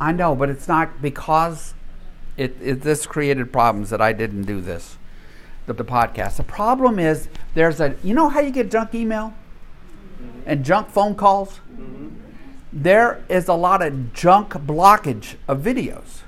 I 0.00 0.12
know, 0.12 0.34
but 0.34 0.48
it's 0.48 0.66
not 0.66 1.02
because 1.02 1.74
it, 2.38 2.56
it 2.62 2.80
this 2.80 3.06
created 3.06 3.52
problems 3.52 3.90
that 3.90 4.00
I 4.00 4.14
didn't 4.14 4.44
do 4.44 4.62
this, 4.62 4.96
the, 5.66 5.74
the 5.74 5.84
podcast. 5.84 6.36
The 6.36 6.42
problem 6.42 6.98
is 6.98 7.28
there's 7.54 7.80
a 7.80 7.94
you 8.02 8.14
know 8.14 8.30
how 8.30 8.40
you 8.40 8.50
get 8.50 8.70
junk 8.70 8.94
email 8.94 9.34
and 10.46 10.64
junk 10.64 10.88
phone 10.88 11.14
calls. 11.14 11.60
Mm-hmm. 11.72 12.08
There 12.72 13.22
is 13.28 13.48
a 13.48 13.54
lot 13.54 13.82
of 13.82 14.14
junk 14.14 14.52
blockage 14.52 15.34
of 15.46 15.60
videos. 15.60 16.22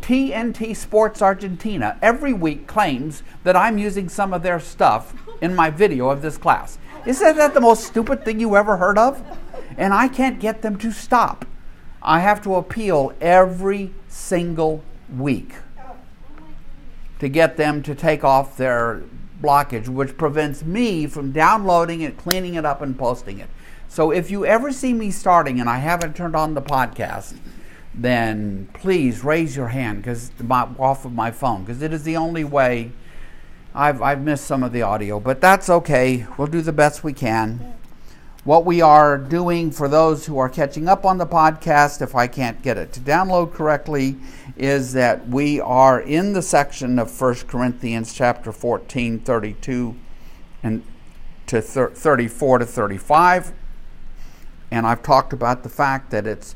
TNT 0.00 0.76
Sports 0.76 1.20
Argentina 1.20 1.98
every 2.00 2.32
week 2.32 2.68
claims 2.68 3.24
that 3.42 3.56
I'm 3.56 3.78
using 3.78 4.08
some 4.08 4.32
of 4.32 4.44
their 4.44 4.60
stuff 4.60 5.12
in 5.40 5.56
my 5.56 5.70
video 5.70 6.10
of 6.10 6.22
this 6.22 6.38
class. 6.38 6.78
Isn't 7.04 7.36
that 7.36 7.54
the 7.54 7.60
most 7.60 7.84
stupid 7.84 8.24
thing 8.24 8.38
you 8.38 8.54
ever 8.54 8.76
heard 8.76 8.98
of? 8.98 9.20
And 9.76 9.92
I 9.92 10.06
can't 10.06 10.38
get 10.38 10.62
them 10.62 10.76
to 10.78 10.92
stop. 10.92 11.44
I 12.06 12.20
have 12.20 12.40
to 12.44 12.54
appeal 12.54 13.12
every 13.20 13.92
single 14.08 14.84
week 15.18 15.54
to 17.18 17.28
get 17.28 17.56
them 17.56 17.82
to 17.82 17.96
take 17.96 18.22
off 18.22 18.56
their 18.56 19.02
blockage, 19.42 19.88
which 19.88 20.16
prevents 20.16 20.62
me 20.62 21.08
from 21.08 21.32
downloading 21.32 22.02
it, 22.02 22.16
cleaning 22.16 22.54
it 22.54 22.64
up, 22.64 22.80
and 22.80 22.96
posting 22.96 23.40
it. 23.40 23.48
So 23.88 24.12
if 24.12 24.30
you 24.30 24.46
ever 24.46 24.70
see 24.72 24.94
me 24.94 25.10
starting 25.10 25.58
and 25.58 25.68
I 25.68 25.78
haven't 25.78 26.14
turned 26.14 26.36
on 26.36 26.54
the 26.54 26.62
podcast, 26.62 27.36
then 27.92 28.68
please 28.74 29.24
raise 29.24 29.56
your 29.56 29.68
hand 29.68 30.02
because 30.02 30.30
off 30.78 31.04
of 31.04 31.12
my 31.12 31.32
phone 31.32 31.64
because 31.64 31.82
it 31.82 31.92
is 31.92 32.04
the 32.04 32.16
only 32.16 32.44
way. 32.44 32.92
I've, 33.74 34.00
I've 34.00 34.22
missed 34.22 34.46
some 34.46 34.62
of 34.62 34.72
the 34.72 34.82
audio, 34.82 35.18
but 35.18 35.40
that's 35.40 35.68
okay. 35.68 36.26
We'll 36.38 36.46
do 36.46 36.62
the 36.62 36.72
best 36.72 37.02
we 37.02 37.12
can. 37.12 37.75
What 38.46 38.64
we 38.64 38.80
are 38.80 39.18
doing 39.18 39.72
for 39.72 39.88
those 39.88 40.24
who 40.24 40.38
are 40.38 40.48
catching 40.48 40.86
up 40.86 41.04
on 41.04 41.18
the 41.18 41.26
podcast, 41.26 42.00
if 42.00 42.14
I 42.14 42.28
can't 42.28 42.62
get 42.62 42.78
it 42.78 42.92
to 42.92 43.00
download 43.00 43.52
correctly, 43.52 44.18
is 44.56 44.92
that 44.92 45.28
we 45.28 45.60
are 45.60 46.00
in 46.00 46.32
the 46.32 46.42
section 46.42 47.00
of 47.00 47.20
1 47.20 47.34
Corinthians 47.48 48.14
chapter 48.14 48.52
14, 48.52 49.18
32 49.18 49.96
and 50.62 50.84
to 51.48 51.60
34 51.60 52.58
to 52.60 52.66
35. 52.66 53.52
And 54.70 54.86
I've 54.86 55.02
talked 55.02 55.32
about 55.32 55.64
the 55.64 55.68
fact 55.68 56.12
that 56.12 56.24
it's 56.24 56.54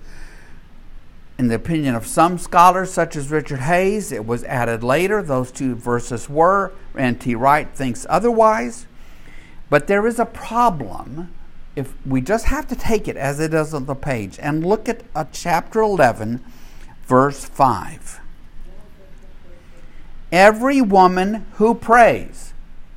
in 1.39 1.49
the 1.49 1.57
opinion 1.57 1.97
of 1.97 2.07
some 2.07 2.39
scholars, 2.39 2.93
such 2.93 3.17
as 3.17 3.33
Richard 3.33 3.63
Hays, 3.63 4.13
it 4.13 4.25
was 4.25 4.45
added 4.45 4.85
later. 4.85 5.25
Those 5.25 5.51
two 5.51 5.75
verses 5.75 6.29
were. 6.29 6.71
N.T. 6.97 7.35
Wright 7.35 7.69
thinks 7.75 8.07
otherwise. 8.09 8.87
But 9.69 9.89
there 9.89 10.07
is 10.07 10.21
a 10.21 10.25
problem 10.25 11.35
if 11.81 11.95
we 12.07 12.21
just 12.21 12.45
have 12.47 12.69
to 12.69 12.77
take 12.77 13.09
it 13.09 13.17
as 13.17 13.41
it 13.41 13.55
is 13.55 13.73
on 13.73 13.87
the 13.87 13.95
page 13.95 14.39
and 14.39 14.65
look 14.65 14.87
at 14.87 15.03
uh, 15.15 15.25
chapter 15.33 15.81
11, 15.81 16.45
verse 17.07 17.47
5. 17.47 18.21
Every 20.31 20.83
woman 20.83 21.47
who 21.55 21.75
prays. 21.75 22.53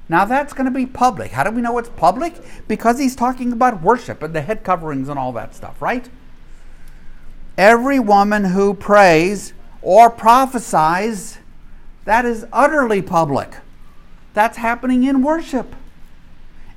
Now 0.09 0.25
that's 0.25 0.52
going 0.53 0.66
to 0.66 0.72
be 0.72 0.86
public. 0.86 1.31
How 1.31 1.45
do 1.45 1.52
we 1.52 1.62
know 1.62 1.78
it's 1.78 1.90
public? 1.90 2.36
Because 2.67 3.00
he's 3.00 3.16
talking 3.16 3.53
about 3.53 3.81
worship 3.81 4.22
and 4.22 4.36
the 4.36 4.42
head 4.42 4.66
coverings 4.66 5.08
and 5.08 5.18
all 5.18 5.31
that 5.31 5.56
stuff, 5.56 5.81
right? 5.81 6.09
Every 7.58 8.00
woman 8.00 8.44
who 8.44 8.73
prays 8.73 9.53
or 9.81 10.09
prophesies, 10.09 11.38
that 12.03 12.25
is 12.25 12.45
utterly 12.52 13.02
public. 13.02 13.56
That's 14.34 14.58
happening 14.58 15.03
in 15.03 15.23
worship. 15.23 15.73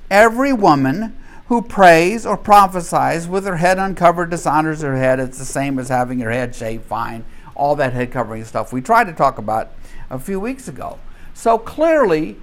Every 0.09 0.53
woman 0.53 1.17
who 1.47 1.61
prays 1.61 2.25
or 2.25 2.37
prophesies 2.37 3.27
with 3.27 3.45
her 3.45 3.57
head 3.57 3.77
uncovered 3.77 4.29
dishonors 4.29 4.81
her 4.81 4.97
head. 4.97 5.19
It's 5.19 5.37
the 5.37 5.45
same 5.45 5.79
as 5.79 5.89
having 5.89 6.19
your 6.19 6.31
head 6.31 6.53
shaved 6.53 6.85
fine, 6.85 7.25
all 7.55 7.75
that 7.75 7.93
head 7.93 8.11
covering 8.11 8.43
stuff 8.45 8.73
we 8.73 8.81
tried 8.81 9.05
to 9.05 9.13
talk 9.13 9.37
about 9.37 9.71
a 10.09 10.19
few 10.19 10.39
weeks 10.39 10.67
ago. 10.67 10.99
So 11.33 11.57
clearly, 11.57 12.37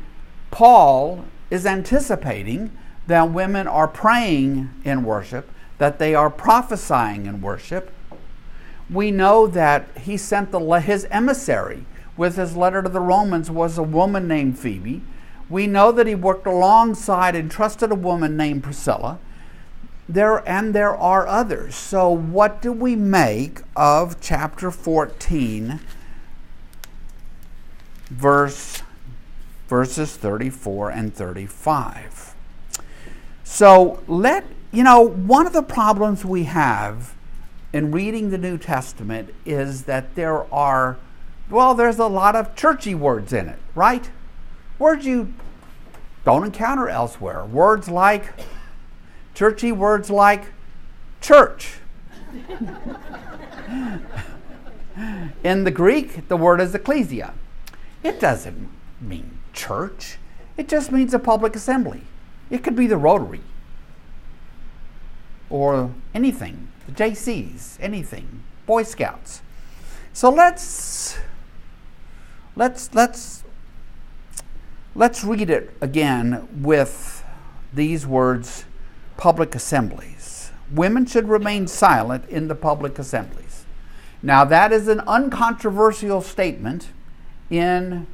Paul 0.51 1.25
is 1.51 1.67
anticipating 1.67 2.71
that 3.07 3.31
women 3.31 3.67
are 3.67 3.89
praying 3.89 4.71
in 4.85 5.05
worship, 5.05 5.51
that 5.79 5.99
they 5.99 6.15
are 6.15 6.31
prophesying 6.31 7.27
in 7.27 7.41
worship, 7.43 7.91
we 8.91 9.11
know 9.11 9.47
that 9.47 9.89
he 9.99 10.17
sent 10.17 10.51
the, 10.51 10.61
his 10.81 11.07
emissary 11.11 11.85
with 12.17 12.37
his 12.37 12.57
letter 12.57 12.83
to 12.83 12.89
the 12.89 13.01
Romans 13.01 13.51
was 13.51 13.79
a 13.79 13.83
woman 13.83 14.29
named 14.29 14.59
Phoebe. 14.59 15.03
We 15.49 15.67
know 15.67 15.93
that 15.93 16.07
he 16.07 16.15
worked 16.15 16.47
alongside 16.47 17.37
and 17.37 17.51
trusted 17.51 17.91
a 17.93 17.95
woman 17.95 18.37
named 18.37 18.63
Priscilla. 18.63 19.19
There 20.09 20.47
and 20.49 20.75
there 20.75 20.95
are 20.95 21.27
others. 21.27 21.75
So 21.75 22.11
what 22.11 22.61
do 22.61 22.73
we 22.73 22.97
make 22.97 23.61
of 23.75 24.21
chapter 24.21 24.71
14 24.71 25.81
verse 28.11 28.83
verses 29.69 30.17
34 30.17 30.91
and 30.91 31.15
35? 31.15 32.35
So 33.45 34.03
let 34.07 34.45
you 34.73 34.83
know 34.83 35.01
one 35.01 35.47
of 35.47 35.53
the 35.53 35.63
problems 35.63 36.25
we 36.25 36.45
have 36.45 37.15
in 37.73 37.91
reading 37.91 38.31
the 38.31 38.39
New 38.39 38.57
Testament 38.59 39.35
is 39.45 39.85
that 39.85 40.15
there 40.15 40.53
are, 40.53 40.97
well, 41.51 41.75
there's 41.75 41.99
a 41.99 42.07
lot 42.07 42.37
of 42.37 42.55
churchy 42.55 42.95
words 42.95 43.33
in 43.33 43.49
it, 43.49 43.59
right? 43.75 44.11
Words 44.79 45.07
you 45.07 45.33
don't 46.25 46.45
encounter 46.45 46.89
elsewhere. 46.89 47.45
Words 47.45 47.89
like, 47.89 48.33
churchy 49.35 49.73
words 49.73 50.11
like 50.11 50.47
church. 51.21 51.75
in 55.45 55.65
the 55.65 55.71
Greek, 55.71 56.29
the 56.29 56.37
word 56.37 56.61
is 56.61 56.75
ecclesia. 56.75 57.35
It 58.03 58.21
doesn't 58.21 58.69
mean 59.01 59.39
church, 59.53 60.19
it 60.57 60.69
just 60.69 60.93
means 60.93 61.15
a 61.15 61.19
public 61.19 61.57
assembly. 61.57 62.03
It 62.51 62.63
could 62.63 62.77
be 62.77 62.87
the 62.87 62.97
Rotary 62.97 63.41
or 65.49 65.91
anything 66.13 66.69
the 66.87 66.93
JCs, 66.93 67.79
anything, 67.81 68.43
Boy 68.67 68.83
Scouts. 68.83 69.43
So 70.13 70.31
let's 70.31 71.19
let's 72.57 72.95
let's 72.95 73.44
let's 74.95 75.25
read 75.25 75.51
it 75.51 75.77
again 75.81 76.49
with 76.63 77.25
these 77.73 78.07
words 78.07 78.65
public 79.17 79.55
assemblies. 79.55 80.51
Women 80.73 81.07
should 81.07 81.29
remain 81.29 81.67
silent 81.67 82.29
in 82.29 82.49
the 82.49 82.55
public 82.55 82.99
assemblies. 82.99 83.65
Now 84.23 84.45
that 84.45 84.73
is 84.73 84.89
an 84.89 85.01
uncontroversial 85.01 86.21
statement 86.23 86.89
in 87.51 88.07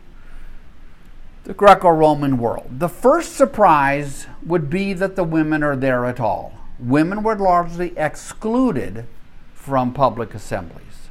the 1.44 1.54
Greco 1.54 1.88
Roman 1.88 2.36
world. 2.38 2.80
The 2.80 2.88
first 2.88 3.34
surprise 3.34 4.26
would 4.44 4.68
be 4.68 4.92
that 4.92 5.16
the 5.16 5.24
women 5.24 5.62
are 5.62 5.76
there 5.76 6.04
at 6.04 6.20
all 6.20 6.60
women 6.80 7.22
were 7.22 7.36
largely 7.36 7.92
excluded 7.96 9.06
from 9.54 9.92
public 9.92 10.34
assemblies. 10.34 11.08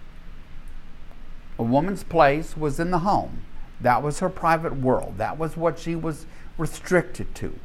A 1.58 1.64
woman's 1.64 2.04
place 2.04 2.58
was 2.58 2.80
in 2.80 2.92
the 2.92 3.00
home. 3.00 3.44
That 3.82 4.04
was 4.04 4.20
her 4.20 4.30
private 4.30 4.78
world. 4.78 5.16
That 5.18 5.38
was 5.38 5.56
what 5.56 5.80
she 5.80 5.96
was 5.96 6.26
restricted 6.58 7.34
to. 7.36 7.58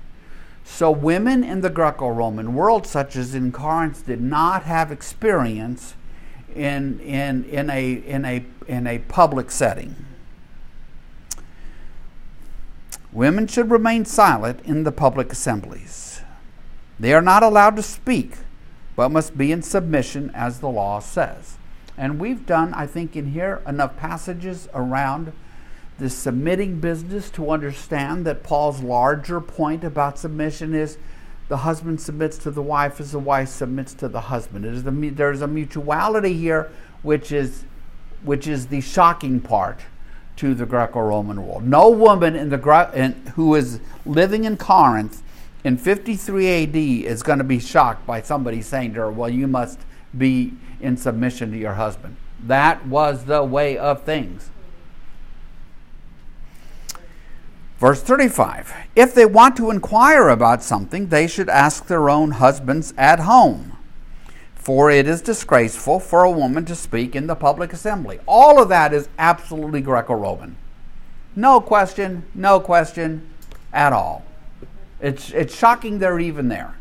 So, 0.65 0.91
women 0.91 1.45
in 1.45 1.61
the 1.61 1.69
Greco 1.69 2.09
Roman 2.09 2.55
world, 2.55 2.87
such 2.87 3.17
as 3.17 3.35
in 3.35 3.53
Corinth, 3.53 4.07
did 4.07 4.21
not 4.21 4.63
have 4.63 4.91
experience 4.91 5.95
in, 6.55 7.01
in, 7.01 7.45
in, 7.45 7.69
a, 7.69 7.93
in, 7.93 8.25
a, 8.25 8.45
in 8.67 8.87
a 8.87 8.99
public 9.01 9.51
setting. 9.51 9.95
Women 13.13 13.47
should 13.47 13.71
remain 13.71 14.05
silent 14.05 14.61
in 14.65 14.85
the 14.85 14.93
public 14.93 15.31
assemblies. 15.33 16.23
They 16.99 17.13
are 17.13 17.23
not 17.23 17.43
allowed 17.43 17.77
to 17.77 17.83
speak, 17.83 18.39
but 18.97 19.11
must 19.11 19.37
be 19.37 19.53
in 19.53 19.63
submission 19.63 20.31
as 20.35 20.61
the 20.61 20.69
law 20.69 20.99
says. 21.01 21.59
And 21.97 22.19
we've 22.19 22.47
done, 22.47 22.75
I 22.75 22.87
think, 22.87 23.15
in 23.15 23.33
here 23.33 23.63
enough 23.67 23.97
passages 23.97 24.69
around 24.75 25.33
the 25.99 26.11
submitting 26.11 26.81
business 26.81 27.31
to 27.31 27.51
understand 27.51 28.27
that 28.27 28.43
Paul's 28.43 28.81
larger 28.81 29.41
point 29.41 29.85
about 29.85 30.19
submission 30.19 30.75
is 30.75 30.99
the 31.49 31.59
husband 31.59 32.01
submits 32.01 32.39
to 32.39 32.51
the 32.51 32.63
wife 32.63 33.01
as 33.01 33.13
the 33.13 33.19
wife 33.19 33.49
submits 33.49 33.95
to 33.95 34.09
the 34.09 34.23
husband. 34.23 34.65
The, 34.65 35.11
there's 35.11 35.43
a 35.43 35.47
mutuality 35.47 36.35
here, 36.35 36.71
which 37.03 37.31
is, 37.31 37.65
which 38.23 38.47
is 38.47 38.69
the 38.69 38.81
shocking 38.81 39.41
part 39.41 39.81
to 40.37 40.55
the 40.55 40.67
Greco-Roman 40.67 41.47
world. 41.47 41.65
No 41.65 41.89
woman 41.89 42.35
in 42.35 42.49
the 42.49 42.91
in, 42.95 43.13
who 43.35 43.55
is 43.55 43.79
living 44.05 44.45
in 44.45 44.57
Corinth 44.57 45.23
in 45.63 45.77
53 45.77 46.65
AD 46.65 46.77
is 46.77 47.23
going 47.23 47.39
to 47.39 47.45
be 47.45 47.61
shocked 47.61 48.07
by 48.07 48.21
somebody 48.21 48.61
saying 48.61 48.95
to 48.95 49.01
her, 49.01 49.11
Well, 49.11 49.31
you 49.31 49.47
must 49.47 49.79
be 50.17 50.55
in 50.81 50.97
submission 50.97 51.53
to 51.53 51.57
your 51.57 51.75
husband. 51.75 52.17
That 52.43 52.87
was 52.87 53.25
the 53.25 53.45
way 53.45 53.79
of 53.79 54.03
things. 54.03 54.51
Verse 57.79 58.03
35 58.03 58.73
If 58.95 59.15
they 59.15 59.27
want 59.27 59.57
to 59.57 59.71
inquire 59.71 60.29
about 60.29 60.63
something, 60.63 61.09
they 61.09 61.27
should 61.27 61.49
ask 61.49 61.87
their 61.87 62.09
own 62.09 62.33
husbands 62.33 62.95
at 62.97 63.21
home. 63.21 63.77
For 64.55 64.91
it 64.91 65.07
is 65.07 65.21
disgraceful 65.21 66.01
for 66.01 66.25
a 66.25 66.31
woman 66.31 66.65
to 66.67 66.75
speak 66.75 67.15
in 67.15 67.27
the 67.27 67.35
public 67.35 67.73
assembly. 67.73 68.19
All 68.27 68.63
of 68.63 68.71
that 68.71 68.95
is 68.95 69.09
absolutely 69.19 69.83
Greco 69.83 70.15
Roman. 70.15 70.57
No 71.37 71.61
question, 71.61 72.25
no 72.35 72.61
question 72.61 73.29
at 73.73 73.93
all. 73.93 74.25
It's, 75.01 75.31
it's 75.33 75.55
shocking 75.55 75.99
they're 75.99 76.21
even 76.21 76.49
there. 76.49 76.77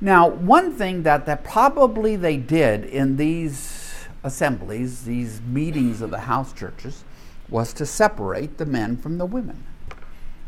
Now, 0.00 0.28
one 0.28 0.72
thing 0.72 1.02
that, 1.02 1.26
that 1.26 1.44
probably 1.44 2.16
they 2.16 2.38
did 2.38 2.86
in 2.86 3.18
these 3.18 4.06
assemblies, 4.22 5.04
these 5.04 5.42
meetings 5.42 6.00
of 6.00 6.10
the 6.10 6.20
house 6.20 6.54
churches, 6.54 7.04
was 7.50 7.74
to 7.74 7.84
separate 7.84 8.56
the 8.56 8.64
men 8.64 8.96
from 8.96 9.18
the 9.18 9.26
women. 9.26 9.64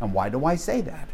And 0.03 0.13
why 0.13 0.29
do 0.29 0.45
I 0.45 0.57
say 0.57 0.81
that? 0.81 1.09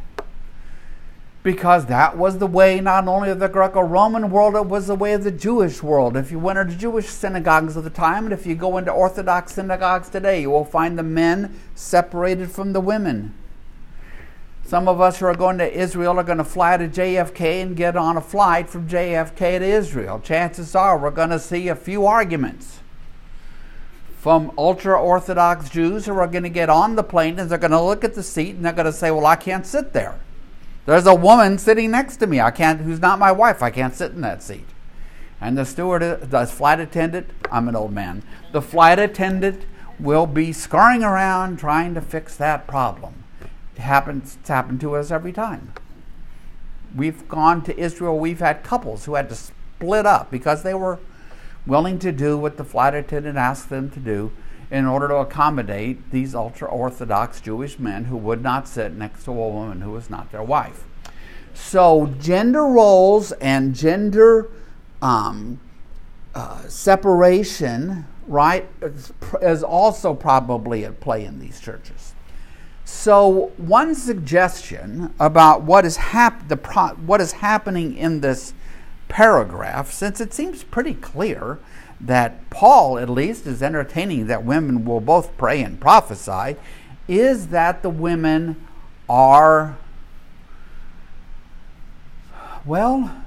Because 1.43 1.87
that 1.87 2.17
was 2.17 2.39
the 2.39 2.47
way 2.47 2.81
not 2.81 3.07
only 3.07 3.29
of 3.29 3.39
the 3.39 3.49
Greco 3.49 3.83
Roman 3.83 4.31
world, 4.31 4.57
it 4.57 4.67
was 4.67 4.87
the 4.87 4.95
way 4.95 5.13
of 5.13 5.25
the 5.25 5.31
Jewish 5.31 5.83
world. 5.83 6.17
If 6.17 6.31
you 6.31 6.39
went 6.39 6.59
into 6.59 6.75
Jewish 6.75 7.07
synagogues 7.07 7.77
of 7.77 7.85
the 7.85 7.91
time, 7.91 8.25
and 8.25 8.33
if 8.33 8.47
you 8.47 8.55
go 8.55 8.79
into 8.79 8.91
Orthodox 8.91 9.53
synagogues 9.53 10.09
today, 10.09 10.41
you 10.41 10.51
will 10.51 10.65
find 10.65 10.99
the 10.99 11.03
men 11.03 11.61
separated 11.75 12.51
from 12.51 12.73
the 12.73 12.81
women. 12.81 13.35
Some 14.65 14.89
of 14.89 15.03
us 15.03 15.19
who 15.19 15.27
are 15.27 15.35
going 15.35 15.59
to 15.59 15.71
Israel 15.71 16.19
are 16.19 16.25
going 16.25 16.39
to 16.39 16.45
fly 16.45 16.79
to 16.79 16.89
JFK 16.89 17.63
and 17.63 17.77
get 17.77 17.95
on 17.95 18.17
a 18.17 18.23
flight 18.23 18.71
from 18.71 18.89
JFK 18.89 19.59
to 19.59 19.65
Israel. 19.65 20.19
Chances 20.19 20.75
are 20.75 20.99
we're 20.99 21.11
going 21.11 21.31
to 21.31 21.39
see 21.39 21.69
a 21.69 21.77
few 21.77 22.07
arguments 22.07 22.81
from 24.19 24.53
ultra 24.59 25.01
Orthodox 25.01 25.71
Jews 25.71 26.07
who 26.07 26.13
are 26.19 26.27
going 26.27 26.43
to 26.43 26.49
get 26.49 26.69
on 26.69 26.97
the 26.97 27.05
plane 27.05 27.39
and 27.39 27.49
they're 27.49 27.57
going 27.57 27.71
to 27.71 27.81
look 27.81 28.03
at 28.03 28.15
the 28.15 28.23
seat 28.23 28.57
and 28.57 28.65
they're 28.65 28.73
going 28.73 28.87
to 28.87 28.93
say, 28.93 29.11
Well, 29.11 29.27
I 29.27 29.37
can't 29.37 29.65
sit 29.65 29.93
there. 29.93 30.19
There's 30.87 31.07
a 31.07 31.15
woman 31.15 31.59
sitting 31.59 31.93
next 31.93 32.17
to 32.17 32.27
me. 32.27 32.41
I 32.41 32.51
can't, 32.51 32.81
who's 32.81 33.01
not 33.01 33.19
my 33.19 33.31
wife. 33.31 33.63
I 33.63 33.71
can't 33.71 33.95
sit 33.95 34.13
in 34.13 34.21
that 34.23 34.43
seat. 34.43 34.67
And 35.41 35.57
the 35.57 35.65
steward, 35.65 36.03
the 36.03 36.47
flight 36.47 36.81
attendant, 36.81 37.31
I'm 37.53 37.69
an 37.69 37.77
old 37.77 37.93
man, 37.93 38.25
the 38.53 38.63
flight 38.63 38.99
attendant 38.99 39.67
will 40.01 40.27
be 40.27 40.53
scurrying 40.53 41.05
around 41.05 41.59
trying 41.59 41.95
to 41.95 42.01
fix 42.01 42.37
that 42.37 42.67
problem 42.67 43.25
It 43.77 43.81
happens 43.81 44.37
it's 44.41 44.49
happened 44.49 44.81
to 44.81 44.97
us 44.97 45.11
every 45.11 45.33
time. 45.33 45.73
We've 46.95 47.29
gone 47.29 47.63
to 47.65 47.79
Israel, 47.79 48.19
we've 48.19 48.41
had 48.41 48.65
couples 48.65 49.05
who 49.05 49.15
had 49.15 49.29
to 49.29 49.37
split 49.37 50.07
up 50.07 50.31
because 50.31 50.65
they 50.65 50.75
were 50.75 50.99
willing 51.69 51.99
to 52.01 52.11
do 52.11 52.37
what 52.37 52.57
the 52.57 52.65
flight 52.65 52.95
attendant 52.95 53.39
asked 53.39 53.69
them 53.69 53.91
to 53.91 54.01
do 54.01 54.33
in 54.71 54.87
order 54.87 55.09
to 55.09 55.17
accommodate 55.17 56.11
these 56.11 56.35
ultra 56.35 56.69
orthodox 56.69 57.41
Jewish 57.41 57.79
men 57.79 58.07
who 58.07 58.17
would 58.17 58.43
not 58.43 58.67
sit 58.67 58.93
next 58.95 59.25
to 59.25 59.31
a 59.31 59.35
woman 59.35 59.83
who 59.83 59.93
was 59.93 60.11
not 60.11 60.33
their 60.33 60.43
wife. 60.43 60.85
So, 61.55 62.15
gender 62.21 62.65
roles 62.65 63.33
and 63.33 63.75
gender 63.75 64.51
um, 65.03 65.61
uh, 66.35 66.63
separation, 66.69 68.07
right, 68.27 68.69
is 69.43 69.63
also 69.63 70.15
probably 70.15 70.85
at 70.85 71.01
play 71.01 71.25
in 71.25 71.41
these 71.41 71.61
churches. 71.61 72.15
So, 72.85 73.53
one 73.57 73.95
suggestion 73.95 75.13
about 75.19 75.63
what 75.63 75.85
is, 75.85 75.97
hap- 75.97 76.49
the 76.49 76.57
pro- 76.57 76.95
what 76.95 77.21
is 77.21 77.33
happening 77.33 77.97
in 77.97 78.21
this 78.21 78.55
paragraph, 79.09 79.91
since 79.91 80.21
it 80.21 80.33
seems 80.33 80.63
pretty 80.63 80.95
clear 80.95 81.59
that 82.01 82.49
Paul, 82.51 82.99
at 82.99 83.09
least, 83.09 83.47
is 83.47 83.63
entertaining 83.63 84.27
that 84.27 84.45
women 84.45 84.85
will 84.85 85.01
both 85.01 85.37
pray 85.37 85.63
and 85.63 85.81
prophesy, 85.81 86.57
is 87.09 87.49
that 87.49 87.83
the 87.83 87.91
women 87.91 88.57
are, 89.09 89.77
well, 92.65 93.25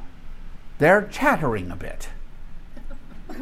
they're 0.78 1.08
chattering 1.12 1.72
a 1.72 1.76
bit 1.76 2.10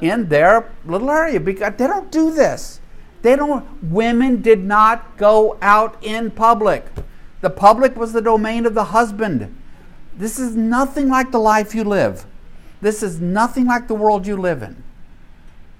in 0.00 0.28
their 0.28 0.70
little 0.84 1.10
area 1.10 1.40
because 1.40 1.74
they 1.76 1.86
don't 1.86 2.12
do 2.12 2.30
this. 2.30 2.80
They 3.22 3.36
don't, 3.36 3.82
women 3.82 4.40
did 4.40 4.60
not 4.60 5.16
go 5.18 5.58
out 5.60 5.98
in 6.02 6.30
public. 6.30 6.86
The 7.40 7.50
public 7.50 7.96
was 7.96 8.12
the 8.12 8.22
domain 8.22 8.64
of 8.66 8.74
the 8.74 8.84
husband. 8.84 9.54
This 10.20 10.38
is 10.38 10.54
nothing 10.54 11.08
like 11.08 11.30
the 11.30 11.38
life 11.38 11.74
you 11.74 11.82
live. 11.82 12.26
This 12.82 13.02
is 13.02 13.22
nothing 13.22 13.64
like 13.64 13.88
the 13.88 13.94
world 13.94 14.26
you 14.26 14.36
live 14.36 14.62
in. 14.62 14.84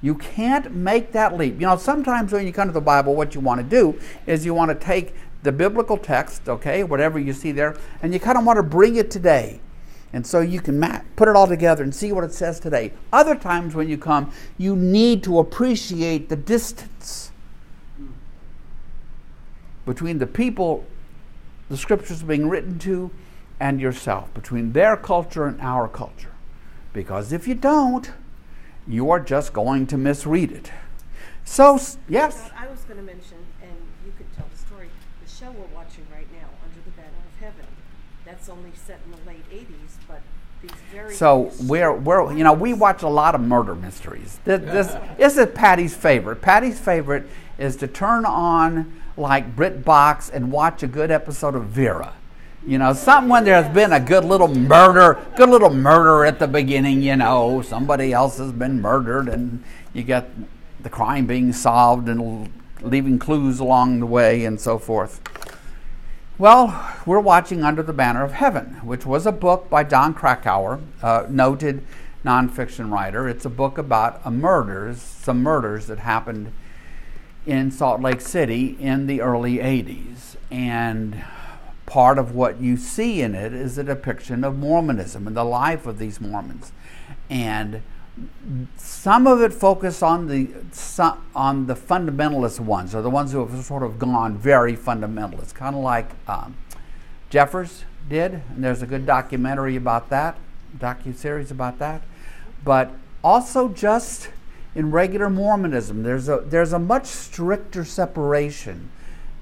You 0.01 0.15
can't 0.15 0.75
make 0.75 1.13
that 1.13 1.37
leap. 1.37 1.61
You 1.61 1.67
know, 1.67 1.77
sometimes 1.77 2.33
when 2.33 2.47
you 2.47 2.53
come 2.53 2.67
to 2.67 2.73
the 2.73 2.81
Bible, 2.81 3.15
what 3.15 3.35
you 3.35 3.43
want 3.43 3.61
to 3.61 3.67
do 3.67 4.01
is 4.27 4.47
you 4.47 4.55
want 4.55 4.71
to 4.71 4.75
take 4.75 5.15
the 5.43 5.53
biblical 5.53 5.99
text, 5.99 6.49
okay, 6.49 6.83
whatever 6.85 7.19
you 7.19 7.35
see 7.35 7.53
there, 7.53 7.77
and 8.01 8.15
you 8.15 8.19
kind 8.19 8.39
of 8.39 8.47
want 8.47 8.57
to 8.57 8.63
bring 8.63 8.97
it 8.97 9.11
today. 9.11 9.61
And 10.15 10.27
so 10.27 10.41
you 10.41 10.63
can 10.63 10.81
map, 10.81 11.05
put 11.17 11.29
it 11.29 11.37
all 11.37 11.47
together 11.47 11.83
and 11.83 11.95
see 11.95 12.11
what 12.11 12.25
it 12.25 12.33
says 12.33 12.59
today. 12.59 12.95
Other 13.13 13.35
times 13.35 13.75
when 13.75 13.91
you 13.91 13.99
come, 13.99 14.33
you 14.57 14.75
need 14.75 15.23
to 15.25 15.39
appreciate 15.39 16.31
the 16.31 16.37
distance 16.37 17.31
between 19.85 20.17
the 20.17 20.27
people 20.27 20.87
the 21.69 21.77
scriptures 21.77 22.23
are 22.23 22.27
being 22.27 22.49
written 22.49 22.79
to 22.81 23.11
and 23.61 23.81
yourself, 23.81 24.33
between 24.35 24.73
their 24.73 24.97
culture 24.97 25.47
and 25.47 25.61
our 25.61 25.87
culture. 25.87 26.33
Because 26.93 27.33
if 27.33 27.47
you 27.47 27.55
don't, 27.55 28.11
you 28.89 29.11
are 29.11 29.21
just 29.21 29.53
going 29.53 29.87
to 29.89 29.99
misread 29.99 30.51
it. 30.51 30.73
So, 31.45 31.79
yes? 32.09 32.51
I 32.57 32.67
was 32.69 32.81
going 32.81 32.97
to 32.97 33.03
mention, 33.03 33.39
and 33.63 33.73
you 34.05 34.13
could 34.17 34.33
tell 34.35 34.47
the 34.51 34.59
story, 34.59 34.89
the 35.23 35.31
show 35.31 35.51
we're 35.51 35.75
watching 35.75 36.07
right 36.13 36.27
now, 36.33 36.49
Under 36.65 36.81
the 36.85 36.91
Banner 36.93 37.09
of 37.09 37.41
Heaven, 37.41 37.67
that's 38.25 38.49
only 38.49 38.73
set 38.75 39.01
in 39.05 39.13
the 39.13 39.31
late 39.31 39.49
80s, 39.51 39.97
but 40.09 40.23
these 40.63 40.71
very. 40.93 41.15
So, 41.15 41.53
we're, 41.63 41.93
we're, 41.93 42.33
you 42.33 42.45
know, 42.45 42.53
we 42.53 42.73
watch 42.73 43.03
a 43.03 43.09
lot 43.09 43.35
of 43.35 43.41
murder 43.41 43.75
mysteries. 43.75 44.41
This, 44.45 44.61
this, 44.61 44.97
this 45.19 45.37
is 45.37 45.49
Patty's 45.55 45.95
favorite. 45.95 46.41
Patty's 46.41 46.81
favorite 46.81 47.27
is 47.59 47.77
to 47.77 47.87
turn 47.87 48.25
on 48.25 49.01
like 49.17 49.55
BritBox 49.55 50.33
and 50.33 50.51
watch 50.51 50.83
a 50.83 50.87
good 50.87 51.11
episode 51.11 51.55
of 51.55 51.65
Vera. 51.67 52.15
You 52.67 52.77
know, 52.77 52.93
something 52.93 53.31
when 53.31 53.45
there's 53.45 53.73
been 53.73 53.93
a 53.93 54.01
good 54.01 54.25
little 54.25 54.55
murder, 54.55 55.19
good 55.35 55.49
little 55.49 55.73
murder 55.73 56.27
at 56.27 56.39
the 56.39 56.47
beginning, 56.47 57.01
you 57.01 57.17
know, 57.17 57.63
somebody 57.63 58.13
else 58.13 58.37
has 58.37 58.53
been 58.53 58.83
murdered 58.83 59.29
and 59.29 59.65
you 59.95 60.03
get 60.03 60.31
the 60.79 60.91
crime 60.91 61.27
being 61.27 61.55
solved 61.55 62.07
and 62.07 62.53
leaving 62.83 63.19
clues 63.19 63.61
along 63.61 64.01
the 64.01 64.07
way 64.07 64.45
and 64.45 64.61
so 64.61 64.79
forth. 64.79 65.23
Well, 66.37 66.95
we're 67.07 67.21
watching 67.21 67.65
Under 67.65 67.83
the 67.83 67.93
Banner 67.95 68.25
of 68.25 68.33
Heaven, 68.33 68.81
which 68.85 69.07
was 69.07 69.27
a 69.27 69.33
book 69.33 69.71
by 69.71 69.85
Jon 69.85 70.13
Krakauer, 70.13 70.81
a 71.03 71.27
noted 71.31 71.83
nonfiction 72.25 72.91
writer. 72.91 73.27
It's 73.27 73.47
a 73.47 73.51
book 73.51 73.79
about 73.79 74.21
a 74.25 74.31
murders, 74.31 75.01
some 75.01 75.43
murders 75.43 75.87
that 75.87 76.01
happened 76.01 76.53
in 77.47 77.71
Salt 77.71 78.03
Lake 78.03 78.21
City 78.21 78.77
in 78.79 79.07
the 79.07 79.23
early 79.23 79.57
80s. 79.57 80.37
And 80.51 81.25
part 81.91 82.19
of 82.19 82.37
what 82.37 82.61
you 82.61 82.77
see 82.77 83.21
in 83.21 83.35
it 83.35 83.53
is 83.53 83.77
a 83.77 83.83
depiction 83.83 84.45
of 84.45 84.57
Mormonism 84.57 85.27
and 85.27 85.37
the 85.37 85.43
life 85.43 85.87
of 85.87 85.99
these 85.99 86.21
Mormons. 86.21 86.71
And 87.29 87.83
some 88.77 89.27
of 89.27 89.43
it 89.43 89.53
focused 89.53 90.01
on 90.01 90.29
the 90.29 90.51
on 91.35 91.67
the 91.67 91.75
fundamentalist 91.75 92.61
ones, 92.61 92.95
or 92.95 93.03
the 93.03 93.11
ones 93.11 93.33
who 93.33 93.45
have 93.45 93.65
sort 93.65 93.83
of 93.83 93.99
gone 93.99 94.39
very 94.39 94.77
fundamentalist, 94.77 95.55
kind 95.55 95.75
of 95.75 95.83
like 95.83 96.11
um, 96.29 96.57
Jeffs 97.29 97.85
did. 98.09 98.35
And 98.35 98.63
there's 98.63 98.83
a 98.83 98.87
good 98.87 99.05
documentary 99.05 99.75
about 99.75 100.11
that, 100.11 100.39
docu 100.79 101.13
series 101.13 101.51
about 101.51 101.81
that. 101.81 102.03
But 102.65 102.93
also 103.25 103.69
just 103.69 104.29
in 104.77 104.93
regular 104.93 105.29
Mormonism, 105.29 106.05
there's 106.05 106.29
a, 106.29 106.39
there's 106.47 106.73
a 106.73 106.79
much 106.79 107.07
stricter 107.07 107.85
separation 107.85 108.93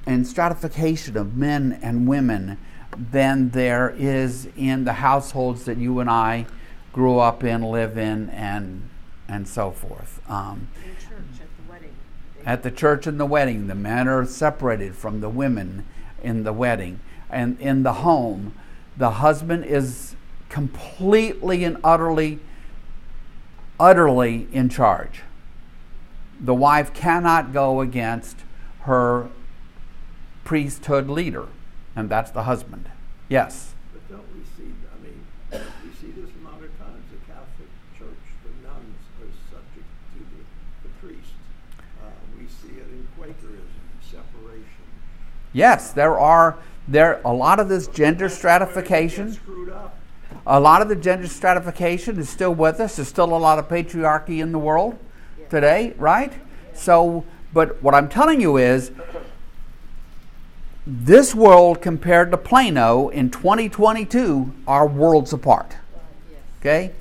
and 0.08 0.26
stratification 0.26 1.18
of 1.18 1.36
men 1.36 1.78
and 1.82 2.08
women 2.08 2.56
than 2.96 3.50
there 3.50 3.94
is 3.98 4.48
in 4.56 4.84
the 4.84 4.94
households 4.94 5.66
that 5.66 5.76
you 5.76 6.00
and 6.00 6.08
I 6.08 6.46
grew 6.94 7.18
up 7.18 7.44
in, 7.44 7.62
live 7.62 7.98
in, 7.98 8.30
and, 8.30 8.88
and 9.28 9.46
so 9.46 9.70
forth. 9.70 10.22
Um, 10.26 10.68
church, 10.74 11.10
at 11.12 11.56
the 11.56 11.70
wedding. 11.70 11.90
At 12.46 12.62
the 12.62 12.70
church 12.70 13.06
and 13.06 13.20
the 13.20 13.26
wedding, 13.26 13.66
the 13.66 13.74
men 13.74 14.08
are 14.08 14.24
separated 14.24 14.96
from 14.96 15.20
the 15.20 15.28
women 15.28 15.84
in 16.22 16.42
the 16.42 16.54
wedding. 16.54 17.00
And 17.28 17.60
in 17.60 17.82
the 17.82 17.92
home, 17.92 18.54
the 18.96 19.10
husband 19.10 19.66
is 19.66 20.16
completely 20.48 21.64
and 21.64 21.76
utterly 21.84 22.40
utterly 23.78 24.48
in 24.52 24.70
charge. 24.70 25.20
The 26.40 26.54
wife 26.54 26.94
cannot 26.94 27.52
go 27.52 27.82
against 27.82 28.38
her 28.80 29.28
priesthood 30.48 31.10
leader, 31.10 31.46
and 31.94 32.08
that's 32.08 32.30
the 32.30 32.44
husband. 32.44 32.90
Yes. 33.28 33.74
But 33.92 34.08
don't 34.08 34.24
we 34.34 34.40
see, 34.56 34.72
I 34.88 35.04
mean, 35.04 35.20
we 35.84 35.90
see 35.92 36.10
this 36.18 36.30
in 36.34 36.42
modern 36.42 36.72
times. 36.78 37.04
The 37.12 37.20
Catholic 37.30 37.68
Church, 37.98 38.24
the 38.42 38.66
nuns 38.66 38.96
are 39.20 39.28
subject 39.52 39.84
to 40.14 40.18
the, 40.18 40.88
the 40.88 41.06
priest. 41.06 41.32
Uh, 42.00 42.08
we 42.38 42.46
see 42.46 42.80
it 42.80 42.88
in 42.88 43.06
Quakerism, 43.18 43.68
separation. 44.00 44.64
Yes, 45.52 45.92
there 45.92 46.18
are 46.18 46.56
there 46.88 47.20
a 47.26 47.32
lot 47.34 47.60
of 47.60 47.68
this 47.68 47.86
gender 47.86 48.30
stratification. 48.30 49.34
Screwed 49.34 49.68
up 49.68 49.98
A 50.46 50.58
lot 50.58 50.80
of 50.80 50.88
the 50.88 50.96
gender 50.96 51.26
stratification 51.26 52.18
is 52.18 52.30
still 52.30 52.54
with 52.54 52.80
us. 52.80 52.96
There's 52.96 53.08
still 53.08 53.36
a 53.36 53.36
lot 53.36 53.58
of 53.58 53.68
patriarchy 53.68 54.40
in 54.40 54.52
the 54.52 54.58
world 54.58 54.98
today, 55.50 55.92
right? 55.98 56.32
So, 56.72 57.26
but 57.52 57.82
what 57.82 57.94
I'm 57.94 58.08
telling 58.08 58.40
you 58.40 58.56
is 58.56 58.92
this 60.90 61.34
world 61.34 61.82
compared 61.82 62.30
to 62.30 62.38
Plano 62.38 63.10
in 63.10 63.28
2022 63.28 64.54
are 64.66 64.86
worlds 64.86 65.34
apart. 65.34 65.76
Okay? 66.60 66.92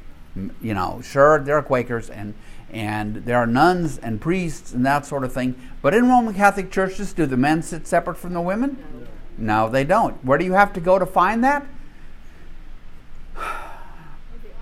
You 0.62 0.74
know, 0.74 1.00
sure, 1.02 1.40
there 1.40 1.58
are 1.58 1.64
Quakers 1.64 2.10
and 2.10 2.34
and 2.70 3.16
there 3.24 3.38
are 3.38 3.48
nuns 3.48 3.98
and 3.98 4.20
priests 4.20 4.74
and 4.74 4.86
that 4.86 5.06
sort 5.06 5.24
of 5.24 5.32
thing. 5.32 5.56
But 5.82 5.94
in 5.94 6.10
Roman 6.10 6.34
Catholic 6.34 6.70
churches, 6.70 7.14
do 7.14 7.26
the 7.26 7.38
men 7.38 7.64
sit 7.64 7.88
separate 7.88 8.18
from 8.18 8.34
the 8.34 8.42
women? 8.42 9.08
No, 9.38 9.70
they 9.70 9.86
don't. 9.86 10.24
Where 10.26 10.38
do 10.38 10.44
you 10.44 10.52
have 10.52 10.74
to 10.74 10.82
go 10.82 11.00
to 11.00 11.06
find 11.06 11.42
that? 11.46 11.66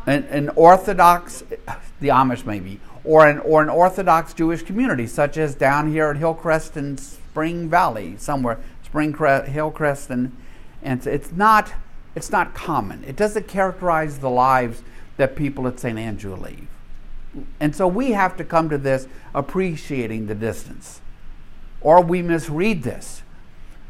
An, 0.05 0.23
an 0.25 0.49
Orthodox, 0.49 1.43
the 1.99 2.09
Amish 2.09 2.45
maybe, 2.45 2.79
or 3.03 3.27
an, 3.27 3.39
or 3.39 3.63
an 3.63 3.69
Orthodox 3.69 4.35
Jewish 4.35 4.61
community, 4.61 5.07
such 5.07 5.35
as 5.35 5.55
down 5.55 5.91
here 5.91 6.09
at 6.09 6.17
Hillcrest 6.17 6.77
and 6.77 6.99
Spring 6.99 7.69
Valley, 7.69 8.15
somewhere, 8.17 8.59
Spring 8.95 9.11
Crest, 9.11 9.51
Hillcrest, 9.51 10.09
and, 10.09 10.31
and 10.81 11.05
it's 11.05 11.33
not, 11.33 11.73
it's 12.15 12.31
not 12.31 12.53
common. 12.53 13.03
It 13.03 13.17
doesn't 13.17 13.45
characterize 13.45 14.19
the 14.19 14.29
lives 14.29 14.83
that 15.17 15.35
people 15.35 15.67
at 15.67 15.81
St. 15.81 15.99
Andrew 15.99 16.33
lead. 16.33 16.65
And 17.59 17.75
so 17.75 17.89
we 17.89 18.11
have 18.11 18.37
to 18.37 18.45
come 18.45 18.69
to 18.69 18.77
this 18.77 19.09
appreciating 19.33 20.27
the 20.27 20.33
distance. 20.33 21.01
Or 21.81 22.01
we 22.01 22.21
misread 22.21 22.83
this 22.83 23.21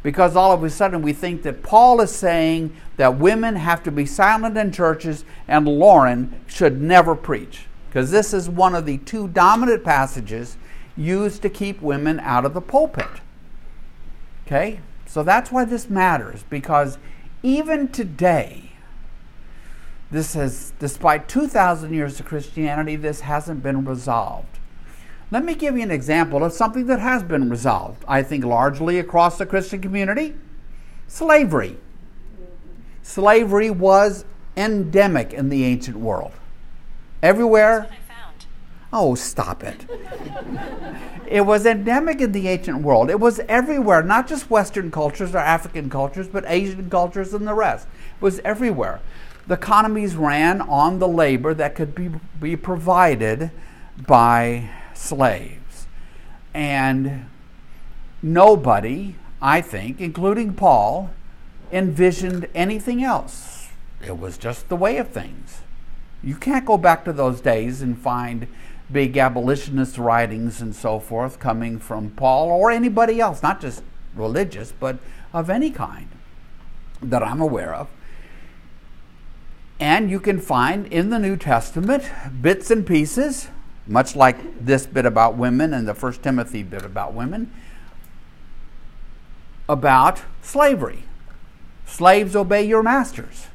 because 0.01 0.35
all 0.35 0.51
of 0.51 0.63
a 0.63 0.71
sudden 0.71 1.03
we 1.03 1.13
think 1.13 1.43
that 1.43 1.62
Paul 1.62 2.01
is 2.01 2.09
saying 2.09 2.75
that 2.97 3.19
women 3.19 3.57
have 3.57 3.83
to 3.83 3.91
be 3.91 4.07
silent 4.07 4.57
in 4.57 4.71
churches 4.71 5.24
and 5.47 5.67
Lauren 5.67 6.41
should 6.47 6.81
never 6.81 7.13
preach. 7.13 7.67
Because 7.89 8.09
this 8.09 8.33
is 8.33 8.50
one 8.50 8.74
of 8.74 8.88
the 8.88 8.97
two 8.97 9.27
dominant 9.27 9.83
passages 9.83 10.57
used 10.97 11.43
to 11.43 11.50
keep 11.51 11.79
women 11.79 12.19
out 12.21 12.43
of 12.43 12.55
the 12.55 12.62
pulpit. 12.62 13.05
Okay? 14.45 14.79
So 15.15 15.24
that's 15.24 15.50
why 15.50 15.63
this 15.63 15.89
matters 15.89 16.43
because 16.50 16.98
even 17.41 17.88
today, 17.88 18.74
this 20.12 20.34
has, 20.34 20.74
despite 20.77 21.29
2,000 21.29 21.93
years 21.93 22.19
of 22.19 22.25
Christianity, 22.25 22.98
this 22.98 23.22
hasn't 23.22 23.63
been 23.63 23.86
resolved. 23.86 24.60
Let 25.31 25.45
me 25.45 25.55
give 25.55 25.77
you 25.77 25.84
an 25.84 25.89
example 25.89 26.43
of 26.43 26.51
something 26.51 26.88
that 26.88 27.00
has 27.00 27.24
been 27.24 27.50
resolved, 27.50 28.03
I 28.10 28.24
think 28.24 28.43
largely 28.43 29.00
across 29.00 29.38
the 29.38 29.45
Christian 29.45 29.79
community 29.79 30.36
slavery. 31.07 31.77
Slavery 33.01 33.69
was 33.69 34.25
endemic 34.57 35.31
in 35.31 35.48
the 35.48 35.63
ancient 35.63 35.95
world. 35.95 36.34
Everywhere. 37.24 37.88
Oh, 38.97 39.13
stop 39.13 39.61
it. 39.61 39.85
it 41.27 41.41
was 41.41 41.65
endemic 41.65 42.21
in 42.21 42.31
the 42.31 42.47
ancient 42.47 42.81
world. 42.81 43.09
It 43.09 43.19
was 43.19 43.39
everywhere, 43.49 44.01
not 44.01 44.25
just 44.25 44.49
Western 44.49 44.89
cultures 44.89 45.35
or 45.35 45.39
African 45.39 45.89
cultures, 45.89 46.29
but 46.29 46.45
Asian 46.47 46.89
cultures 46.89 47.33
and 47.33 47.45
the 47.45 47.53
rest. 47.53 47.87
It 48.15 48.21
was 48.21 48.39
everywhere 48.45 49.01
the 49.47 49.53
economies 49.53 50.15
ran 50.15 50.61
on 50.61 50.99
the 50.99 51.07
labor 51.07 51.53
that 51.53 51.75
could 51.75 51.93
be, 51.93 52.09
be 52.39 52.55
provided 52.55 53.51
by 54.07 54.69
slaves. 54.93 55.87
And 56.53 57.29
nobody, 58.23 59.15
I 59.41 59.61
think, 59.61 60.01
including 60.01 60.53
Paul, 60.53 61.11
envisioned 61.71 62.47
anything 62.55 63.03
else. 63.03 63.69
It 64.05 64.17
was 64.17 64.37
just 64.37 64.69
the 64.69 64.75
way 64.75 64.97
of 64.97 65.09
things. 65.09 65.61
You 66.23 66.35
can't 66.35 66.65
go 66.65 66.77
back 66.77 67.05
to 67.05 67.13
those 67.13 67.39
days 67.41 67.81
and 67.81 67.97
find 67.97 68.47
big 68.91 69.17
abolitionist 69.17 69.97
writings 69.97 70.61
and 70.61 70.75
so 70.75 70.99
forth 70.99 71.39
coming 71.39 71.79
from 71.79 72.11
Paul 72.11 72.49
or 72.49 72.71
anybody 72.71 73.19
else, 73.19 73.41
not 73.41 73.59
just 73.59 73.83
religious, 74.15 74.71
but 74.71 74.97
of 75.33 75.49
any 75.49 75.71
kind 75.71 76.07
that 77.01 77.23
I'm 77.23 77.41
aware 77.41 77.73
of. 77.73 77.87
And 79.79 80.09
you 80.09 80.19
can 80.19 80.39
find 80.39 80.87
in 80.87 81.09
the 81.09 81.19
New 81.19 81.35
Testament 81.35 82.09
bits 82.41 82.71
and 82.71 82.85
pieces, 82.87 83.49
much 83.87 84.15
like 84.15 84.65
this 84.65 84.85
bit 84.85 85.05
about 85.05 85.35
women 85.35 85.73
and 85.73 85.87
the 85.87 85.93
First 85.93 86.23
Timothy 86.23 86.63
bit 86.63 86.83
about 86.83 87.13
women, 87.13 87.51
about 89.67 90.21
slavery. 90.41 91.03
Slaves 91.85 92.35
obey 92.35 92.63
your 92.65 92.81
masters 92.81 93.47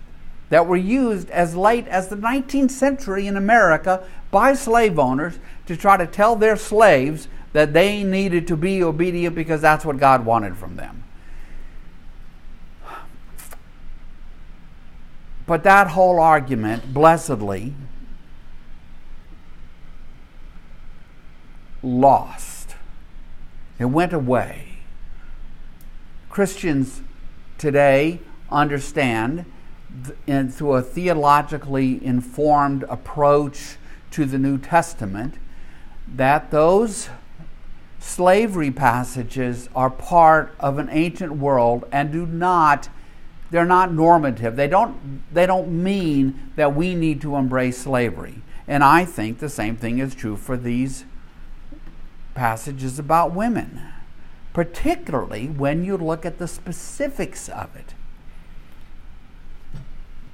that 0.50 0.66
were 0.66 0.76
used 0.76 1.30
as 1.30 1.56
late 1.56 1.86
as 1.88 2.08
the 2.08 2.16
19th 2.16 2.70
century 2.70 3.26
in 3.26 3.36
America 3.36 4.04
by 4.30 4.54
slave 4.54 4.98
owners 4.98 5.38
to 5.66 5.76
try 5.76 5.96
to 5.96 6.06
tell 6.06 6.36
their 6.36 6.56
slaves 6.56 7.28
that 7.52 7.72
they 7.72 8.04
needed 8.04 8.46
to 8.46 8.56
be 8.56 8.82
obedient 8.82 9.34
because 9.34 9.60
that's 9.60 9.84
what 9.84 9.98
God 9.98 10.24
wanted 10.24 10.56
from 10.56 10.76
them. 10.76 11.04
But 15.46 15.64
that 15.64 15.88
whole 15.88 16.20
argument, 16.20 16.94
blessedly, 16.94 17.74
lost. 21.82 22.76
It 23.80 23.86
went 23.86 24.12
away. 24.12 24.78
Christians 26.28 27.02
today 27.58 28.20
understand 28.48 29.44
th- 30.26 30.52
through 30.52 30.74
a 30.74 30.82
theologically 30.82 32.04
informed 32.04 32.84
approach 32.84 33.76
to 34.12 34.24
the 34.24 34.38
New 34.38 34.58
Testament 34.58 35.34
that 36.08 36.50
those 36.50 37.08
slavery 37.98 38.70
passages 38.70 39.68
are 39.74 39.90
part 39.90 40.54
of 40.58 40.78
an 40.78 40.88
ancient 40.90 41.36
world 41.36 41.84
and 41.92 42.10
do 42.10 42.26
not 42.26 42.88
they're 43.50 43.64
not 43.64 43.92
normative. 43.92 44.56
They 44.56 44.68
don't, 44.68 45.22
they 45.32 45.44
don't 45.44 45.70
mean 45.70 46.52
that 46.56 46.74
we 46.74 46.94
need 46.94 47.20
to 47.22 47.36
embrace 47.36 47.78
slavery. 47.78 48.42
And 48.68 48.84
I 48.84 49.04
think 49.04 49.38
the 49.38 49.48
same 49.48 49.76
thing 49.76 49.98
is 49.98 50.14
true 50.14 50.36
for 50.36 50.56
these 50.56 51.04
passages 52.34 52.98
about 52.98 53.34
women, 53.34 53.82
particularly 54.52 55.48
when 55.48 55.84
you 55.84 55.96
look 55.96 56.24
at 56.24 56.38
the 56.38 56.46
specifics 56.46 57.48
of 57.48 57.74
it. 57.74 57.94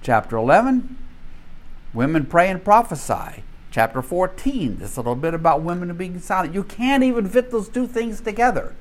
Chapter 0.02 0.36
11, 0.36 0.98
women 1.94 2.26
pray 2.26 2.50
and 2.50 2.62
prophesy. 2.62 3.42
Chapter 3.76 4.00
14, 4.00 4.78
this 4.78 4.96
little 4.96 5.14
bit 5.14 5.34
about 5.34 5.60
women 5.60 5.94
being 5.98 6.18
silent. 6.18 6.54
You 6.54 6.64
can't 6.64 7.04
even 7.04 7.28
fit 7.28 7.50
those 7.50 7.68
two 7.68 7.86
things 7.86 8.22
together. 8.22 8.74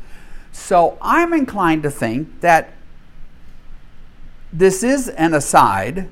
So 0.53 0.97
I'm 1.01 1.33
inclined 1.33 1.83
to 1.83 1.91
think 1.91 2.39
that 2.39 2.71
this 4.53 4.83
is 4.83 5.09
an 5.09 5.33
aside 5.33 6.07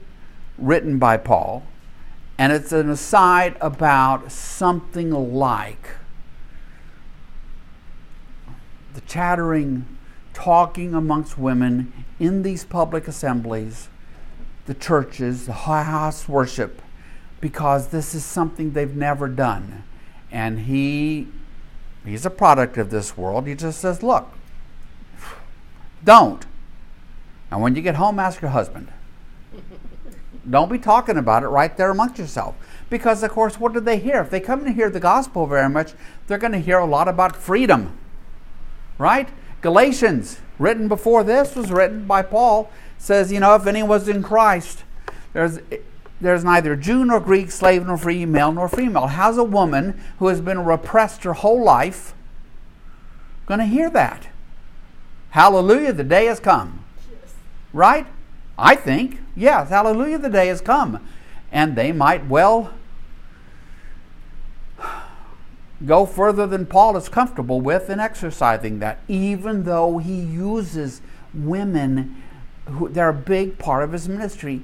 written 0.57 0.99
by 0.99 1.15
Paul, 1.15 1.63
and 2.37 2.51
it's 2.51 2.73
an 2.73 2.89
aside 2.89 3.55
about 3.61 4.33
something 4.33 5.11
like 5.11 5.91
the 8.95 9.01
chattering, 9.07 9.97
talking 10.33 10.93
amongst 10.93 11.37
women 11.37 11.93
in 12.19 12.43
these 12.43 12.65
public 12.65 13.07
assemblies, 13.07 13.87
the 14.65 14.73
churches, 14.73 15.45
the 15.45 15.53
house 15.53 16.27
worship, 16.27 16.81
because 17.43 17.87
this 17.87 18.15
is 18.15 18.23
something 18.23 18.71
they've 18.71 18.95
never 18.95 19.27
done. 19.27 19.83
And 20.31 20.59
he 20.59 21.27
he's 22.05 22.25
a 22.25 22.29
product 22.29 22.77
of 22.77 22.89
this 22.89 23.17
world. 23.17 23.47
He 23.47 23.53
just 23.53 23.81
says, 23.81 24.01
look, 24.01 24.29
don't. 26.05 26.45
And 27.51 27.61
when 27.61 27.75
you 27.75 27.81
get 27.81 27.95
home, 27.95 28.17
ask 28.17 28.41
your 28.41 28.51
husband. 28.51 28.87
Don't 30.49 30.71
be 30.71 30.77
talking 30.77 31.17
about 31.17 31.43
it 31.43 31.47
right 31.47 31.75
there 31.77 31.91
amongst 31.91 32.17
yourself. 32.17 32.55
Because, 32.89 33.23
of 33.23 33.31
course, 33.31 33.59
what 33.59 33.71
do 33.71 33.79
they 33.79 33.97
hear? 33.97 34.21
If 34.21 34.29
they 34.29 34.41
come 34.41 34.65
to 34.65 34.71
hear 34.71 34.89
the 34.89 34.99
gospel 34.99 35.45
very 35.45 35.69
much, 35.69 35.93
they're 36.27 36.37
going 36.37 36.51
to 36.51 36.59
hear 36.59 36.79
a 36.79 36.85
lot 36.85 37.07
about 37.07 37.35
freedom. 37.35 37.97
Right? 38.97 39.29
Galatians, 39.61 40.39
written 40.59 40.89
before 40.89 41.23
this, 41.23 41.55
was 41.55 41.71
written 41.71 42.05
by 42.05 42.23
Paul, 42.23 42.69
says, 42.97 43.31
you 43.31 43.39
know, 43.39 43.55
if 43.55 43.67
anyone's 43.67 44.09
in 44.09 44.23
Christ, 44.23 44.83
there's 45.31 45.59
there's 46.23 46.43
neither 46.43 46.75
Jew 46.75 47.05
nor 47.05 47.19
Greek, 47.19 47.51
slave 47.51 47.85
nor 47.85 47.97
free, 47.97 48.25
male 48.25 48.51
nor 48.51 48.69
female. 48.69 49.07
How's 49.07 49.37
a 49.37 49.43
woman 49.43 50.01
who 50.19 50.27
has 50.27 50.41
been 50.41 50.63
repressed 50.63 51.23
her 51.23 51.33
whole 51.33 51.63
life 51.63 52.13
going 53.45 53.59
to 53.59 53.65
hear 53.65 53.89
that? 53.89 54.29
Hallelujah, 55.31 55.93
the 55.93 56.03
day 56.03 56.25
has 56.25 56.39
come. 56.39 56.85
Right? 57.73 58.07
I 58.57 58.75
think. 58.75 59.19
Yes, 59.35 59.69
hallelujah, 59.69 60.17
the 60.17 60.29
day 60.29 60.47
has 60.47 60.61
come. 60.61 61.05
And 61.51 61.75
they 61.75 61.91
might 61.91 62.27
well 62.27 62.73
go 65.85 66.05
further 66.05 66.47
than 66.47 66.65
Paul 66.65 66.95
is 66.95 67.09
comfortable 67.09 67.59
with 67.59 67.89
in 67.89 67.99
exercising 67.99 68.79
that, 68.79 68.99
even 69.07 69.63
though 69.63 69.97
he 69.97 70.19
uses 70.19 71.01
women 71.33 72.23
who 72.67 72.87
they're 72.87 73.09
a 73.09 73.13
big 73.13 73.59
part 73.59 73.83
of 73.83 73.91
his 73.91 74.07
ministry. 74.07 74.63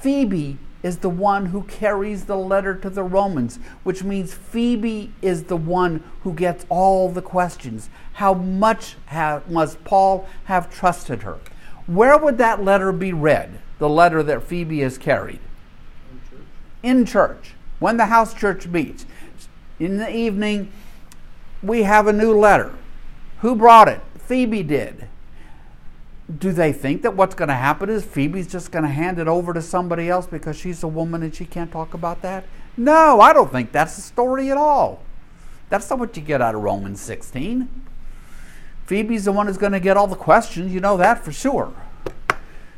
Phoebe 0.00 0.58
is 0.84 0.98
the 0.98 1.08
one 1.08 1.46
who 1.46 1.62
carries 1.62 2.26
the 2.26 2.36
letter 2.36 2.74
to 2.74 2.90
the 2.90 3.02
Romans, 3.02 3.58
which 3.84 4.04
means 4.04 4.34
Phoebe 4.34 5.10
is 5.22 5.44
the 5.44 5.56
one 5.56 6.04
who 6.22 6.34
gets 6.34 6.66
all 6.68 7.08
the 7.08 7.22
questions. 7.22 7.88
How 8.12 8.34
much 8.34 8.96
have, 9.06 9.50
must 9.50 9.82
Paul 9.82 10.28
have 10.44 10.72
trusted 10.72 11.22
her? 11.22 11.38
Where 11.86 12.18
would 12.18 12.36
that 12.36 12.62
letter 12.62 12.92
be 12.92 13.14
read, 13.14 13.60
the 13.78 13.88
letter 13.88 14.22
that 14.24 14.42
Phoebe 14.42 14.80
has 14.80 14.98
carried? 14.98 15.40
In 16.12 16.20
church. 16.28 16.46
In 16.82 17.06
church, 17.06 17.54
when 17.78 17.96
the 17.96 18.06
house 18.06 18.34
church 18.34 18.66
meets. 18.66 19.06
In 19.80 19.96
the 19.96 20.14
evening, 20.14 20.70
we 21.62 21.84
have 21.84 22.06
a 22.06 22.12
new 22.12 22.38
letter. 22.38 22.74
Who 23.40 23.56
brought 23.56 23.88
it? 23.88 24.02
Phoebe 24.18 24.62
did 24.62 25.08
do 26.38 26.52
they 26.52 26.72
think 26.72 27.02
that 27.02 27.14
what's 27.14 27.34
going 27.34 27.48
to 27.48 27.54
happen 27.54 27.90
is 27.90 28.04
Phoebe's 28.04 28.46
just 28.46 28.72
going 28.72 28.84
to 28.84 28.90
hand 28.90 29.18
it 29.18 29.28
over 29.28 29.52
to 29.52 29.60
somebody 29.60 30.08
else 30.08 30.26
because 30.26 30.56
she's 30.56 30.82
a 30.82 30.88
woman 30.88 31.22
and 31.22 31.34
she 31.34 31.44
can't 31.44 31.70
talk 31.70 31.92
about 31.92 32.22
that? 32.22 32.44
No, 32.76 33.20
I 33.20 33.32
don't 33.32 33.52
think 33.52 33.72
that's 33.72 33.96
the 33.96 34.02
story 34.02 34.50
at 34.50 34.56
all. 34.56 35.02
That's 35.68 35.88
not 35.90 35.98
what 35.98 36.16
you 36.16 36.22
get 36.22 36.40
out 36.40 36.54
of 36.54 36.62
Romans 36.62 37.00
16. 37.00 37.68
Phoebe's 38.86 39.24
the 39.24 39.32
one 39.32 39.46
who's 39.46 39.58
going 39.58 39.72
to 39.72 39.80
get 39.80 39.96
all 39.96 40.06
the 40.06 40.16
questions, 40.16 40.72
you 40.72 40.80
know 40.80 40.96
that 40.96 41.24
for 41.24 41.32
sure. 41.32 41.72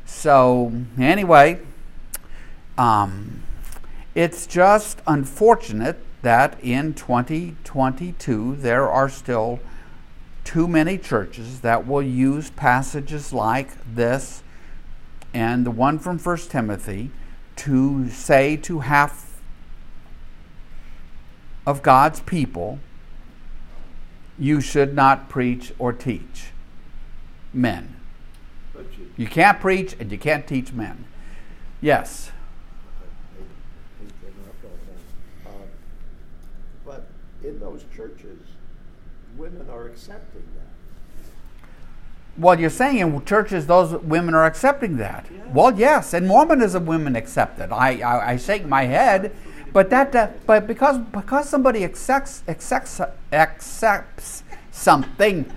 So, 0.04 0.72
anyway, 0.98 1.60
um, 2.78 3.42
it's 4.14 4.46
just 4.46 5.02
unfortunate 5.06 5.98
that 6.22 6.58
in 6.62 6.94
2022 6.94 8.56
there 8.56 8.88
are 8.88 9.08
still 9.08 9.60
too 10.46 10.68
many 10.68 10.96
churches 10.96 11.60
that 11.60 11.86
will 11.86 12.02
use 12.02 12.50
passages 12.50 13.32
like 13.32 13.68
this 13.94 14.44
and 15.34 15.66
the 15.66 15.70
one 15.72 15.98
from 15.98 16.18
1 16.18 16.36
Timothy 16.48 17.10
to 17.56 18.08
say 18.08 18.56
to 18.56 18.78
half 18.78 19.42
of 21.66 21.82
God's 21.82 22.20
people, 22.20 22.78
you 24.38 24.60
should 24.60 24.94
not 24.94 25.28
preach 25.28 25.72
or 25.80 25.92
teach 25.92 26.52
men. 27.52 27.96
You, 29.16 29.26
can't 29.26 29.58
preach 29.60 29.96
and 29.98 30.12
you 30.12 30.18
can't 30.18 30.46
teach 30.46 30.72
men. 30.72 31.06
Yes. 31.80 32.30
Um, 35.44 35.52
But 36.84 37.06
in 37.42 37.58
those 37.58 37.84
churches, 37.94 38.38
women 39.36 39.68
are 39.70 39.86
accepting 39.86 40.42
that. 40.56 40.66
Well, 42.38 42.60
you're 42.60 42.70
saying 42.70 42.98
in 42.98 43.24
churches 43.24 43.66
those 43.66 43.92
women 44.02 44.34
are 44.34 44.44
accepting 44.44 44.96
that. 44.98 45.26
Yeah. 45.32 45.44
Well, 45.52 45.78
yes, 45.78 46.12
in 46.12 46.26
Mormonism 46.26 46.84
women 46.86 47.16
accept 47.16 47.58
it. 47.60 47.70
I, 47.72 48.00
I, 48.00 48.32
I 48.32 48.36
shake 48.36 48.66
my 48.66 48.84
head, 48.84 49.34
but 49.72 49.90
that, 49.90 50.12
that 50.12 50.46
but 50.46 50.66
because 50.66 50.98
because 50.98 51.48
somebody 51.48 51.84
accepts 51.84 52.42
accepts 52.48 53.00
accepts 53.32 54.42
something 54.70 55.50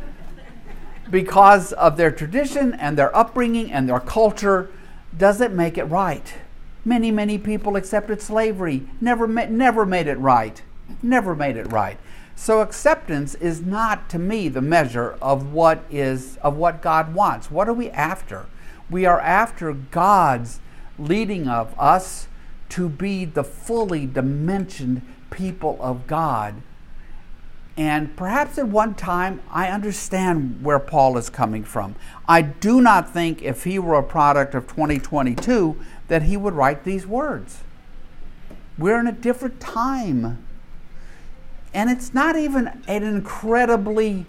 because 1.10 1.74
of 1.74 1.98
their 1.98 2.12
tradition 2.12 2.74
and 2.74 2.98
their 2.98 3.16
upbringing 3.16 3.72
and 3.72 3.90
their 3.90 4.00
culture 4.00 4.70
doesn't 5.18 5.54
make 5.56 5.78
it 5.78 5.86
right. 5.86 6.34
Many 6.86 7.12
many 7.12 7.38
people 7.38 7.76
accepted 7.76 8.22
slavery, 8.22 8.88
never 9.02 9.28
ma- 9.28 9.48
never 9.50 9.86
made 9.86 10.08
it 10.08 10.18
right, 10.18 10.62
never 11.02 11.36
made 11.36 11.58
it 11.58 11.72
right. 11.72 11.98
So 12.40 12.62
acceptance 12.62 13.36
is 13.36 13.62
not 13.62 14.10
to 14.12 14.18
me 14.18 14.48
the 14.48 14.62
measure 14.62 15.18
of 15.22 15.52
what 15.52 15.84
is 15.92 16.38
of 16.38 16.56
what 16.56 16.82
God 16.82 17.14
wants. 17.14 17.52
What 17.52 17.68
are 17.68 17.74
we 17.74 17.90
after? 17.90 18.46
We 18.90 19.06
are 19.06 19.20
after 19.20 19.74
God's 19.74 20.62
leading 20.98 21.50
of 21.50 21.78
us 21.78 22.30
to 22.70 22.88
be 22.88 23.26
the 23.26 23.44
fully 23.44 24.06
dimensioned 24.06 25.02
people 25.30 25.78
of 25.82 26.08
God. 26.08 26.62
And 27.76 28.16
perhaps 28.16 28.58
at 28.58 28.70
one 28.70 28.96
time, 28.96 29.42
I 29.52 29.68
understand 29.68 30.64
where 30.64 30.80
Paul 30.80 31.18
is 31.18 31.30
coming 31.30 31.66
from. 31.66 31.96
I 32.26 32.42
do 32.42 32.80
not 32.80 33.12
think 33.12 33.42
if 33.42 33.66
he 33.66 33.80
were 33.80 34.00
a 34.00 34.04
product 34.04 34.56
of 34.56 34.66
2022 34.66 35.78
that 36.08 36.24
he 36.24 36.38
would 36.38 36.54
write 36.54 36.86
these 36.86 37.06
words. 37.06 37.64
We're 38.78 39.02
in 39.02 39.08
a 39.08 39.12
different 39.12 39.60
time 39.60 40.46
and 41.74 41.90
it's 41.90 42.14
not 42.14 42.36
even 42.36 42.68
an 42.88 43.04
incredibly 43.04 44.26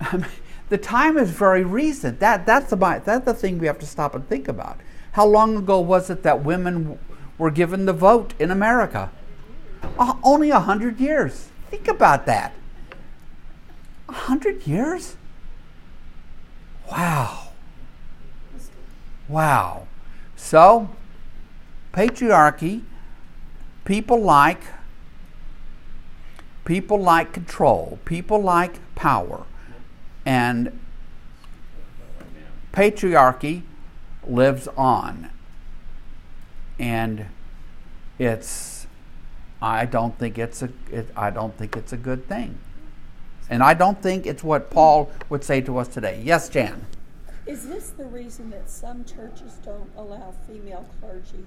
I 0.00 0.16
mean, 0.16 0.26
the 0.68 0.78
time 0.78 1.16
is 1.16 1.30
very 1.30 1.64
recent. 1.64 2.20
That 2.20 2.46
that's 2.46 2.70
the 2.70 2.76
that's 2.76 3.24
the 3.24 3.34
thing 3.34 3.58
we 3.58 3.66
have 3.66 3.78
to 3.78 3.86
stop 3.86 4.14
and 4.14 4.28
think 4.28 4.48
about. 4.48 4.78
How 5.12 5.26
long 5.26 5.56
ago 5.56 5.80
was 5.80 6.10
it 6.10 6.22
that 6.22 6.44
women 6.44 6.98
were 7.38 7.50
given 7.50 7.84
the 7.86 7.92
vote 7.92 8.34
in 8.38 8.50
america? 8.50 9.10
Uh, 9.98 10.14
only 10.22 10.50
a 10.50 10.60
hundred 10.60 10.98
years. 10.98 11.48
Think 11.70 11.88
about 11.88 12.26
that. 12.26 12.52
A 14.08 14.12
hundred 14.12 14.66
years? 14.66 15.16
Wow. 16.90 17.48
Wow. 19.28 19.86
So 20.36 20.90
patriarchy 21.92 22.82
people 23.84 24.20
like 24.20 24.60
People 26.64 26.98
like 26.98 27.32
control, 27.32 27.98
people 28.04 28.40
like 28.40 28.78
power. 28.94 29.44
And 30.24 30.78
patriarchy 32.72 33.62
lives 34.26 34.68
on. 34.76 35.30
And 36.78 37.26
it's 38.18 38.86
I 39.60 39.86
don't 39.86 40.18
think 40.18 40.38
it's 40.38 40.62
a 40.62 40.70
it, 40.90 41.08
I 41.16 41.30
don't 41.30 41.56
think 41.56 41.76
it's 41.76 41.92
a 41.92 41.96
good 41.96 42.28
thing. 42.28 42.58
And 43.48 43.62
I 43.62 43.74
don't 43.74 44.02
think 44.02 44.26
it's 44.26 44.42
what 44.42 44.70
Paul 44.70 45.10
would 45.28 45.44
say 45.44 45.60
to 45.62 45.78
us 45.78 45.88
today. 45.88 46.22
Yes, 46.24 46.48
Jan. 46.48 46.86
Is 47.46 47.68
this 47.68 47.90
the 47.90 48.06
reason 48.06 48.50
that 48.50 48.70
some 48.70 49.04
churches 49.04 49.58
don't 49.64 49.90
allow 49.96 50.32
female 50.46 50.86
clergy? 50.98 51.44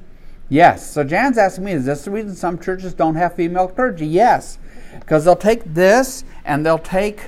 Yes. 0.47 0.89
So 0.89 1.03
Jan's 1.03 1.37
asking 1.37 1.65
me, 1.65 1.71
is 1.73 1.85
this 1.85 2.05
the 2.05 2.11
reason 2.11 2.35
some 2.35 2.59
churches 2.59 2.93
don't 2.93 3.15
have 3.15 3.35
female 3.35 3.67
clergy? 3.67 4.05
Yes. 4.05 4.59
Because 4.99 5.25
they'll 5.25 5.35
take 5.35 5.63
this 5.63 6.23
and 6.45 6.65
they'll 6.65 6.77
take 6.77 7.27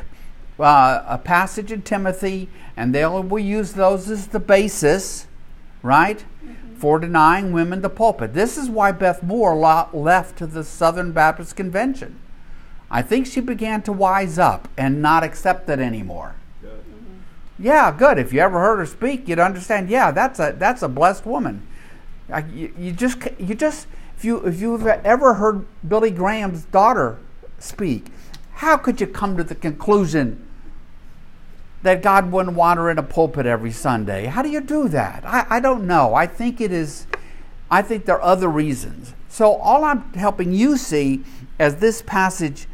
uh, 0.59 1.03
a 1.07 1.17
passage 1.17 1.71
in 1.71 1.81
Timothy 1.81 2.49
and 2.75 2.93
they 2.93 3.05
will 3.05 3.23
we 3.23 3.43
use 3.43 3.73
those 3.73 4.09
as 4.09 4.27
the 4.27 4.39
basis, 4.39 5.27
right, 5.83 6.23
for 6.77 6.97
denying 6.97 7.51
women 7.51 7.81
the 7.81 7.89
pulpit. 7.89 8.33
This 8.33 8.57
is 8.57 8.69
why 8.69 8.93
Beth 8.93 9.21
Moore 9.21 9.55
left 9.93 10.37
to 10.37 10.47
the 10.47 10.63
Southern 10.63 11.11
Baptist 11.11 11.55
Convention. 11.55 12.19
I 12.89 13.01
think 13.01 13.27
she 13.27 13.41
began 13.41 13.81
to 13.83 13.91
wise 13.91 14.39
up 14.39 14.67
and 14.77 15.01
not 15.01 15.23
accept 15.23 15.69
it 15.69 15.79
anymore. 15.79 16.35
Good. 16.61 16.83
Yeah, 17.59 17.95
good. 17.95 18.17
If 18.17 18.33
you 18.33 18.39
ever 18.39 18.59
heard 18.59 18.77
her 18.77 18.85
speak, 18.85 19.27
you'd 19.27 19.39
understand. 19.39 19.89
Yeah, 19.89 20.11
that's 20.11 20.39
a 20.39 20.55
that's 20.57 20.81
a 20.81 20.87
blessed 20.87 21.25
woman. 21.25 21.67
Uh, 22.31 22.41
you, 22.51 22.73
you 22.77 22.91
just 22.91 23.19
you 23.37 23.53
just 23.55 23.87
if 24.17 24.25
you 24.25 24.37
if 24.45 24.59
you've 24.59 24.87
ever 24.87 25.35
heard 25.35 25.65
Billy 25.87 26.11
Graham's 26.11 26.63
daughter 26.65 27.19
speak, 27.59 28.07
how 28.53 28.77
could 28.77 28.99
you 28.99 29.07
come 29.07 29.37
to 29.37 29.43
the 29.43 29.55
conclusion 29.55 30.45
that 31.81 32.01
God 32.01 32.31
wouldn't 32.31 32.57
want 32.57 32.77
her 32.77 32.89
in 32.89 32.97
a 32.97 33.03
pulpit 33.03 33.45
every 33.45 33.71
Sunday? 33.71 34.25
How 34.25 34.41
do 34.41 34.49
you 34.49 34.61
do 34.61 34.89
that? 34.89 35.23
I, 35.25 35.45
I 35.49 35.59
don't 35.59 35.87
know. 35.87 36.13
I 36.13 36.27
think 36.27 36.59
it 36.59 36.71
is. 36.71 37.07
I 37.71 37.81
think 37.81 38.05
there 38.05 38.15
are 38.15 38.21
other 38.21 38.49
reasons. 38.49 39.13
So 39.29 39.53
all 39.53 39.85
I'm 39.85 40.11
helping 40.13 40.51
you 40.51 40.75
see 40.75 41.23
as 41.59 41.77
this 41.77 42.01
passage, 42.01 42.67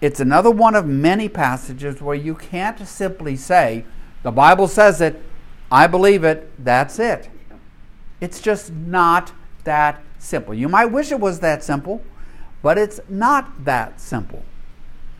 it's 0.00 0.18
another 0.18 0.50
one 0.50 0.74
of 0.74 0.86
many 0.86 1.28
passages 1.28 2.00
where 2.00 2.16
you 2.16 2.34
can't 2.34 2.86
simply 2.88 3.36
say, 3.36 3.84
the 4.22 4.30
Bible 4.30 4.66
says 4.66 5.00
it, 5.00 5.22
I 5.70 5.86
believe 5.86 6.24
it, 6.24 6.50
that's 6.62 6.98
it. 6.98 7.28
It's 8.20 8.40
just 8.40 8.72
not 8.72 9.32
that 9.64 10.02
simple. 10.18 10.54
You 10.54 10.68
might 10.68 10.86
wish 10.86 11.12
it 11.12 11.20
was 11.20 11.40
that 11.40 11.62
simple, 11.62 12.02
but 12.62 12.78
it's 12.78 13.00
not 13.08 13.64
that 13.64 14.00
simple. 14.00 14.42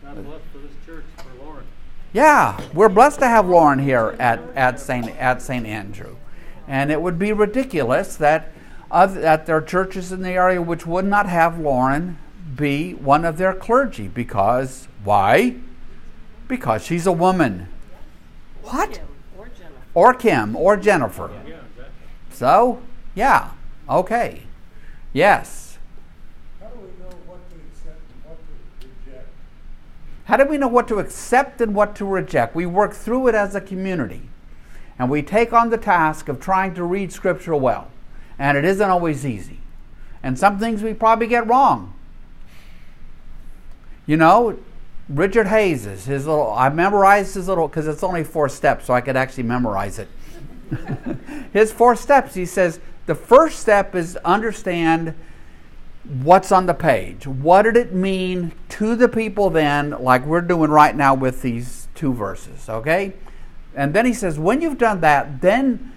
God 0.02 0.24
bless 0.24 0.40
for 0.52 0.58
this 0.58 0.72
church, 0.84 1.04
for 1.16 1.44
Lauren. 1.44 1.64
Yeah, 2.12 2.60
we're 2.74 2.88
blessed 2.88 3.20
to 3.20 3.28
have 3.28 3.48
Lauren 3.48 3.78
here 3.78 4.16
at, 4.18 4.40
at 4.54 4.80
St. 4.80 5.08
at 5.16 5.40
St. 5.40 5.66
Andrew. 5.66 6.16
And 6.66 6.90
it 6.90 7.02
would 7.02 7.18
be 7.18 7.32
ridiculous 7.32 8.16
that, 8.16 8.52
other, 8.90 9.20
that 9.20 9.46
there 9.46 9.56
are 9.56 9.62
churches 9.62 10.12
in 10.12 10.22
the 10.22 10.30
area 10.30 10.62
which 10.62 10.86
would 10.86 11.04
not 11.04 11.26
have 11.26 11.58
Lauren 11.58 12.18
be 12.54 12.94
one 12.94 13.24
of 13.24 13.38
their 13.38 13.54
clergy 13.54 14.08
because, 14.08 14.88
why? 15.02 15.56
Because 16.48 16.84
she's 16.84 17.06
a 17.06 17.12
woman. 17.12 17.68
What? 18.62 18.92
Kim 18.92 19.06
or 19.36 19.50
Or 19.94 20.14
Kim 20.14 20.56
or 20.56 20.76
Jennifer. 20.76 21.30
Yeah, 21.32 21.54
exactly. 21.54 22.06
So, 22.30 22.82
yeah, 23.14 23.50
okay. 23.88 24.42
Yes. 25.12 25.78
How 26.60 26.68
do 26.68 26.78
we 26.80 26.86
know 27.02 27.16
what 27.26 27.48
to 27.50 27.56
accept 27.56 28.00
and 28.12 28.24
what 28.24 28.38
to 28.38 28.86
reject? 28.86 29.28
How 30.30 30.36
do 30.36 30.44
we 30.44 30.58
know 30.58 30.68
what 30.68 30.86
to 30.86 31.00
accept 31.00 31.60
and 31.60 31.74
what 31.74 31.96
to 31.96 32.04
reject? 32.04 32.54
We 32.54 32.64
work 32.64 32.94
through 32.94 33.26
it 33.26 33.34
as 33.34 33.56
a 33.56 33.60
community. 33.60 34.28
And 34.96 35.10
we 35.10 35.22
take 35.22 35.52
on 35.52 35.70
the 35.70 35.76
task 35.76 36.28
of 36.28 36.38
trying 36.38 36.72
to 36.74 36.84
read 36.84 37.12
Scripture 37.12 37.56
well. 37.56 37.88
And 38.38 38.56
it 38.56 38.64
isn't 38.64 38.88
always 38.88 39.26
easy. 39.26 39.58
And 40.22 40.38
some 40.38 40.56
things 40.60 40.84
we 40.84 40.94
probably 40.94 41.26
get 41.26 41.48
wrong. 41.48 41.94
You 44.06 44.18
know, 44.18 44.56
Richard 45.08 45.48
Hays 45.48 45.84
is 45.84 46.04
his 46.04 46.28
little, 46.28 46.52
I 46.52 46.68
memorized 46.68 47.34
his 47.34 47.48
little, 47.48 47.66
because 47.66 47.88
it's 47.88 48.04
only 48.04 48.22
four 48.22 48.48
steps, 48.48 48.84
so 48.84 48.94
I 48.94 49.00
could 49.00 49.16
actually 49.16 49.42
memorize 49.42 49.98
it. 49.98 50.06
his 51.52 51.72
four 51.72 51.96
steps, 51.96 52.34
he 52.34 52.46
says, 52.46 52.78
the 53.06 53.16
first 53.16 53.58
step 53.58 53.96
is 53.96 54.14
understand 54.18 55.12
what's 56.04 56.50
on 56.50 56.66
the 56.66 56.74
page. 56.74 57.26
What 57.26 57.62
did 57.62 57.76
it 57.76 57.92
mean 57.92 58.52
to 58.70 58.96
the 58.96 59.08
people 59.08 59.50
then, 59.50 59.90
like 59.90 60.24
we're 60.24 60.40
doing 60.40 60.70
right 60.70 60.94
now 60.96 61.14
with 61.14 61.42
these 61.42 61.88
two 61.94 62.12
verses, 62.12 62.68
okay? 62.68 63.14
And 63.74 63.94
then 63.94 64.06
he 64.06 64.12
says, 64.12 64.38
when 64.38 64.60
you've 64.60 64.78
done 64.78 65.00
that, 65.00 65.40
then 65.40 65.92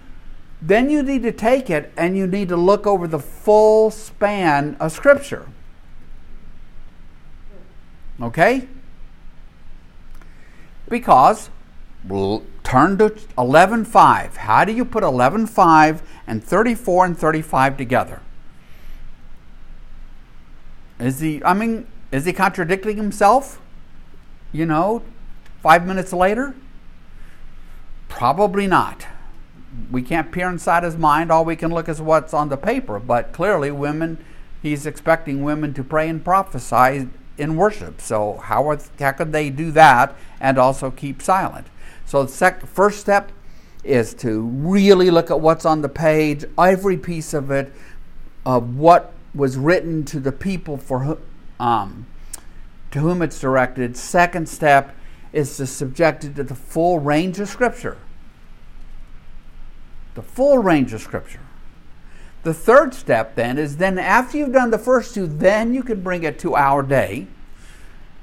then 0.66 0.88
you 0.88 1.02
need 1.02 1.22
to 1.22 1.32
take 1.32 1.68
it 1.68 1.92
and 1.94 2.16
you 2.16 2.26
need 2.26 2.48
to 2.48 2.56
look 2.56 2.86
over 2.86 3.06
the 3.06 3.18
full 3.18 3.90
span 3.90 4.76
of 4.80 4.92
scripture. 4.92 5.46
Okay? 8.20 8.66
Because 10.88 11.50
we'll 12.02 12.44
turn 12.62 12.96
to 12.96 13.10
11.5. 13.10 14.36
How 14.36 14.64
do 14.64 14.72
you 14.72 14.86
put 14.86 15.04
11.5 15.04 16.00
and 16.26 16.42
34 16.42 17.04
and 17.04 17.18
35 17.18 17.76
together? 17.76 18.22
Is 21.04 21.20
he, 21.20 21.44
I 21.44 21.52
mean, 21.52 21.86
is 22.10 22.24
he 22.24 22.32
contradicting 22.32 22.96
himself? 22.96 23.60
You 24.52 24.64
know, 24.64 25.02
five 25.60 25.86
minutes 25.86 26.14
later? 26.14 26.54
Probably 28.08 28.66
not. 28.66 29.06
We 29.90 30.00
can't 30.00 30.32
peer 30.32 30.48
inside 30.48 30.82
his 30.82 30.96
mind. 30.96 31.30
All 31.30 31.44
we 31.44 31.56
can 31.56 31.74
look 31.74 31.90
is 31.90 32.00
what's 32.00 32.32
on 32.32 32.48
the 32.48 32.56
paper. 32.56 32.98
But 32.98 33.32
clearly, 33.34 33.70
women, 33.70 34.24
he's 34.62 34.86
expecting 34.86 35.42
women 35.42 35.74
to 35.74 35.84
pray 35.84 36.08
and 36.08 36.24
prophesy 36.24 37.10
in 37.36 37.56
worship. 37.56 38.00
So, 38.00 38.38
how, 38.38 38.70
are, 38.70 38.78
how 38.98 39.12
could 39.12 39.32
they 39.32 39.50
do 39.50 39.70
that 39.72 40.16
and 40.40 40.56
also 40.56 40.90
keep 40.90 41.20
silent? 41.20 41.66
So, 42.06 42.22
the 42.22 42.32
sec- 42.32 42.64
first 42.64 43.00
step 43.00 43.30
is 43.82 44.14
to 44.14 44.40
really 44.40 45.10
look 45.10 45.30
at 45.30 45.40
what's 45.40 45.66
on 45.66 45.82
the 45.82 45.88
page, 45.90 46.46
every 46.56 46.96
piece 46.96 47.34
of 47.34 47.50
it, 47.50 47.72
of 48.46 48.76
what 48.78 49.13
was 49.34 49.56
written 49.56 50.04
to 50.04 50.20
the 50.20 50.32
people 50.32 50.76
for 50.76 51.18
um, 51.58 52.06
to 52.90 53.00
whom 53.00 53.22
it's 53.22 53.40
directed. 53.40 53.96
Second 53.96 54.48
step 54.48 54.94
is 55.32 55.56
to 55.56 55.66
subject 55.66 56.24
it 56.24 56.36
to 56.36 56.44
the 56.44 56.54
full 56.54 57.00
range 57.00 57.40
of 57.40 57.48
Scripture. 57.48 57.96
The 60.14 60.22
full 60.22 60.58
range 60.58 60.92
of 60.92 61.00
Scripture. 61.00 61.40
The 62.44 62.54
third 62.54 62.94
step 62.94 63.34
then 63.34 63.58
is 63.58 63.78
then 63.78 63.98
after 63.98 64.38
you've 64.38 64.52
done 64.52 64.70
the 64.70 64.78
first 64.78 65.14
two, 65.14 65.26
then 65.26 65.74
you 65.74 65.82
can 65.82 66.02
bring 66.02 66.22
it 66.22 66.38
to 66.40 66.54
our 66.54 66.82
day 66.82 67.26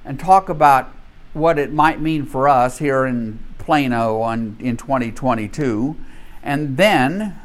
and 0.06 0.20
talk 0.20 0.48
about 0.48 0.94
what 1.34 1.58
it 1.58 1.74
might 1.74 2.00
mean 2.00 2.26
for 2.26 2.48
us 2.48 2.78
here 2.78 3.06
in 3.06 3.40
Plano 3.58 4.22
on, 4.22 4.58
in 4.60 4.78
2022. 4.78 5.98
And 6.44 6.78
then 6.78 7.41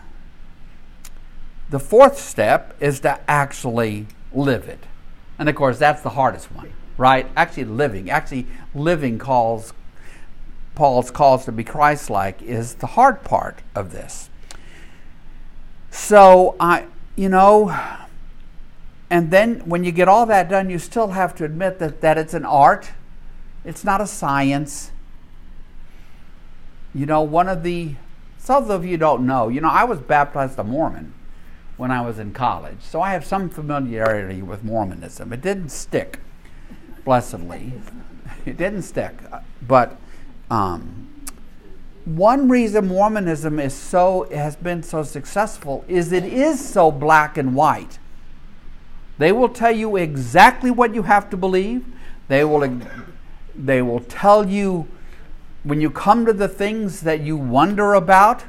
the 1.71 1.81
fourth 1.81 2.19
step 2.19 2.75
is 2.81 3.01
to 3.01 3.19
actually 3.29 4.07
live 4.33 4.69
it. 4.69 4.85
And 5.39 5.49
of 5.49 5.55
course, 5.55 5.79
that's 5.79 6.03
the 6.03 6.11
hardest 6.11 6.53
one, 6.53 6.73
right? 6.97 7.27
Actually 7.37 7.65
living. 7.65 8.11
Actually 8.11 8.47
living 8.75 9.19
calls 9.19 9.73
Paul's 10.75 11.11
calls 11.11 11.47
to 11.47 11.53
be 11.53 11.65
Christ-like 11.65 12.43
is 12.43 12.75
the 12.75 12.87
hard 12.87 13.25
part 13.25 13.61
of 13.75 13.93
this. 13.93 14.29
So 15.91 16.55
I 16.61 16.87
you 17.17 17.31
know 17.31 17.75
and 19.09 19.31
then 19.31 19.61
when 19.61 19.85
you 19.85 19.93
get 19.93 20.09
all 20.09 20.27
that 20.27 20.49
done, 20.49 20.69
you 20.69 20.79
still 20.79 21.09
have 21.09 21.35
to 21.37 21.45
admit 21.45 21.79
that, 21.79 22.01
that 22.01 22.19
it's 22.19 22.35
an 22.35 22.45
art. 22.45 22.91
It's 23.65 23.85
not 23.85 24.01
a 24.01 24.07
science. 24.07 24.91
You 26.93 27.07
know, 27.07 27.23
one 27.23 27.49
of 27.49 27.63
the 27.63 27.95
some 28.39 28.71
of 28.71 28.85
you 28.85 28.97
don't 28.97 29.27
know, 29.27 29.49
you 29.49 29.61
know, 29.61 29.69
I 29.69 29.85
was 29.85 29.99
baptized 29.99 30.59
a 30.59 30.65
Mormon 30.65 31.13
when 31.77 31.91
I 31.91 32.01
was 32.01 32.19
in 32.19 32.33
college. 32.33 32.81
So 32.81 33.01
I 33.01 33.13
have 33.13 33.25
some 33.25 33.49
familiarity 33.49 34.43
with 34.43 34.65
Mormonism. 34.65 35.33
It 35.33 35.41
didn't 35.41 35.71
stick, 35.71 36.21
blessedly. 37.05 37.73
It 38.45 38.57
didn't 38.57 38.83
stick. 38.83 39.13
But 39.67 39.99
um, 40.53 41.09
one 42.05 42.49
reason 42.49 42.87
Mormonism 42.87 43.59
is 43.59 43.75
so 43.75 44.29
has 44.33 44.55
been 44.55 44.85
so 44.85 45.03
successful 45.03 45.85
is 45.89 46.13
it 46.13 46.25
is 46.25 46.65
so 46.65 46.93
black 46.93 47.37
and 47.37 47.57
white. 47.57 47.99
They 49.19 49.33
will 49.33 49.49
tell 49.49 49.73
you 49.73 49.97
exactly 49.97 50.71
what 50.71 50.95
you 50.95 51.03
have 51.03 51.29
to 51.31 51.37
believe. 51.37 51.85
They 52.29 52.45
will 52.45 52.81
they 53.57 53.83
will 53.83 54.01
tell 54.01 54.49
you 54.49 54.87
when 55.65 55.81
you 55.81 55.91
come 55.91 56.25
to 56.27 56.33
the 56.33 56.49
things 56.49 57.01
that 57.01 57.23
you 57.23 57.37
wonder 57.37 57.95
about 57.95 58.45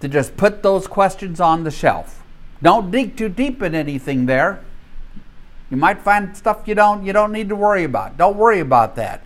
to 0.00 0.08
just 0.08 0.36
put 0.36 0.62
those 0.62 0.86
questions 0.86 1.40
on 1.40 1.64
the 1.64 1.70
shelf. 1.70 2.22
Don't 2.62 2.90
dig 2.90 3.16
too 3.16 3.28
deep 3.28 3.62
in 3.62 3.74
anything 3.74 4.26
there. 4.26 4.64
You 5.70 5.76
might 5.76 6.00
find 6.00 6.36
stuff 6.36 6.62
you 6.66 6.74
don't 6.74 7.04
you 7.04 7.12
don't 7.12 7.32
need 7.32 7.48
to 7.50 7.56
worry 7.56 7.84
about. 7.84 8.16
Don't 8.16 8.36
worry 8.36 8.60
about 8.60 8.96
that. 8.96 9.22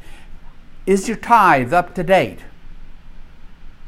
Is 0.87 1.07
your 1.07 1.17
tithe 1.17 1.73
up 1.73 1.95
to 1.95 2.03
date? 2.03 2.41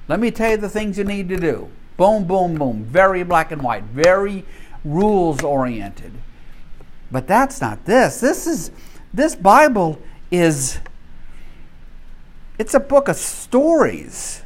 Let 0.07 0.21
me 0.21 0.31
tell 0.31 0.53
you 0.53 0.57
the 0.57 0.69
things 0.69 0.99
you 0.99 1.05
need 1.05 1.29
to 1.31 1.37
do. 1.37 1.69
Boom, 1.97 2.25
boom, 2.25 2.57
boom. 2.57 2.85
Very 2.85 3.23
black 3.23 3.51
and 3.51 3.63
white. 3.63 3.85
Very 3.85 4.45
rules 4.85 5.43
oriented. 5.43 6.13
But 7.11 7.27
that's 7.27 7.61
not 7.61 7.85
this. 7.85 8.21
This 8.21 8.47
is 8.47 8.71
this 9.13 9.35
Bible 9.35 10.01
is 10.31 10.79
it's 12.59 12.75
a 12.75 12.81
book 12.81 13.09
of 13.09 13.17
stories 13.17 14.44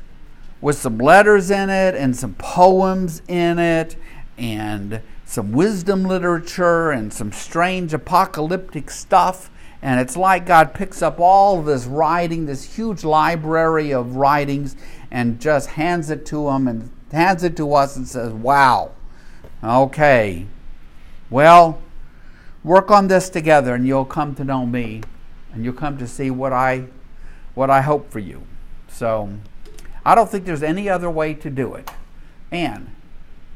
with 0.61 0.77
some 0.77 0.99
letters 0.99 1.51
in 1.51 1.71
it 1.71 1.95
and 1.95 2.17
some 2.17 2.35
poems 2.35 3.23
in 3.29 3.59
it 3.59 3.97
and 4.37 5.01
some 5.25 5.53
wisdom 5.53 6.05
literature 6.05 6.91
and 6.91 7.13
some 7.13 7.33
strange 7.33 7.93
apocalyptic 7.93 8.91
stuff. 8.91 9.51
And 9.81 10.01
it's 10.01 10.17
like 10.17 10.47
God 10.47 10.75
picks 10.75 11.03
up 11.03 11.21
all 11.21 11.63
this 11.63 11.87
writing, 11.87 12.47
this 12.47 12.77
huge 12.77 13.05
library 13.05 13.93
of 13.93 14.17
writings, 14.17 14.75
and 15.11 15.41
just 15.41 15.71
hands 15.71 16.11
it 16.11 16.27
to 16.27 16.49
him 16.49 16.67
and 16.67 16.91
hands 17.13 17.45
it 17.45 17.57
to 17.59 17.75
us 17.75 17.97
and 17.97 18.09
says, 18.09 18.33
Wow, 18.33 18.93
okay. 19.63 20.47
Well, 21.31 21.81
work 22.65 22.91
on 22.91 23.09
this 23.09 23.29
together 23.29 23.75
and 23.75 23.87
you'll 23.87 24.05
come 24.05 24.35
to 24.35 24.45
know 24.45 24.67
me 24.67 25.03
and 25.53 25.65
you'll 25.65 25.75
come 25.75 25.99
to 25.99 26.07
see 26.07 26.31
what 26.31 26.53
I 26.53 26.87
what 27.55 27.71
I 27.71 27.83
hope 27.83 28.11
for 28.11 28.19
you. 28.19 28.43
So 28.89 29.31
I 30.09 30.15
don't 30.15 30.31
think 30.31 30.47
there's 30.47 30.63
any 30.63 30.89
other 30.89 31.11
way 31.11 31.35
to 31.35 31.51
do 31.51 31.75
it. 31.75 31.91
And 32.51 32.89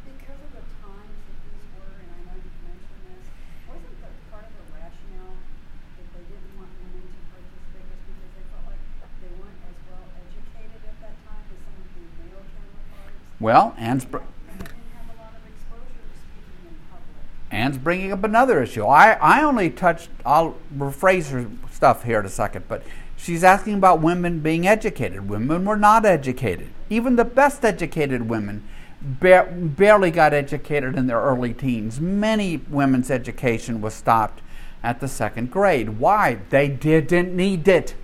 Because 0.04 0.36
of 0.36 0.52
the 0.52 0.60
times 0.84 1.08
that 1.24 1.40
these 1.48 1.64
were, 1.80 1.96
and 1.96 2.12
I 2.12 2.20
know 2.28 2.36
you've 2.44 2.60
mentioned 2.68 3.02
this, 3.08 3.24
wasn't 3.72 3.96
the 4.04 4.12
part 4.28 4.44
of 4.44 4.60
the 4.60 4.66
rationale 4.76 5.32
that 5.32 6.08
they 6.12 6.24
didn't 6.28 6.52
want 6.60 6.68
women 6.76 7.08
to 7.08 7.24
participate 7.32 7.88
was 7.88 8.04
because 8.04 8.32
they 8.36 8.44
felt 8.52 8.64
like 8.68 8.84
they 9.24 9.32
weren't 9.40 9.60
as 9.64 9.78
well 9.88 10.04
Anne's, 10.12 10.76
at 10.76 10.96
that 11.00 11.16
time 11.24 11.40
as 11.40 11.56
some 11.64 11.72
of 11.72 11.88
the 11.88 12.04
male 12.20 12.44
counterparts? 12.44 13.16
well, 13.40 13.66
Ann's 13.80 14.04
br- 14.04 14.20
And 14.20 14.60
they 14.60 14.68
didn't 14.68 14.92
have 14.92 15.08
a 15.08 15.16
lot 15.24 15.32
of 15.32 15.42
exposure 15.48 16.04
to 16.04 16.12
speaking 16.20 16.68
in 16.68 16.76
public. 16.92 17.16
Ann's 17.48 17.80
bringing 17.80 18.12
up 18.12 18.28
another 18.28 18.60
issue. 18.60 18.84
I, 18.84 19.16
I 19.24 19.40
only 19.40 19.72
touched, 19.72 20.12
I'll 20.28 20.60
rephrase 20.76 21.32
her 21.32 21.48
stuff 21.72 22.04
here 22.04 22.20
in 22.20 22.28
a 22.28 22.34
second, 22.36 22.68
but 22.68 22.84
she's 23.22 23.44
asking 23.44 23.74
about 23.74 24.02
women 24.02 24.40
being 24.40 24.66
educated. 24.66 25.28
Women 25.28 25.64
were 25.64 25.76
not 25.76 26.04
educated. 26.04 26.68
Even 26.90 27.16
the 27.16 27.24
best 27.24 27.64
educated 27.64 28.28
women 28.28 28.64
ba- 29.00 29.48
barely 29.52 30.10
got 30.10 30.34
educated 30.34 30.96
in 30.96 31.06
their 31.06 31.20
early 31.20 31.54
teens. 31.54 32.00
Many 32.00 32.56
women's 32.68 33.10
education 33.10 33.80
was 33.80 33.94
stopped 33.94 34.42
at 34.82 35.00
the 35.00 35.08
second 35.08 35.50
grade. 35.50 36.00
Why? 36.00 36.38
They 36.50 36.68
didn't 36.68 37.34
need 37.34 37.68
it. 37.68 37.94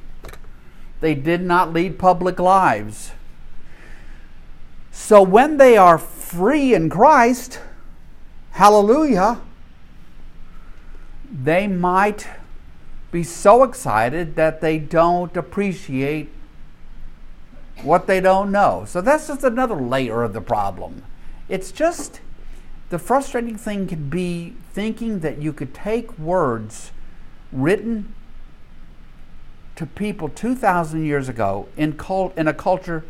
They 1.01 1.15
did 1.15 1.43
not 1.43 1.73
lead 1.73 1.99
public 1.99 2.39
lives. 2.39 3.13
So 4.93 5.23
when 5.23 5.57
they 5.57 5.77
are 5.77 5.99
free 5.99 6.75
in 6.75 6.91
Christ, 6.91 7.61
hallelujah, 8.53 9.41
they 11.31 11.67
might 11.67 12.27
be 13.11 13.23
so 13.23 13.63
excited 13.63 14.37
that 14.37 14.61
they 14.61 14.79
don't 14.79 15.37
appreciate 15.37 16.31
what 17.83 18.07
they 18.07 18.21
don't 18.21 18.51
know. 18.51 18.85
So 18.87 19.01
that's 19.01 19.29
just 19.29 19.45
another 19.45 19.77
layer 19.77 20.23
of 20.23 20.33
the 20.33 20.41
problem. 20.41 21.05
It's 21.49 21.73
just 21.73 22.21
the 22.91 22.99
frustrating 22.99 23.57
thing 23.57 23.87
can 23.87 24.09
be 24.09 24.55
thinking 24.73 25.21
that 25.21 25.41
you 25.41 25.53
could 25.53 25.75
take 25.75 26.19
words 26.19 26.93
written 27.53 28.15
to 29.77 29.87
people 29.87 30.29
2,000 30.29 31.05
years 31.05 31.29
ago 31.29 31.69
in, 31.77 31.93
cult, 31.93 32.37
in 32.37 32.49
a 32.49 32.55
culture 32.55 33.05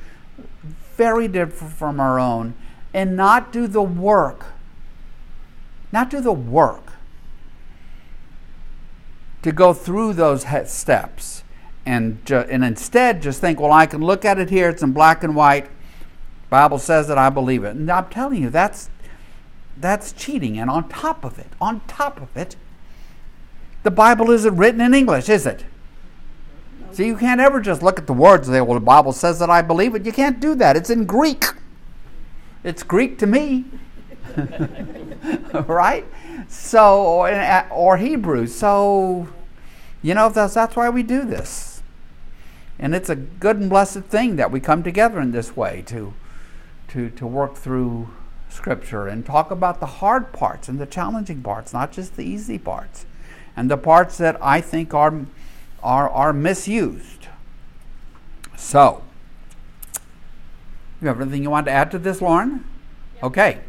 very 0.97 1.27
different 1.29 1.73
from 1.73 1.99
our 1.99 2.19
own 2.19 2.55
and 2.93 3.17
not 3.17 3.53
do 3.53 3.67
the 3.67 3.83
work 3.83 4.47
not 5.91 6.11
do 6.11 6.21
the 6.21 6.33
work 6.33 6.93
to 9.49 9.55
go 9.55 9.73
through 9.73 10.13
those 10.13 10.45
steps 10.67 11.43
and, 11.87 12.25
ju- 12.27 12.37
and 12.51 12.63
instead 12.63 13.23
just 13.23 13.41
think, 13.41 13.59
well, 13.59 13.73
I 13.73 13.87
can 13.87 14.03
look 14.03 14.27
at 14.27 14.39
it 14.39 14.51
here, 14.51 14.69
it's 14.69 14.83
in 14.83 14.93
black 14.93 15.25
and 15.25 15.35
white. 15.35 15.71
Bible 16.51 16.79
says 16.79 17.09
it, 17.09 17.17
I 17.17 17.31
believe 17.31 17.65
it. 17.65 17.75
And 17.75 17.91
I'm 17.91 18.11
telling 18.11 18.43
you, 18.43 18.51
that's, 18.51 18.91
that's 19.79 20.13
cheating. 20.13 20.59
And 20.59 20.69
on 20.69 20.89
top 20.91 21.25
of 21.25 21.39
it, 21.39 21.47
on 21.63 21.81
top 21.87 22.21
of 22.21 22.37
it, 22.37 22.57
the 23.85 23.91
Bible 23.91 24.31
isn't 24.31 24.55
written 24.55 24.83
in 24.83 24.93
English, 24.93 25.31
is 25.31 25.47
it? 25.47 25.65
See, 26.93 27.07
you 27.07 27.17
can't 27.17 27.41
ever 27.41 27.59
just 27.59 27.83
look 27.83 27.99
at 27.99 28.07
the 28.07 28.13
words 28.13 28.49
and 28.49 28.55
say, 28.55 28.61
well, 28.61 28.79
the 28.79 28.85
Bible 28.85 29.13
says 29.13 29.39
that 29.39 29.49
I 29.49 29.63
believe 29.63 29.95
it. 29.95 30.05
You 30.05 30.13
can't 30.13 30.41
do 30.41 30.55
that. 30.57 30.77
It's 30.77 30.91
in 30.91 31.07
Greek. 31.07 31.45
It's 32.65 32.83
Greek 32.83 33.19
to 33.19 33.27
me. 33.27 33.65
right? 35.67 36.05
So, 36.49 37.03
or, 37.03 37.67
or 37.71 37.97
Hebrew. 37.97 38.47
So, 38.47 39.29
you 40.03 40.15
know, 40.15 40.29
that's, 40.29 40.55
that's 40.55 40.77
why 40.77 40.89
we 40.89 41.03
do 41.03 41.25
this. 41.25 41.83
And 42.79 42.95
it's 42.95 43.09
a 43.09 43.17
good 43.17 43.57
and 43.57 43.69
blessed 43.69 44.03
thing 44.05 44.37
that 44.37 44.51
we 44.51 44.61
come 44.61 44.83
together 44.83 45.21
in 45.21 45.33
this 45.33 45.57
way 45.57 45.83
to, 45.87 46.15
to, 46.89 47.11
to 47.11 47.27
work 47.27 47.57
through 47.57 48.09
Scripture 48.49 49.07
and 49.07 49.27
talk 49.27 49.51
about 49.51 49.81
the 49.81 49.87
hard 49.87 50.33
parts 50.33 50.69
and 50.69 50.79
the 50.79 50.87
challenging 50.87 51.43
parts, 51.43 51.73
not 51.73 51.93
just 51.93 52.17
the 52.17 52.23
easy 52.23 52.59
parts. 52.59 53.05
And 53.57 53.71
the 53.71 53.77
parts 53.77 54.17
that 54.19 54.39
I 54.41 54.61
think 54.61 54.95
are, 54.95 55.27
are, 55.83 56.09
are 56.09 56.33
misused. 56.33 57.27
So, 58.57 59.03
you 61.01 61.09
have 61.09 61.21
anything 61.21 61.43
you 61.43 61.51
want 61.51 61.67
to 61.67 61.73
add 61.73 61.91
to 61.91 61.99
this, 61.99 62.21
Lauren? 62.21 62.65
Okay. 63.23 63.61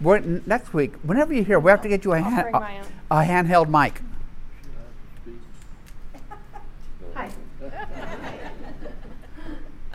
We're, 0.00 0.18
next 0.18 0.74
week, 0.74 0.94
whenever 1.04 1.32
you're 1.32 1.44
here, 1.44 1.60
we 1.60 1.70
have 1.70 1.82
to 1.82 1.88
get 1.88 2.04
you 2.04 2.12
a, 2.12 2.20
hand, 2.20 2.54
a, 3.12 3.14
my 3.14 3.20
own. 3.20 3.28
a 3.28 3.32
handheld 3.32 3.68
mic. 3.68 4.02
Hi. 7.14 7.30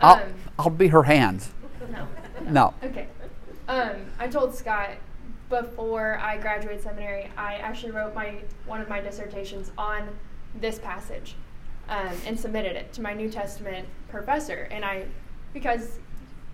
I'll, 0.00 0.16
Um, 0.16 0.34
I'll 0.58 0.70
be 0.70 0.88
her 0.88 1.02
hands. 1.02 1.50
no. 1.90 2.08
No. 2.48 2.74
Okay. 2.82 3.08
Um, 3.68 3.96
I 4.18 4.28
told 4.28 4.54
Scott 4.54 4.90
before 5.48 6.18
I 6.18 6.36
graduated 6.38 6.82
seminary, 6.82 7.30
I 7.36 7.54
actually 7.56 7.92
wrote 7.92 8.14
my 8.14 8.36
one 8.66 8.80
of 8.80 8.88
my 8.88 9.00
dissertations 9.00 9.70
on 9.76 10.08
this 10.60 10.78
passage, 10.78 11.34
um, 11.88 12.12
and 12.26 12.38
submitted 12.38 12.76
it 12.76 12.92
to 12.94 13.02
my 13.02 13.14
New 13.14 13.30
Testament 13.30 13.88
professor. 14.08 14.68
And 14.70 14.84
I, 14.84 15.06
because 15.52 15.98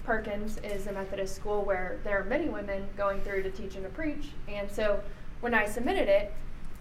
Perkins 0.05 0.59
is 0.59 0.87
a 0.87 0.93
Methodist 0.93 1.35
school 1.37 1.65
where 1.65 1.99
there 2.05 2.21
are 2.21 2.25
many 2.25 2.49
women 2.49 2.87
going 2.97 3.21
through 3.23 3.43
to 3.45 3.51
teach 3.51 3.75
and 3.75 3.85
to 3.85 3.91
preach, 3.91 4.31
and 4.49 4.71
so 4.71 5.01
when 5.41 5.55
I 5.55 5.67
submitted 5.67 6.09
it, 6.09 6.33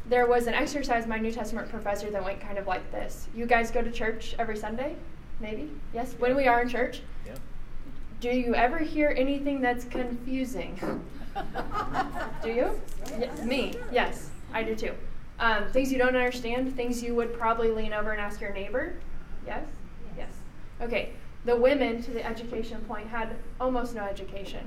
there 0.08 0.26
was 0.28 0.48
an 0.48 0.54
exercise 0.54 1.08
my 1.08 1.18
New 1.18 1.32
Testament 1.32 1.70
professor 1.70 2.10
that 2.12 2.24
went 2.24 2.40
kind 2.42 2.58
of 2.58 2.68
like 2.68 2.92
this: 2.92 3.28
You 3.36 3.46
guys 3.46 3.72
go 3.72 3.82
to 3.82 3.92
church 3.92 4.36
every 4.40 4.58
Sunday, 4.58 4.96
maybe? 5.40 5.70
Yes. 5.94 6.14
When 6.20 6.36
we 6.36 6.48
are 6.48 6.62
in 6.62 6.70
church, 6.70 7.02
Yeah. 7.26 7.34
do 8.20 8.30
you 8.30 8.54
ever 8.56 8.80
hear 8.80 9.14
anything 9.16 9.62
that's 9.62 9.86
confusing? 9.86 10.80
do 12.44 12.50
you? 12.50 12.80
Y- 13.18 13.30
me, 13.44 13.74
yes, 13.92 14.30
I 14.54 14.64
do 14.64 14.76
too. 14.76 14.94
Um, 15.40 15.68
things 15.72 15.92
you 15.92 15.98
don't 15.98 16.16
understand, 16.16 16.76
things 16.76 17.02
you 17.02 17.16
would 17.16 17.34
probably 17.38 17.70
lean 17.72 17.92
over 17.94 18.12
and 18.12 18.22
ask 18.22 18.40
your 18.40 18.54
neighbor. 18.54 18.94
Yes? 19.46 19.66
Yes. 20.18 20.30
Okay. 20.80 21.14
The 21.46 21.56
women, 21.56 22.02
to 22.04 22.12
the 22.12 22.26
education 22.26 22.80
point, 22.88 23.08
had 23.08 23.36
almost 23.60 23.96
no 23.96 24.04
education. 24.04 24.66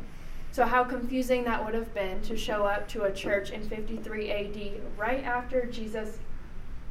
So, 0.52 0.64
how 0.64 0.84
confusing 0.84 1.44
that 1.44 1.64
would 1.64 1.74
have 1.74 1.92
been 1.94 2.22
to 2.22 2.36
show 2.36 2.64
up 2.64 2.88
to 2.88 3.02
a 3.04 3.12
church 3.12 3.50
in 3.50 3.68
53 3.68 4.30
AD, 4.30 4.80
right 4.96 5.22
after 5.22 5.66
Jesus, 5.66 6.18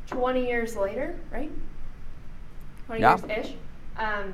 20 0.08 0.46
years 0.46 0.76
later, 0.76 1.16
right? 1.32 1.52
20 2.86 3.02
Yeah. 3.02 3.18
years 3.18 3.46
ish. 3.48 3.54
Um, 3.98 4.34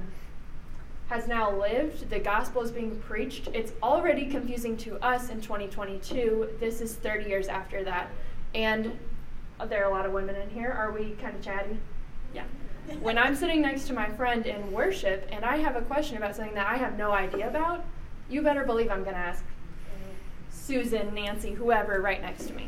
has 1.07 1.27
now 1.27 1.51
lived. 1.51 2.10
The 2.10 2.19
gospel 2.19 2.62
is 2.62 2.71
being 2.71 2.97
preached. 3.01 3.49
It's 3.53 3.73
already 3.84 4.27
confusing 4.27 4.77
to 4.77 4.97
us 5.03 5.29
in 5.29 5.41
2022. 5.41 6.49
This 6.60 6.79
is 6.79 6.95
30 6.95 7.29
years 7.29 7.47
after 7.49 7.84
that. 7.84 8.07
And 8.55 8.97
uh, 9.60 9.65
there 9.65 9.84
are 9.84 9.89
a 9.91 9.93
lot 9.93 10.05
of 10.05 10.13
women 10.13 10.36
in 10.36 10.49
here. 10.49 10.71
Are 10.71 10.91
we 10.91 11.12
kind 11.21 11.36
of 11.36 11.41
chatty? 11.41 11.77
Yeah. 12.34 12.43
When 13.01 13.17
I'm 13.17 13.36
sitting 13.36 13.62
next 13.62 13.88
to 13.88 13.93
my 13.93 14.10
friend 14.10 14.45
in 14.45 14.71
worship 14.71 15.27
and 15.31 15.43
I 15.45 15.57
have 15.57 15.75
a 15.75 15.81
question 15.81 16.15
about 16.17 16.36
something 16.36 16.55
that 16.55 16.67
I 16.67 16.77
have 16.77 16.97
no 16.97 17.12
idea 17.12 17.47
about, 17.47 17.84
you 18.32 18.41
better 18.41 18.63
believe 18.63 18.89
I'm 18.89 19.04
going 19.04 19.15
to 19.15 19.22
ask 19.22 19.44
Susan, 20.50 21.13
Nancy, 21.13 21.52
whoever 21.52 22.02
right 22.02 22.22
next 22.22 22.48
to 22.48 22.54
me. 22.54 22.67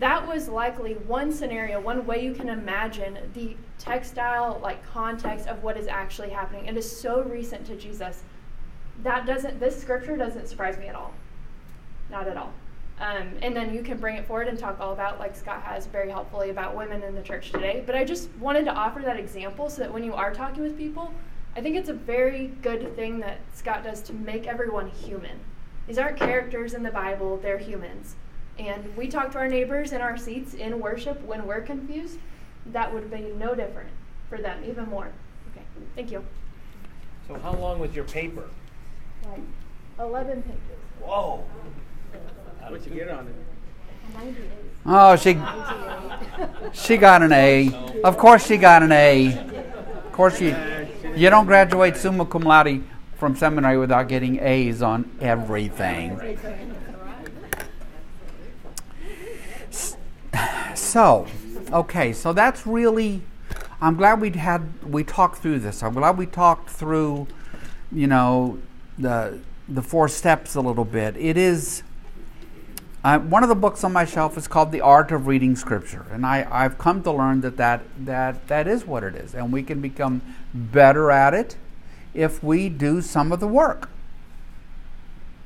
That 0.00 0.26
was 0.26 0.48
likely 0.48 0.94
one 0.94 1.32
scenario, 1.32 1.80
one 1.80 2.04
way 2.06 2.24
you 2.24 2.34
can 2.34 2.48
imagine 2.48 3.18
the 3.32 3.56
textile 3.78 4.58
like 4.62 4.84
context 4.86 5.46
of 5.46 5.62
what 5.62 5.76
is 5.76 5.86
actually 5.86 6.30
happening. 6.30 6.66
It 6.66 6.76
is 6.76 6.90
so 6.90 7.22
recent 7.22 7.66
to 7.66 7.76
Jesus. 7.76 8.22
That 9.02 9.26
doesn't 9.26 9.60
this 9.60 9.80
scripture 9.80 10.16
doesn't 10.16 10.48
surprise 10.48 10.78
me 10.78 10.88
at 10.88 10.94
all. 10.94 11.14
Not 12.10 12.26
at 12.26 12.36
all. 12.36 12.52
Um, 13.00 13.30
and 13.42 13.56
then 13.56 13.74
you 13.74 13.82
can 13.82 13.98
bring 13.98 14.16
it 14.16 14.26
forward 14.26 14.46
and 14.46 14.58
talk 14.58 14.78
all 14.78 14.92
about, 14.92 15.18
like 15.18 15.34
Scott 15.34 15.62
has 15.62 15.86
very 15.86 16.10
helpfully, 16.10 16.50
about 16.50 16.76
women 16.76 17.02
in 17.02 17.14
the 17.14 17.22
church 17.22 17.50
today. 17.50 17.82
But 17.84 17.96
I 17.96 18.04
just 18.04 18.30
wanted 18.38 18.64
to 18.66 18.72
offer 18.72 19.00
that 19.00 19.18
example 19.18 19.68
so 19.68 19.82
that 19.82 19.92
when 19.92 20.04
you 20.04 20.14
are 20.14 20.32
talking 20.32 20.62
with 20.62 20.78
people, 20.78 21.12
I 21.56 21.60
think 21.60 21.76
it's 21.76 21.88
a 21.88 21.94
very 21.94 22.48
good 22.62 22.96
thing 22.96 23.20
that 23.20 23.38
Scott 23.52 23.84
does 23.84 24.02
to 24.02 24.12
make 24.12 24.46
everyone 24.46 24.88
human. 24.88 25.38
These 25.86 25.98
aren't 25.98 26.18
characters 26.18 26.74
in 26.74 26.82
the 26.82 26.90
Bible, 26.90 27.36
they're 27.36 27.58
humans. 27.58 28.16
And 28.58 28.96
we 28.96 29.06
talk 29.08 29.30
to 29.32 29.38
our 29.38 29.48
neighbors 29.48 29.92
in 29.92 30.00
our 30.00 30.16
seats 30.16 30.54
in 30.54 30.80
worship 30.80 31.22
when 31.22 31.46
we're 31.46 31.60
confused. 31.60 32.18
That 32.66 32.92
would 32.92 33.10
be 33.10 33.32
no 33.38 33.54
different 33.54 33.90
for 34.28 34.38
them, 34.38 34.64
even 34.66 34.86
more. 34.86 35.12
Okay, 35.52 35.64
thank 35.94 36.10
you. 36.10 36.24
So 37.28 37.38
how 37.38 37.52
long 37.54 37.78
was 37.78 37.94
your 37.94 38.04
paper? 38.04 38.48
Like 39.24 39.40
11 40.00 40.42
pages. 40.42 40.58
Whoa. 41.00 41.44
What'd 42.68 42.86
you 42.86 42.94
get 42.94 43.10
on 43.10 43.28
it? 43.28 43.34
98. 44.14 44.48
Oh, 44.86 45.16
she 45.16 45.38
she 46.72 46.96
got 46.96 47.22
an 47.22 47.32
A. 47.32 47.70
Of 48.02 48.18
course, 48.18 48.46
she 48.46 48.56
got 48.56 48.82
an 48.82 48.92
A. 48.92 49.38
Of 50.06 50.12
course, 50.12 50.40
you 50.40 50.50
you 51.16 51.30
don't 51.30 51.46
graduate 51.46 51.96
summa 51.96 52.26
cum 52.26 52.42
laude 52.42 52.82
from 53.16 53.36
seminary 53.36 53.78
without 53.78 54.08
getting 54.08 54.40
A's 54.40 54.82
on 54.82 55.10
everything. 55.20 56.38
So, 60.74 61.26
okay, 61.72 62.12
so 62.12 62.32
that's 62.32 62.66
really. 62.66 63.22
I'm 63.80 63.96
glad 63.96 64.20
we 64.20 64.30
had 64.30 64.62
we 64.84 65.04
talked 65.04 65.38
through 65.38 65.60
this. 65.60 65.82
I'm 65.82 65.94
glad 65.94 66.16
we 66.16 66.26
talked 66.26 66.70
through, 66.70 67.26
you 67.92 68.06
know, 68.06 68.58
the 68.98 69.40
the 69.68 69.82
four 69.82 70.08
steps 70.08 70.54
a 70.54 70.60
little 70.60 70.84
bit. 70.84 71.16
It 71.16 71.36
is. 71.36 71.82
Uh, 73.04 73.18
one 73.18 73.42
of 73.42 73.50
the 73.50 73.54
books 73.54 73.84
on 73.84 73.92
my 73.92 74.06
shelf 74.06 74.38
is 74.38 74.48
called 74.48 74.72
The 74.72 74.80
Art 74.80 75.12
of 75.12 75.26
Reading 75.26 75.56
Scripture, 75.56 76.06
and 76.10 76.24
I, 76.24 76.48
I've 76.50 76.78
come 76.78 77.02
to 77.02 77.12
learn 77.12 77.42
that 77.42 77.58
that, 77.58 77.82
that 77.98 78.48
that 78.48 78.66
is 78.66 78.86
what 78.86 79.04
it 79.04 79.14
is, 79.14 79.34
and 79.34 79.52
we 79.52 79.62
can 79.62 79.82
become 79.82 80.22
better 80.54 81.10
at 81.10 81.34
it 81.34 81.58
if 82.14 82.42
we 82.42 82.70
do 82.70 83.02
some 83.02 83.30
of 83.30 83.40
the 83.40 83.46
work. 83.46 83.90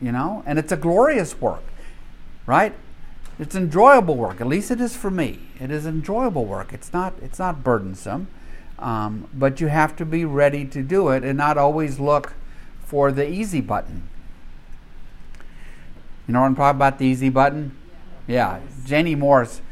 You 0.00 0.12
know, 0.12 0.44
and 0.46 0.56
it's 0.56 0.70
a 0.70 0.76
glorious 0.76 1.40
work, 1.40 1.64
right? 2.46 2.74
It's 3.40 3.56
enjoyable 3.56 4.14
work. 4.14 4.40
At 4.40 4.46
least 4.46 4.70
it 4.70 4.80
is 4.80 4.96
for 4.96 5.10
me. 5.10 5.40
It 5.58 5.72
is 5.72 5.84
enjoyable 5.84 6.44
work. 6.44 6.72
It's 6.72 6.92
not 6.92 7.14
it's 7.20 7.40
not 7.40 7.64
burdensome, 7.64 8.28
um, 8.78 9.28
but 9.34 9.60
you 9.60 9.66
have 9.66 9.96
to 9.96 10.04
be 10.04 10.24
ready 10.24 10.64
to 10.66 10.80
do 10.80 11.08
it 11.08 11.24
and 11.24 11.36
not 11.36 11.58
always 11.58 11.98
look 11.98 12.34
for 12.84 13.10
the 13.10 13.28
easy 13.28 13.60
button. 13.60 14.08
You 16.28 16.34
know 16.34 16.42
what 16.42 16.46
I'm 16.48 16.56
talking 16.56 16.76
about? 16.76 16.98
The 16.98 17.06
easy 17.06 17.30
button? 17.30 17.74
Yeah. 18.26 18.60
Jenny 18.84 19.14
Morse 19.14 19.62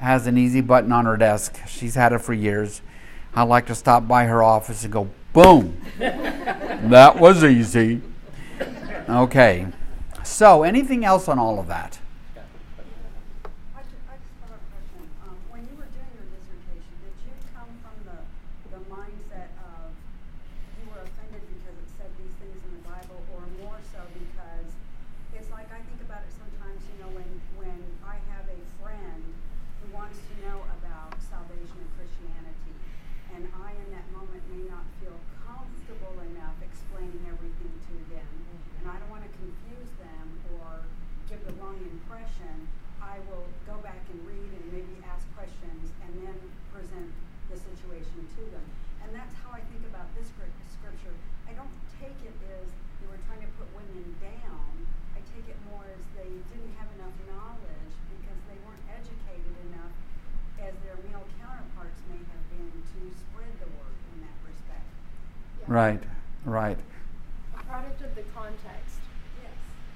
has 0.00 0.26
an 0.26 0.38
easy 0.38 0.62
button 0.62 0.90
on 0.90 1.04
her 1.04 1.18
desk. 1.18 1.60
She's 1.68 1.94
had 1.94 2.14
it 2.14 2.20
for 2.20 2.32
years. 2.32 2.80
I 3.34 3.42
like 3.42 3.66
to 3.66 3.74
stop 3.74 4.08
by 4.08 4.24
her 4.24 4.42
office 4.42 4.82
and 4.82 4.92
go, 4.92 5.10
boom. 5.34 5.78
that 5.98 7.20
was 7.20 7.44
easy. 7.44 8.00
Okay. 9.06 9.66
So, 10.24 10.62
anything 10.62 11.04
else 11.04 11.28
on 11.28 11.38
all 11.38 11.60
of 11.60 11.66
that? 11.68 11.98
I 12.34 12.40
ju- 13.84 14.00
I 14.08 14.16
just 14.16 14.40
have 14.40 14.56
a 14.56 14.60
question. 14.72 15.04
Um, 15.22 15.36
when 15.52 15.68
you 15.68 15.76
were 15.76 15.86
doing 15.92 16.12
your 16.16 16.26
dissertation, 16.32 16.96
did 17.04 17.14
you 17.28 17.36
come 17.52 17.68
from 17.84 17.96
the, 18.08 18.18
the 18.72 18.80
mindset 18.88 19.52
of 19.60 19.92
you 20.80 20.88
were 20.88 21.04
offended 21.04 21.44
because 21.44 21.76
it 21.76 21.88
said 22.00 22.08
these 22.16 22.32
things 22.40 22.56
in 22.56 22.72
the 22.80 22.84
Bible, 22.88 23.20
or 23.36 23.44
more 23.60 23.78
so 23.92 24.00
because 24.16 24.66
it's 25.36 25.52
like 25.52 25.68
I 25.68 25.78
think 25.84 26.00
about 26.02 26.24
it 26.24 26.32
sometimes, 26.32 26.80
you 26.88 26.96
know, 27.04 27.12
when, 27.12 27.28
when 27.60 27.78
I 28.02 28.16
have 28.32 28.48
a 28.48 28.60
friend 28.80 29.22
who 29.84 29.86
wants 29.92 30.16
to 30.16 30.34
know 30.42 30.64
about 30.80 31.12
salvation 31.20 31.76
and 31.76 31.90
Christianity, 31.94 32.74
and 33.36 33.46
I 33.52 33.76
in 33.76 33.88
that 33.92 34.08
moment 34.16 34.42
may 34.48 34.64
not 34.64 34.88
feel 34.98 35.14
comfortable 35.44 36.18
enough 36.34 36.56
explaining 36.64 37.20
everything 37.28 37.68
to 37.68 37.94
them, 38.08 38.32
and 38.80 38.88
I 38.88 38.96
don't 38.96 39.12
want 39.12 39.28
to 39.28 39.32
confuse 39.36 39.92
them 40.00 40.24
or 40.56 40.80
give 41.28 41.44
Right, 65.66 66.00
right. 66.44 66.78
A 67.58 67.62
product 67.64 68.00
of 68.02 68.14
the 68.14 68.22
context, 68.34 69.00
yes. 69.42 69.52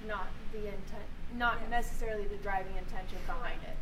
not 0.08 0.26
the 0.52 0.58
intent, 0.58 1.06
not 1.36 1.68
necessarily 1.70 2.24
the 2.24 2.36
driving 2.36 2.76
intention 2.76 3.18
behind 3.26 3.60
it. 3.62 3.76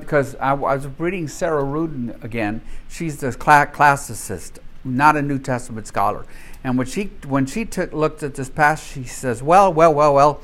Because 0.00 0.34
I, 0.36 0.50
I 0.50 0.54
was 0.54 0.86
reading 0.98 1.26
Sarah 1.26 1.62
Ruden 1.62 2.22
again. 2.22 2.60
She's 2.88 3.16
the 3.18 3.32
cla- 3.32 3.70
classicist, 3.72 4.58
not 4.84 5.16
a 5.16 5.22
New 5.22 5.38
Testament 5.38 5.86
scholar. 5.86 6.26
And 6.62 6.76
when 6.76 6.86
she 6.86 7.04
when 7.26 7.46
she 7.46 7.64
took, 7.64 7.92
looked 7.94 8.22
at 8.22 8.34
this 8.34 8.50
passage, 8.50 8.92
she 8.92 9.04
says, 9.04 9.42
"Well, 9.42 9.72
well, 9.72 9.94
well, 9.94 10.14
well." 10.14 10.42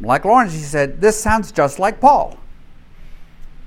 Like 0.00 0.24
Lauren, 0.24 0.50
she 0.50 0.56
said, 0.56 1.00
"This 1.00 1.20
sounds 1.20 1.52
just 1.52 1.78
like 1.78 2.00
Paul. 2.00 2.36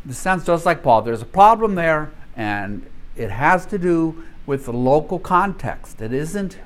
This 0.03 0.17
sounds 0.17 0.45
just 0.45 0.65
like 0.65 0.83
Paul. 0.83 1.01
There's 1.01 1.21
a 1.21 1.25
problem 1.25 1.75
there, 1.75 2.11
and 2.35 2.85
it 3.15 3.31
has 3.31 3.65
to 3.67 3.77
do 3.77 4.25
with 4.45 4.65
the 4.65 4.73
local 4.73 5.19
context. 5.19 6.01
It 6.01 6.13
isn't. 6.13 6.57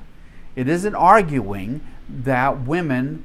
It 0.56 0.68
isn't 0.68 0.94
arguing 0.94 1.80
that 2.08 2.62
women, 2.66 3.24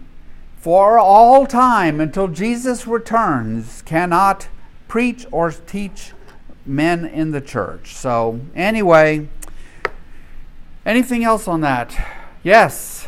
for 0.57 0.97
all 0.99 1.45
time 1.45 1.99
until 1.99 2.27
Jesus 2.27 2.87
returns, 2.87 3.81
cannot." 3.81 4.47
preach 4.87 5.25
or 5.31 5.51
teach 5.51 6.13
men 6.65 7.05
in 7.05 7.31
the 7.31 7.41
church. 7.41 7.95
So, 7.95 8.39
anyway, 8.55 9.27
anything 10.85 11.23
else 11.23 11.47
on 11.47 11.61
that? 11.61 11.95
Yes. 12.43 13.07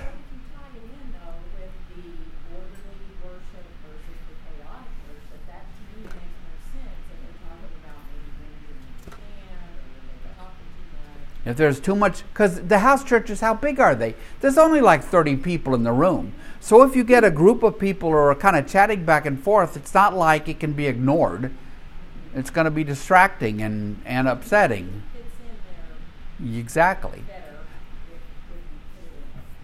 If 11.47 11.57
there's 11.57 11.79
too 11.79 11.95
much, 11.95 12.23
because 12.33 12.61
the 12.61 12.79
house 12.79 13.03
churches, 13.03 13.41
how 13.41 13.53
big 13.53 13.79
are 13.79 13.95
they? 13.95 14.15
There's 14.41 14.57
only 14.57 14.81
like 14.81 15.03
30 15.03 15.37
people 15.37 15.73
in 15.73 15.83
the 15.83 15.93
room. 15.93 16.33
So 16.59 16.83
if 16.83 16.95
you 16.95 17.03
get 17.03 17.23
a 17.23 17.31
group 17.31 17.63
of 17.63 17.79
people 17.79 18.09
who 18.09 18.15
are 18.15 18.35
kind 18.35 18.55
of 18.55 18.67
chatting 18.67 19.05
back 19.05 19.25
and 19.25 19.41
forth, 19.41 19.77
it's 19.77 19.93
not 19.93 20.15
like 20.15 20.49
it 20.49 20.59
can 20.59 20.73
be 20.73 20.87
ignored 20.87 21.51
it's 22.37 22.51
going 22.51 22.65
to 22.65 22.71
be 22.71 22.83
distracting 22.83 23.61
and, 23.61 23.99
and 24.05 24.27
upsetting. 24.27 25.01
Exactly. 26.39 27.23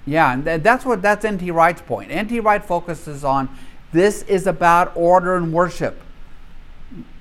Yeah, 0.05 0.33
and 0.33 0.43
that's 0.43 0.83
what 0.83 1.01
that's 1.01 1.23
N.T. 1.23 1.51
Wright's 1.51 1.81
point. 1.81 2.11
N.T. 2.11 2.39
Wright 2.39 2.63
focuses 2.63 3.23
on 3.23 3.47
this 3.93 4.23
is 4.23 4.47
about 4.47 4.91
order 4.95 5.35
and 5.35 5.53
worship. 5.53 6.01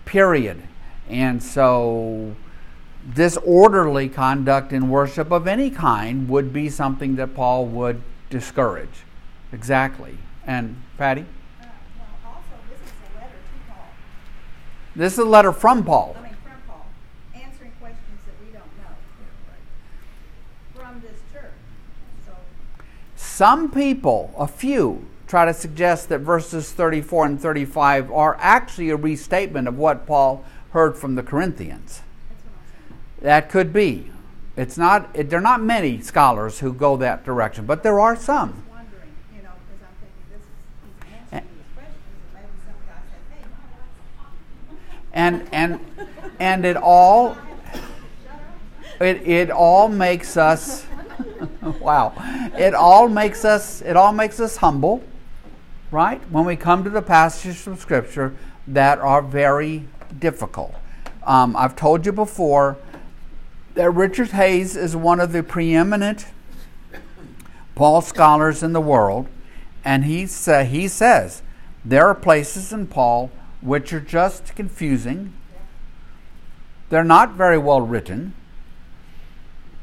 Period. 0.05 0.63
And 1.09 1.43
so 1.43 2.35
this 3.05 3.37
orderly 3.39 4.09
conduct 4.09 4.73
in 4.73 4.89
worship 4.89 5.31
of 5.33 5.47
any 5.47 5.71
kind 5.71 6.29
would 6.29 6.53
be 6.53 6.69
something 6.69 7.17
that 7.17 7.35
Paul 7.35 7.67
would 7.67 8.03
discourage. 8.31 9.05
Exactly. 9.53 10.17
And 10.47 10.83
Patty? 10.97 11.27
This 14.95 15.15
is 15.15 15.21
a 15.21 15.25
letter 15.25 15.53
from 15.53 15.85
Paul. 15.85 16.15
I 16.19 16.23
mean, 16.23 16.37
from 16.43 16.53
Paul, 16.69 16.87
answering 17.35 17.73
questions 17.81 18.21
that 18.27 18.35
we 18.45 18.53
don't 18.53 18.65
know 18.77 18.95
from 20.75 21.01
this 21.01 21.19
church. 21.33 21.53
So, 22.27 22.33
Some 23.17 23.71
people, 23.71 24.35
a 24.37 24.47
few, 24.47 25.07
try 25.27 25.47
to 25.47 25.55
suggest 25.55 26.11
that 26.11 26.19
verses 26.19 26.73
34 26.73 27.25
and 27.25 27.41
35 27.41 28.13
are 28.13 28.37
actually 28.39 28.91
a 28.91 28.97
restatement 28.97 29.67
of 29.67 29.79
what 29.79 30.07
Paul 30.07 30.45
heard 30.73 30.99
from 30.99 31.15
the 31.15 31.23
Corinthians. 31.23 32.03
That 33.23 33.49
could 33.49 33.73
be. 33.73 34.11
It's 34.57 34.77
not. 34.77 35.09
It, 35.15 35.31
there 35.31 35.39
are 35.39 35.43
not 35.43 35.63
many 35.63 36.01
scholars 36.01 36.59
who 36.59 36.73
go 36.73 36.97
that 36.99 37.25
direction, 37.25 37.65
but 37.65 37.83
there 37.83 37.99
are 38.01 38.17
some. 38.17 38.65
you 39.35 39.43
know, 39.43 39.51
thinking 39.71 40.25
this 40.29 40.41
is, 40.41 40.47
he's 40.83 41.23
answering 41.31 41.49
these 41.57 41.73
questions, 41.75 41.97
and 42.19 42.35
maybe 42.35 42.49
some 42.67 42.75
guy 42.85 43.01
said, 43.09 43.39
hey, 43.39 44.77
and 45.13 45.49
and 45.53 45.81
and 46.41 46.65
it 46.65 46.77
all 46.77 47.37
it 49.01 49.27
it 49.27 49.51
all 49.51 49.89
makes 49.89 50.37
us 50.37 50.85
wow 51.81 52.13
it 52.59 52.75
all 52.75 53.09
makes 53.09 53.45
us 53.45 53.81
it 53.83 53.97
all 53.97 54.13
makes 54.13 54.41
us 54.41 54.57
humble 54.57 55.03
right 55.91 56.21
when 56.31 56.45
we 56.45 56.57
come 56.57 56.83
to 56.85 56.91
the 56.91 57.03
passages 57.03 57.61
from 57.61 57.77
scripture 57.77 58.35
that 58.67 58.99
are 58.99 59.23
very 59.23 59.85
difficult 60.19 60.75
um, 61.25 61.55
i've 61.57 61.77
told 61.77 62.05
you 62.05 62.13
before 62.13 62.77
that 63.75 63.91
richard 63.91 64.29
Hays 64.29 64.77
is 64.77 64.97
one 64.97 65.21
of 65.21 65.33
the 65.33 65.43
preeminent 65.43 66.27
paul 67.75 68.01
scholars 68.01 68.63
in 68.63 68.73
the 68.73 68.81
world 68.81 69.29
and 69.85 70.05
he, 70.05 70.27
he 70.27 70.89
says 70.89 71.43
there 71.85 72.07
are 72.07 72.15
places 72.15 72.73
in 72.73 72.87
paul 72.87 73.31
which 73.63 73.93
are 73.93 74.01
just 74.01 74.55
confusing. 74.55 75.33
They're 76.91 77.05
not 77.05 77.33
very 77.33 77.57
well 77.57 77.81
written. 77.81 78.35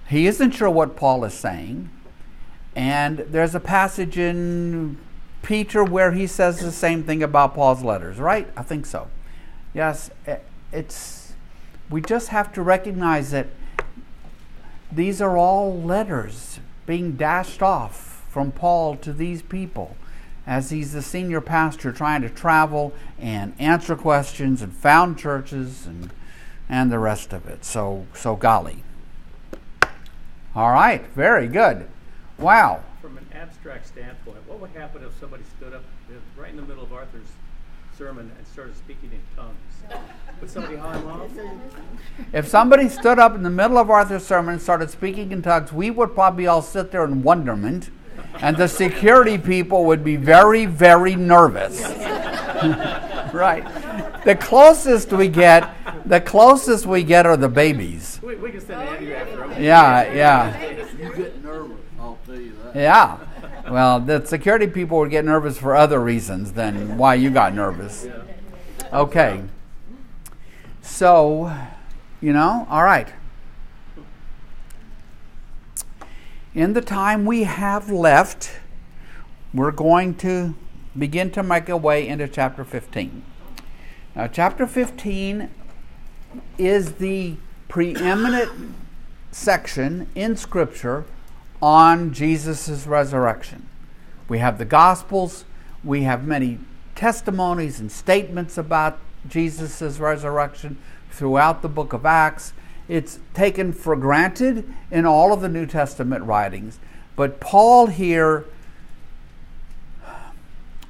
He 0.08 0.28
isn't 0.28 0.52
sure 0.52 0.70
what 0.70 0.96
Paul 0.96 1.24
is 1.24 1.34
saying. 1.34 1.90
And 2.76 3.20
there's 3.20 3.56
a 3.56 3.60
passage 3.60 4.18
in 4.18 4.98
Peter 5.42 5.84
where 5.84 6.12
he 6.12 6.28
says 6.28 6.60
the 6.60 6.72
same 6.72 7.04
thing 7.04 7.24
about 7.24 7.56
Paul's 7.56 7.84
letters, 7.84 8.20
right? 8.20 8.48
I 8.56 8.64
think 8.64 8.86
so. 8.86 9.08
Yes, 9.74 10.12
it's 10.72 11.34
we 11.90 12.02
just 12.02 12.28
have 12.28 12.54
to 12.54 12.62
recognize 12.62 13.32
that 13.32 13.48
these 14.92 15.22
are 15.22 15.38
all 15.38 15.80
letters 15.82 16.60
being 16.86 17.14
dashed 17.14 17.62
off 17.62 18.26
from 18.30 18.52
Paul 18.52 18.96
to 18.98 19.14
these 19.14 19.42
people 19.42 19.96
as 20.48 20.72
he's 20.72 20.94
the 20.94 21.02
senior 21.02 21.42
pastor 21.42 21.92
trying 21.92 22.22
to 22.24 22.30
travel 22.30 22.94
and 23.20 23.54
answer 23.60 23.96
questions 23.96 24.62
and 24.62 24.74
found 24.74 25.18
churches 25.18 25.86
and 25.86 26.12
and 26.68 26.92
the 26.92 27.00
rest 27.00 27.34
of 27.34 27.48
it. 27.48 27.66
So 27.66 28.06
so 28.14 28.36
golly. 28.36 28.84
All 30.56 30.72
right, 30.72 31.06
very 31.08 31.48
good. 31.48 31.88
Wow. 32.38 32.84
From 33.02 33.18
an 33.18 33.28
abstract 33.34 33.88
standpoint, 33.88 34.38
what 34.48 34.60
would 34.60 34.72
happen 34.72 35.04
if 35.04 35.18
somebody 35.20 35.44
stood 35.58 35.74
up 35.74 35.84
right 36.38 36.50
in 36.50 36.56
the 36.56 36.64
middle 36.64 36.84
of 36.84 36.94
Arthur's 36.94 37.28
sermon 38.00 38.32
and 38.38 38.48
started 38.48 38.78
speaking 38.78 39.12
in 39.12 39.20
tongues? 39.36 40.00
Would 40.40 40.50
somebody 40.50 40.78
haul 40.78 40.94
him 40.94 41.08
off? 41.10 41.30
If 42.32 42.48
somebody 42.48 42.88
stood 42.88 43.20
up 43.20 43.36
in 43.36 43.44
the 43.44 43.50
middle 43.50 43.78
of 43.78 43.90
Arthur's 43.90 44.26
sermon 44.26 44.54
and 44.54 44.62
started 44.62 44.90
speaking 44.90 45.34
in 45.34 45.42
tongues, 45.42 45.74
we 45.74 45.92
would 45.92 46.14
probably 46.14 46.48
all 46.48 46.62
sit 46.62 46.92
there 46.92 47.04
in 47.04 47.24
wonderment 47.24 47.90
and 48.36 48.56
the 48.56 48.70
security 48.70 49.38
people 49.38 49.84
would 49.84 50.06
be 50.06 50.16
very, 50.16 50.66
very 50.66 51.18
nervous. 51.18 51.82
right. 53.34 53.66
The 54.24 54.36
closest 54.36 55.12
we 55.12 55.28
get, 55.28 55.70
the 56.06 56.22
closest 56.22 56.86
we 56.86 57.04
get 57.04 57.26
are 57.26 57.36
the 57.36 57.50
babies. 57.50 58.18
We, 58.24 58.36
we 58.36 58.52
can 58.52 58.62
send 58.62 58.82
Andrew 58.82 59.14
after 59.14 59.44
him. 59.44 59.62
Yeah, 59.62 60.14
yeah. 60.14 60.72
You 60.98 61.14
get 61.14 61.44
nervous, 61.44 61.78
I'll 62.00 62.18
tell 62.26 62.36
you 62.36 62.56
that. 62.64 62.76
Yeah. 62.76 63.18
Well, 63.70 64.00
the 64.00 64.26
security 64.26 64.68
people 64.68 64.98
would 65.00 65.12
get 65.12 65.26
nervous 65.26 65.58
for 65.58 65.76
other 65.76 66.00
reasons 66.00 66.54
than 66.54 66.98
why 66.98 67.16
you 67.16 67.30
got 67.30 67.54
nervous. 67.54 68.08
Okay. 68.92 69.44
So, 70.82 71.56
you 72.22 72.34
know, 72.34 72.66
all 72.70 72.84
right. 72.84 73.10
in 76.54 76.74
the 76.74 76.82
time 76.82 77.26
we 77.26 77.44
have 77.44 77.90
left, 77.90 78.60
we're 79.54 79.72
going 79.72 80.16
to 80.16 80.56
begin 80.98 81.32
to 81.32 81.44
make 81.44 81.70
our 81.70 81.78
way 81.78 82.08
into 82.08 82.28
chapter 82.28 82.66
15. 82.66 83.24
Now, 84.16 84.28
chapter 84.28 84.66
15 84.66 85.50
is 86.58 86.94
the 86.94 87.38
preeminent 87.68 88.76
section 89.32 90.10
in 90.16 90.36
Scripture 90.36 91.06
on 91.62 92.14
Jesus' 92.14 92.86
resurrection. 92.88 93.68
We 94.28 94.40
have 94.40 94.58
the 94.58 94.66
Gospels, 94.66 95.46
we 95.84 96.04
have 96.04 96.26
many 96.26 96.60
testimonies 96.96 97.80
and 97.80 97.92
statements 97.92 98.58
about 98.58 99.00
Jesus' 99.28 100.00
resurrection 100.00 100.78
throughout 101.12 101.62
the 101.62 101.70
book 101.70 101.94
of 101.94 102.06
Acts. 102.06 102.54
It's 102.88 103.20
taken 103.34 103.74
for 103.74 103.96
granted 103.96 104.72
in 104.92 105.06
all 105.06 105.34
of 105.34 105.42
the 105.42 105.50
New 105.50 105.66
Testament 105.66 106.24
writings. 106.24 106.80
But 107.16 107.40
Paul 107.40 107.88
here 107.88 108.46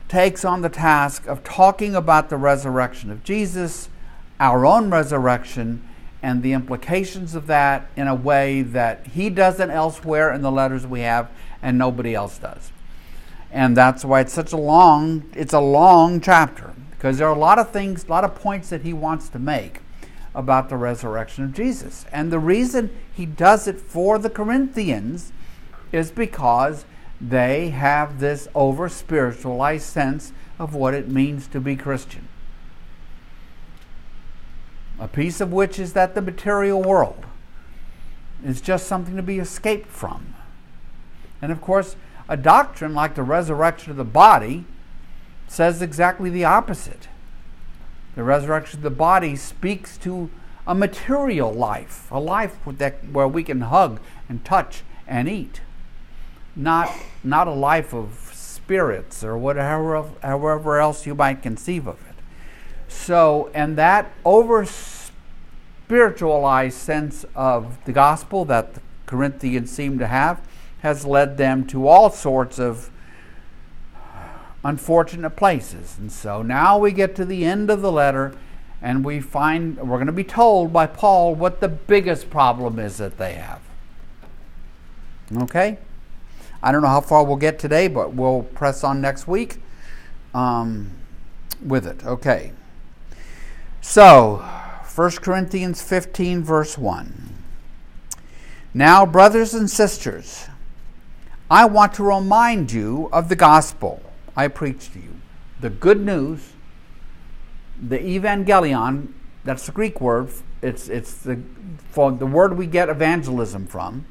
takes 0.07 0.43
on 0.43 0.61
the 0.61 0.69
task 0.69 1.27
of 1.27 1.43
talking 1.43 1.95
about 1.95 2.29
the 2.29 2.37
resurrection 2.37 3.11
of 3.11 3.23
Jesus, 3.23 3.89
our 4.39 4.65
own 4.65 4.89
resurrection, 4.89 5.87
and 6.21 6.43
the 6.43 6.53
implications 6.53 7.35
of 7.35 7.47
that 7.47 7.89
in 7.95 8.07
a 8.07 8.15
way 8.15 8.61
that 8.61 9.07
he 9.07 9.29
doesn't 9.29 9.71
elsewhere 9.71 10.33
in 10.33 10.41
the 10.41 10.51
letters 10.51 10.85
we 10.85 11.01
have 11.01 11.29
and 11.61 11.77
nobody 11.77 12.13
else 12.13 12.37
does. 12.37 12.71
And 13.51 13.75
that's 13.75 14.05
why 14.05 14.21
it's 14.21 14.33
such 14.33 14.53
a 14.53 14.57
long 14.57 15.25
it's 15.33 15.53
a 15.53 15.59
long 15.59 16.21
chapter 16.21 16.73
because 16.91 17.17
there 17.17 17.27
are 17.27 17.35
a 17.35 17.39
lot 17.39 17.57
of 17.57 17.71
things, 17.71 18.03
a 18.03 18.07
lot 18.07 18.23
of 18.23 18.35
points 18.35 18.69
that 18.69 18.81
he 18.81 18.93
wants 18.93 19.29
to 19.29 19.39
make 19.39 19.81
about 20.35 20.69
the 20.69 20.77
resurrection 20.77 21.45
of 21.45 21.53
Jesus. 21.53 22.05
And 22.11 22.31
the 22.31 22.39
reason 22.39 22.95
he 23.11 23.25
does 23.25 23.67
it 23.67 23.79
for 23.79 24.19
the 24.19 24.29
Corinthians 24.29 25.31
is 25.91 26.11
because 26.11 26.85
they 27.21 27.69
have 27.69 28.19
this 28.19 28.47
over 28.53 28.89
spiritualized 28.89 29.85
sense 29.85 30.33
of 30.59 30.75
what 30.75 30.93
it 30.93 31.09
means 31.09 31.47
to 31.47 31.59
be 31.59 31.75
Christian. 31.75 32.27
A 34.99 35.07
piece 35.07 35.39
of 35.39 35.51
which 35.53 35.79
is 35.79 35.93
that 35.93 36.13
the 36.13 36.21
material 36.21 36.81
world 36.81 37.25
is 38.43 38.61
just 38.61 38.87
something 38.87 39.15
to 39.15 39.23
be 39.23 39.39
escaped 39.39 39.89
from. 39.89 40.35
And 41.41 41.51
of 41.51 41.61
course, 41.61 41.95
a 42.27 42.37
doctrine 42.37 42.93
like 42.93 43.15
the 43.15 43.23
resurrection 43.23 43.91
of 43.91 43.97
the 43.97 44.03
body 44.03 44.65
says 45.47 45.81
exactly 45.81 46.29
the 46.29 46.45
opposite. 46.45 47.07
The 48.15 48.23
resurrection 48.23 48.79
of 48.79 48.83
the 48.83 48.89
body 48.89 49.35
speaks 49.35 49.97
to 49.99 50.29
a 50.67 50.75
material 50.75 51.51
life, 51.51 52.11
a 52.11 52.19
life 52.19 52.57
that, 52.65 53.09
where 53.11 53.27
we 53.27 53.43
can 53.43 53.61
hug 53.61 53.99
and 54.27 54.43
touch 54.45 54.83
and 55.07 55.27
eat, 55.27 55.61
not, 56.55 56.91
not 57.23 57.47
a 57.47 57.53
life 57.53 57.93
of 57.93 58.31
spirits 58.33 59.23
or 59.23 59.37
whatever, 59.37 60.05
however 60.21 60.79
else 60.79 61.07
you 61.07 61.15
might 61.15 61.41
conceive 61.41 61.87
of 61.87 61.99
it. 62.07 62.08
So, 62.89 63.49
and 63.53 63.77
that 63.77 64.11
over 64.25 64.65
spiritualized 64.65 66.77
sense 66.77 67.25
of 67.35 67.77
the 67.85 67.91
gospel 67.91 68.45
that 68.45 68.73
the 68.73 68.81
Corinthians 69.05 69.71
seem 69.71 69.99
to 69.99 70.07
have 70.07 70.41
has 70.79 71.05
led 71.05 71.37
them 71.37 71.65
to 71.67 71.87
all 71.87 72.09
sorts 72.09 72.59
of 72.59 72.89
unfortunate 74.63 75.31
places. 75.31 75.97
And 75.97 76.11
so 76.11 76.41
now 76.41 76.77
we 76.77 76.91
get 76.91 77.15
to 77.15 77.25
the 77.25 77.45
end 77.45 77.69
of 77.69 77.81
the 77.81 77.91
letter 77.91 78.33
and 78.81 79.03
we 79.03 79.19
find 79.19 79.77
we're 79.77 79.97
going 79.97 80.07
to 80.07 80.13
be 80.13 80.23
told 80.23 80.71
by 80.71 80.87
Paul 80.87 81.35
what 81.35 81.59
the 81.59 81.67
biggest 81.67 82.29
problem 82.29 82.79
is 82.79 82.97
that 82.97 83.17
they 83.17 83.33
have. 83.33 83.61
Okay? 85.41 85.77
I 86.61 86.71
don't 86.71 86.81
know 86.81 86.87
how 86.87 87.01
far 87.01 87.23
we'll 87.23 87.37
get 87.37 87.59
today, 87.59 87.87
but 87.87 88.13
we'll 88.13 88.43
press 88.43 88.83
on 88.83 88.99
next 88.99 89.27
week 89.27 89.57
um, 90.33 90.91
with 91.65 91.85
it. 91.85 92.05
Okay. 92.05 92.51
So, 93.81 94.37
1 94.95 95.11
Corinthians 95.11 95.81
15, 95.81 96.43
verse 96.43 96.77
1. 96.77 97.29
Now, 98.73 99.05
brothers 99.05 99.53
and 99.53 99.69
sisters, 99.69 100.47
I 101.49 101.65
want 101.65 101.93
to 101.95 102.03
remind 102.03 102.71
you 102.71 103.09
of 103.11 103.29
the 103.29 103.35
gospel 103.35 104.01
I 104.35 104.47
preached 104.47 104.93
to 104.93 104.99
you. 104.99 105.15
The 105.59 105.69
good 105.69 106.01
news, 106.01 106.53
the 107.81 107.97
evangelion, 107.97 109.13
that's 109.43 109.65
the 109.65 109.71
Greek 109.71 109.99
word, 109.99 110.29
it's, 110.61 110.89
it's 110.89 111.13
the, 111.13 111.39
for 111.91 112.11
the 112.11 112.25
word 112.25 112.57
we 112.57 112.67
get 112.67 112.89
evangelism 112.89 113.65
from. 113.65 114.05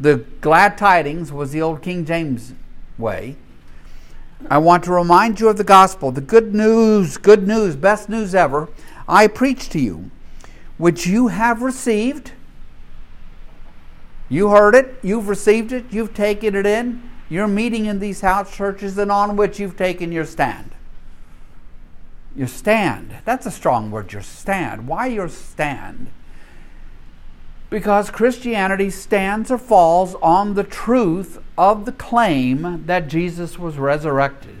The 0.00 0.24
glad 0.40 0.78
tidings 0.78 1.30
was 1.30 1.52
the 1.52 1.60
old 1.60 1.82
King 1.82 2.04
James 2.04 2.54
way. 2.96 3.36
I 4.48 4.58
want 4.58 4.84
to 4.84 4.92
remind 4.92 5.40
you 5.40 5.48
of 5.48 5.56
the 5.56 5.64
gospel, 5.64 6.12
the 6.12 6.20
good 6.20 6.54
news, 6.54 7.16
good 7.16 7.46
news, 7.46 7.76
best 7.76 8.08
news 8.08 8.34
ever, 8.34 8.68
I 9.08 9.26
preach 9.26 9.68
to 9.70 9.80
you, 9.80 10.10
which 10.76 11.06
you 11.06 11.28
have 11.28 11.62
received 11.62 12.32
you 14.28 14.50
heard 14.50 14.74
it, 14.74 14.96
you've 15.02 15.28
received 15.28 15.72
it, 15.72 15.86
you've 15.90 16.14
taken 16.14 16.54
it 16.54 16.66
in. 16.66 17.02
You're 17.30 17.48
meeting 17.48 17.86
in 17.86 17.98
these 17.98 18.20
house 18.20 18.54
churches 18.54 18.96
and 18.98 19.10
on 19.10 19.36
which 19.36 19.58
you've 19.58 19.76
taken 19.76 20.12
your 20.12 20.24
stand. 20.24 20.72
Your 22.36 22.46
stand. 22.46 23.16
That's 23.24 23.46
a 23.46 23.50
strong 23.50 23.90
word, 23.90 24.12
your 24.12 24.22
stand. 24.22 24.86
Why 24.86 25.06
your 25.06 25.28
stand? 25.28 26.08
Because 27.70 28.10
Christianity 28.10 28.90
stands 28.90 29.50
or 29.50 29.58
falls 29.58 30.14
on 30.16 30.54
the 30.54 30.64
truth 30.64 31.38
of 31.56 31.84
the 31.84 31.92
claim 31.92 32.84
that 32.86 33.08
Jesus 33.08 33.58
was 33.58 33.76
resurrected. 33.76 34.56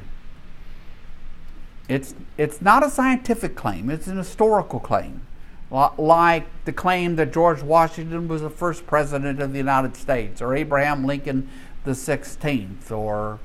It's, 1.88 2.14
it's 2.36 2.60
not 2.60 2.84
a 2.84 2.90
scientific 2.90 3.56
claim, 3.56 3.88
it's 3.88 4.06
an 4.06 4.18
historical 4.18 4.78
claim 4.78 5.22
like 5.70 6.46
the 6.64 6.72
claim 6.72 7.16
that 7.16 7.32
George 7.32 7.62
Washington 7.62 8.28
was 8.28 8.42
the 8.42 8.50
first 8.50 8.86
president 8.86 9.40
of 9.40 9.52
the 9.52 9.58
United 9.58 9.96
States, 9.96 10.40
or 10.40 10.54
Abraham 10.54 11.04
Lincoln 11.04 11.48
the 11.84 11.90
16th, 11.92 12.90
or, 12.90 13.38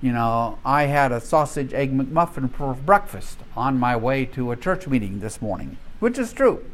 you 0.00 0.12
know, 0.12 0.58
I 0.64 0.84
had 0.84 1.12
a 1.12 1.20
sausage 1.20 1.72
egg 1.72 1.96
McMuffin 1.96 2.52
for 2.52 2.74
breakfast 2.74 3.38
on 3.56 3.78
my 3.78 3.96
way 3.96 4.24
to 4.26 4.50
a 4.50 4.56
church 4.56 4.86
meeting 4.86 5.20
this 5.20 5.40
morning, 5.40 5.78
which 6.00 6.18
is 6.18 6.32
true. 6.32 6.64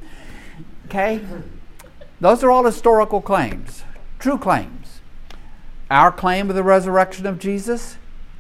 Okay? 0.86 1.20
Those 2.24 2.42
are 2.42 2.50
all 2.50 2.64
historical 2.64 3.20
claims, 3.20 3.84
true 4.18 4.38
claims. 4.38 5.02
Our 5.90 6.10
claim 6.10 6.48
of 6.48 6.56
the 6.56 6.62
resurrection 6.62 7.26
of 7.26 7.38
Jesus 7.38 7.98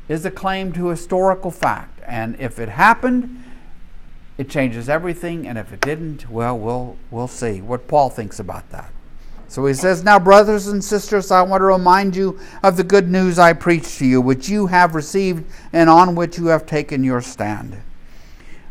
is 0.08 0.24
a 0.24 0.30
claim 0.30 0.72
to 0.72 0.86
historical 0.86 1.50
fact. 1.50 2.00
And 2.06 2.34
if 2.40 2.58
it 2.58 2.70
happened, 2.70 3.44
it 4.38 4.48
changes 4.48 4.88
everything, 4.88 5.46
and 5.46 5.58
if 5.58 5.70
it 5.70 5.82
didn't, 5.82 6.30
well, 6.30 6.58
we'll 6.58 6.96
we'll 7.10 7.28
see 7.28 7.60
what 7.60 7.86
Paul 7.86 8.08
thinks 8.08 8.38
about 8.38 8.70
that. 8.70 8.90
So 9.48 9.66
he 9.66 9.74
says, 9.74 10.02
Now, 10.02 10.18
brothers 10.18 10.68
and 10.68 10.82
sisters, 10.82 11.30
I 11.30 11.42
want 11.42 11.60
to 11.60 11.66
remind 11.66 12.16
you 12.16 12.40
of 12.62 12.78
the 12.78 12.84
good 12.84 13.10
news 13.10 13.38
I 13.38 13.52
preached 13.52 13.98
to 13.98 14.06
you, 14.06 14.22
which 14.22 14.48
you 14.48 14.68
have 14.68 14.94
received 14.94 15.44
and 15.74 15.90
on 15.90 16.14
which 16.14 16.38
you 16.38 16.46
have 16.46 16.64
taken 16.64 17.04
your 17.04 17.20
stand. 17.20 17.82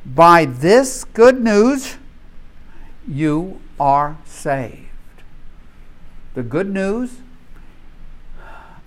By 0.08 0.46
this 0.46 1.04
good 1.04 1.40
news, 1.40 1.98
you 3.08 3.62
are 3.80 4.18
saved. 4.26 4.88
The 6.34 6.44
good 6.44 6.70
news 6.70 7.18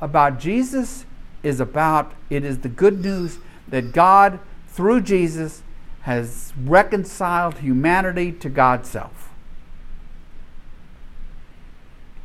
about 0.01 0.39
Jesus 0.39 1.07
is 1.43 1.61
about, 1.61 2.13
it 2.29 2.45
is 2.45 2.59
the 2.59 2.69
good 2.69 3.03
news 3.05 3.39
that 3.69 3.93
God, 3.93 4.41
through 4.69 5.03
Jesus, 5.03 5.63
has 6.03 6.53
reconciled 6.61 7.59
humanity 7.59 8.33
to 8.33 8.49
God's 8.49 8.89
self. 8.89 9.31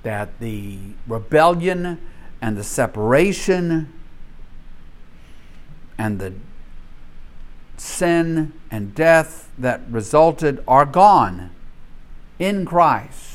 That 0.04 0.40
the 0.40 0.80
rebellion 1.08 2.00
and 2.42 2.58
the 2.58 2.64
separation 2.64 3.94
and 5.98 6.20
the 6.20 6.34
sin 7.78 8.54
and 8.72 8.96
death 8.96 9.52
that 9.58 9.82
resulted 9.90 10.64
are 10.68 10.86
gone 10.86 11.52
in 12.40 12.66
Christ. 12.66 13.31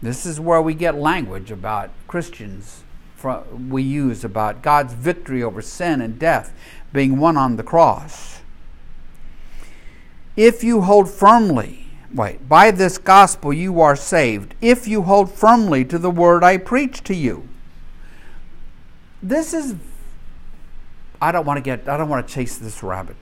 This 0.00 0.24
is 0.24 0.38
where 0.38 0.62
we 0.62 0.74
get 0.74 0.94
language 0.94 1.50
about 1.50 1.90
Christians 2.06 2.84
we 3.68 3.82
use 3.82 4.24
about 4.24 4.62
God's 4.62 4.94
victory 4.94 5.42
over 5.42 5.60
sin 5.60 6.00
and 6.00 6.18
death 6.18 6.52
being 6.92 7.18
won 7.18 7.36
on 7.36 7.56
the 7.56 7.62
cross. 7.62 8.40
If 10.36 10.62
you 10.62 10.82
hold 10.82 11.10
firmly, 11.10 11.86
wait, 12.14 12.48
by 12.48 12.70
this 12.70 12.96
gospel 12.96 13.52
you 13.52 13.80
are 13.80 13.96
saved, 13.96 14.54
if 14.60 14.86
you 14.86 15.02
hold 15.02 15.32
firmly 15.32 15.84
to 15.86 15.98
the 15.98 16.10
word 16.10 16.44
I 16.44 16.58
preach 16.58 17.02
to 17.04 17.14
you. 17.14 17.48
This 19.20 19.52
is, 19.52 19.74
I 21.20 21.32
don't 21.32 21.44
want 21.44 21.56
to 21.56 21.62
get, 21.62 21.88
I 21.88 21.96
don't 21.96 22.08
want 22.08 22.26
to 22.26 22.32
chase 22.32 22.56
this 22.56 22.82
rabbit. 22.84 23.16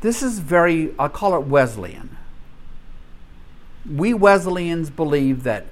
This 0.00 0.22
is 0.22 0.40
very, 0.40 0.92
I'll 0.98 1.08
call 1.08 1.36
it 1.36 1.46
Wesleyan. 1.46 2.16
We 3.94 4.12
Wesleyans 4.12 4.90
believe 4.90 5.42
that 5.44 5.66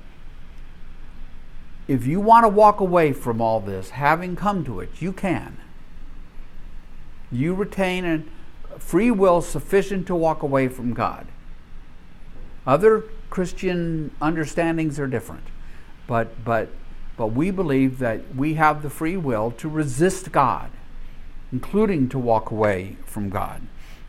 if 1.86 2.06
you 2.06 2.20
want 2.20 2.44
to 2.44 2.48
walk 2.48 2.80
away 2.80 3.12
from 3.12 3.40
all 3.40 3.60
this, 3.60 3.90
having 3.90 4.36
come 4.36 4.64
to 4.64 4.80
it, 4.80 4.90
you 5.00 5.12
can 5.12 5.58
you 7.34 7.54
retain 7.54 8.04
a 8.04 8.78
free 8.78 9.10
will 9.10 9.42
sufficient 9.42 10.06
to 10.06 10.14
walk 10.14 10.42
away 10.42 10.68
from 10.68 10.94
God. 10.94 11.26
Other 12.66 13.04
Christian 13.30 14.10
understandings 14.22 14.98
are 14.98 15.06
different, 15.06 15.44
but 16.06 16.44
but 16.44 16.70
but 17.16 17.28
we 17.28 17.50
believe 17.50 17.98
that 17.98 18.34
we 18.34 18.54
have 18.54 18.82
the 18.82 18.90
free 18.90 19.16
will 19.16 19.50
to 19.52 19.68
resist 19.68 20.32
God, 20.32 20.70
including 21.52 22.08
to 22.08 22.18
walk 22.18 22.50
away 22.50 22.96
from 23.04 23.28
God. 23.28 23.62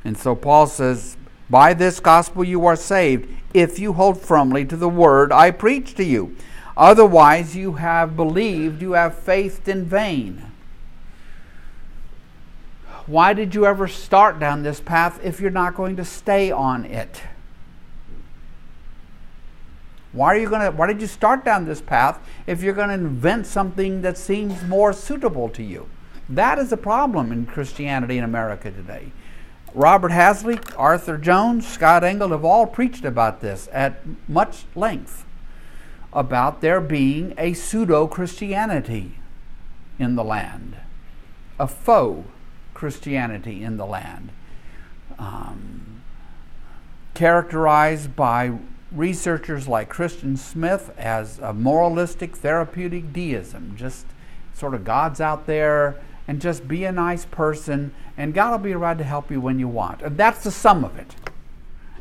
And 0.03 0.17
so 0.17 0.35
Paul 0.35 0.67
says, 0.67 1.17
By 1.49 1.73
this 1.73 1.99
gospel 1.99 2.43
you 2.43 2.65
are 2.65 2.75
saved, 2.75 3.29
if 3.53 3.79
you 3.79 3.93
hold 3.93 4.19
firmly 4.19 4.65
to 4.65 4.75
the 4.75 4.89
word 4.89 5.31
I 5.31 5.51
preach 5.51 5.93
to 5.95 6.03
you. 6.03 6.35
Otherwise, 6.77 7.55
you 7.55 7.73
have 7.73 8.17
believed, 8.17 8.81
you 8.81 8.93
have 8.93 9.17
faithed 9.17 9.69
in 9.69 9.85
vain. 9.85 10.51
Why 13.05 13.33
did 13.33 13.53
you 13.55 13.65
ever 13.65 13.87
start 13.87 14.39
down 14.39 14.63
this 14.63 14.81
path 14.81 15.19
if 15.23 15.39
you're 15.39 15.51
not 15.51 15.75
going 15.75 15.95
to 15.95 16.03
stay 16.03 16.51
on 16.51 16.85
it? 16.85 17.21
Why 20.11 20.33
are 20.33 20.37
you 20.37 20.49
going 20.49 20.61
to 20.61 20.71
why 20.71 20.87
did 20.87 21.01
you 21.01 21.07
start 21.07 21.45
down 21.45 21.65
this 21.65 21.81
path 21.81 22.19
if 22.47 22.63
you're 22.63 22.73
going 22.73 22.87
to 22.87 22.95
invent 22.95 23.45
something 23.45 24.01
that 24.01 24.17
seems 24.17 24.63
more 24.63 24.91
suitable 24.91 25.49
to 25.49 25.61
you? 25.61 25.89
That 26.27 26.57
is 26.57 26.71
a 26.71 26.77
problem 26.77 27.31
in 27.31 27.45
Christianity 27.45 28.17
in 28.17 28.23
America 28.23 28.71
today. 28.71 29.11
Robert 29.75 30.11
Hasley, 30.11 30.57
Arthur 30.77 31.17
Jones, 31.17 31.67
Scott 31.67 32.01
Engel 32.05 32.29
have 32.29 32.45
all 32.45 32.65
preached 32.65 33.03
about 33.03 33.41
this 33.41 33.67
at 33.73 33.99
much 34.27 34.63
length. 34.73 35.25
about 36.13 36.61
there 36.61 36.79
being 36.79 37.33
a 37.37 37.51
pseudo 37.51 38.07
Christianity 38.07 39.15
in 39.99 40.15
the 40.15 40.23
land, 40.23 40.77
a 41.59 41.67
faux 41.67 42.25
Christianity 42.73 43.61
in 43.61 43.75
the 43.75 43.85
land, 43.85 44.29
um, 45.19 46.01
characterized 47.13 48.15
by 48.15 48.57
researchers 48.93 49.67
like 49.67 49.89
Christian 49.89 50.37
Smith 50.37 50.93
as 50.97 51.37
a 51.39 51.51
moralistic 51.51 52.37
therapeutic 52.37 53.11
deism, 53.11 53.75
just 53.75 54.05
sort 54.53 54.73
of 54.73 54.85
God's 54.85 55.19
out 55.19 55.47
there 55.47 55.99
and 56.27 56.41
just 56.41 56.67
be 56.67 56.85
a 56.85 56.91
nice 56.91 57.25
person 57.25 57.93
and 58.17 58.33
God 58.33 58.51
will 58.51 58.57
be 58.59 58.73
around 58.73 58.97
to 58.99 59.03
help 59.03 59.29
you 59.29 59.41
when 59.41 59.59
you 59.59 59.67
want. 59.67 60.01
And 60.01 60.17
that's 60.17 60.43
the 60.43 60.51
sum 60.51 60.83
of 60.83 60.97
it. 60.97 61.15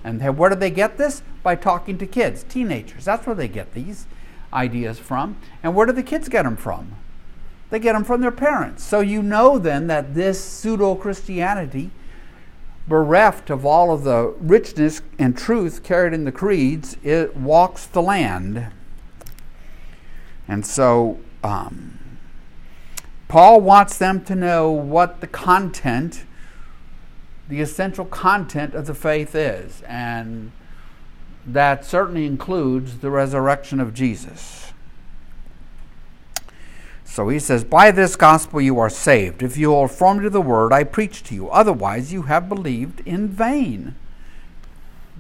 And 0.05 0.22
where 0.37 0.51
do 0.51 0.57
they 0.57 0.70
get 0.70 0.97
this? 0.99 1.22
By 1.43 1.57
talking 1.57 1.99
to 1.99 2.07
kids, 2.07 2.45
teenagers. 2.45 3.05
That's 3.05 3.27
where 3.27 3.35
they 3.35 3.49
get 3.49 3.75
these 3.75 4.07
ideas 4.53 4.99
from. 4.99 5.37
And 5.62 5.75
where 5.75 5.87
do 5.87 5.93
the 5.93 6.03
kids 6.03 6.29
get 6.29 6.45
them 6.45 6.57
from? 6.57 6.95
They 7.70 7.79
get 7.79 7.95
them 7.95 8.05
from 8.05 8.20
their 8.20 8.31
parents. 8.31 8.85
So 8.85 9.01
you 9.01 9.22
know 9.22 9.59
then 9.59 9.89
that 9.89 10.14
this 10.14 10.43
pseudo 10.43 10.95
Christianity, 10.95 11.91
bereft 12.87 13.51
of 13.51 13.64
all 13.64 13.93
of 13.93 14.05
the 14.05 14.35
richness 14.39 15.01
and 15.18 15.37
truth 15.37 15.83
carried 15.83 16.12
in 16.12 16.25
the 16.25 16.33
creeds, 16.33 16.97
it 17.03 17.37
walks 17.37 17.87
the 17.87 18.03
land. 18.03 18.70
And 20.47 20.64
so 20.64 21.18
um, 21.43 21.99
Paul 23.29 23.61
wants 23.61 23.99
them 23.99 24.25
to 24.25 24.35
know 24.35 24.70
what 24.70 25.20
the 25.20 25.27
content 25.27 26.25
the 27.49 27.61
essential 27.61 28.05
content 28.05 28.75
of 28.75 28.87
the 28.87 28.95
faith 28.95 29.35
is. 29.35 29.83
And 29.83 30.53
that 31.47 31.85
certainly 31.85 32.27
includes 32.27 32.99
the 32.99 33.11
resurrection 33.11 33.81
of 33.81 33.93
Jesus. 33.93 34.72
So 37.05 37.29
he 37.29 37.39
says, 37.39 37.62
By 37.64 37.91
this 37.91 38.16
gospel 38.16 38.61
you 38.61 38.79
are 38.79 38.91
saved, 38.91 39.43
if 39.43 39.57
you 39.57 39.70
hold 39.70 39.91
firm 39.91 40.20
to 40.22 40.31
the 40.31 40.41
word 40.41 40.72
I 40.72 40.85
preach 40.85 41.22
to 41.25 41.35
you. 41.35 41.49
Otherwise, 41.49 42.12
you 42.12 42.22
have 42.22 42.49
believed 42.49 43.07
in 43.07 43.29
vain. 43.29 43.95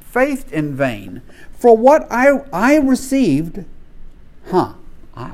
Faith 0.00 0.52
in 0.52 0.74
vain. 0.74 1.22
For 1.52 1.76
what 1.76 2.06
I, 2.10 2.42
I 2.52 2.76
received, 2.76 3.64
huh, 4.46 4.74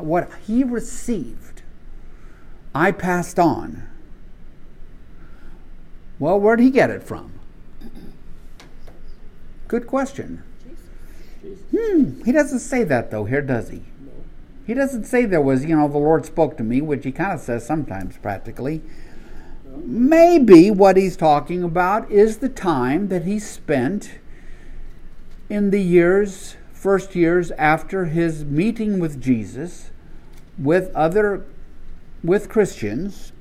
what 0.00 0.30
he 0.46 0.64
received, 0.64 1.39
I 2.74 2.92
passed 2.92 3.38
on 3.38 3.90
well, 6.20 6.38
where'd 6.38 6.60
he 6.60 6.70
get 6.70 6.90
it 6.90 7.02
from? 7.02 7.32
Good 9.66 9.86
question. 9.86 10.42
Hmm, 11.74 12.22
he 12.24 12.30
doesn't 12.30 12.58
say 12.58 12.84
that 12.84 13.10
though 13.10 13.24
here, 13.24 13.40
does 13.40 13.70
he? 13.70 13.82
He 14.66 14.74
doesn't 14.74 15.04
say 15.04 15.24
there 15.24 15.40
was, 15.40 15.64
you 15.64 15.74
know, 15.74 15.88
the 15.88 15.98
Lord 15.98 16.26
spoke 16.26 16.58
to 16.58 16.62
me, 16.62 16.82
which 16.82 17.04
he 17.04 17.10
kind 17.10 17.32
of 17.32 17.40
says 17.40 17.64
sometimes 17.66 18.18
practically. 18.18 18.82
Maybe 19.82 20.70
what 20.70 20.98
he's 20.98 21.16
talking 21.16 21.62
about 21.62 22.10
is 22.10 22.38
the 22.38 22.50
time 22.50 23.08
that 23.08 23.24
he 23.24 23.38
spent 23.38 24.18
in 25.48 25.70
the 25.70 25.80
years, 25.80 26.56
first 26.74 27.16
years 27.16 27.50
after 27.52 28.04
his 28.04 28.44
meeting 28.44 29.00
with 29.00 29.20
Jesus 29.20 29.90
with 30.58 30.94
other, 30.94 31.46
with 32.22 32.48
Christians 32.48 33.32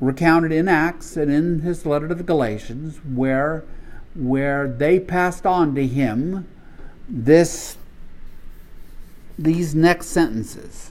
recounted 0.00 0.52
in 0.52 0.68
Acts 0.68 1.16
and 1.16 1.30
in 1.30 1.60
his 1.60 1.84
letter 1.84 2.08
to 2.08 2.14
the 2.14 2.22
Galatians, 2.22 2.98
where, 3.04 3.64
where 4.14 4.66
they 4.66 4.98
passed 4.98 5.46
on 5.46 5.74
to 5.74 5.86
him 5.86 6.48
this, 7.08 7.76
these 9.38 9.74
next 9.74 10.06
sentences. 10.06 10.90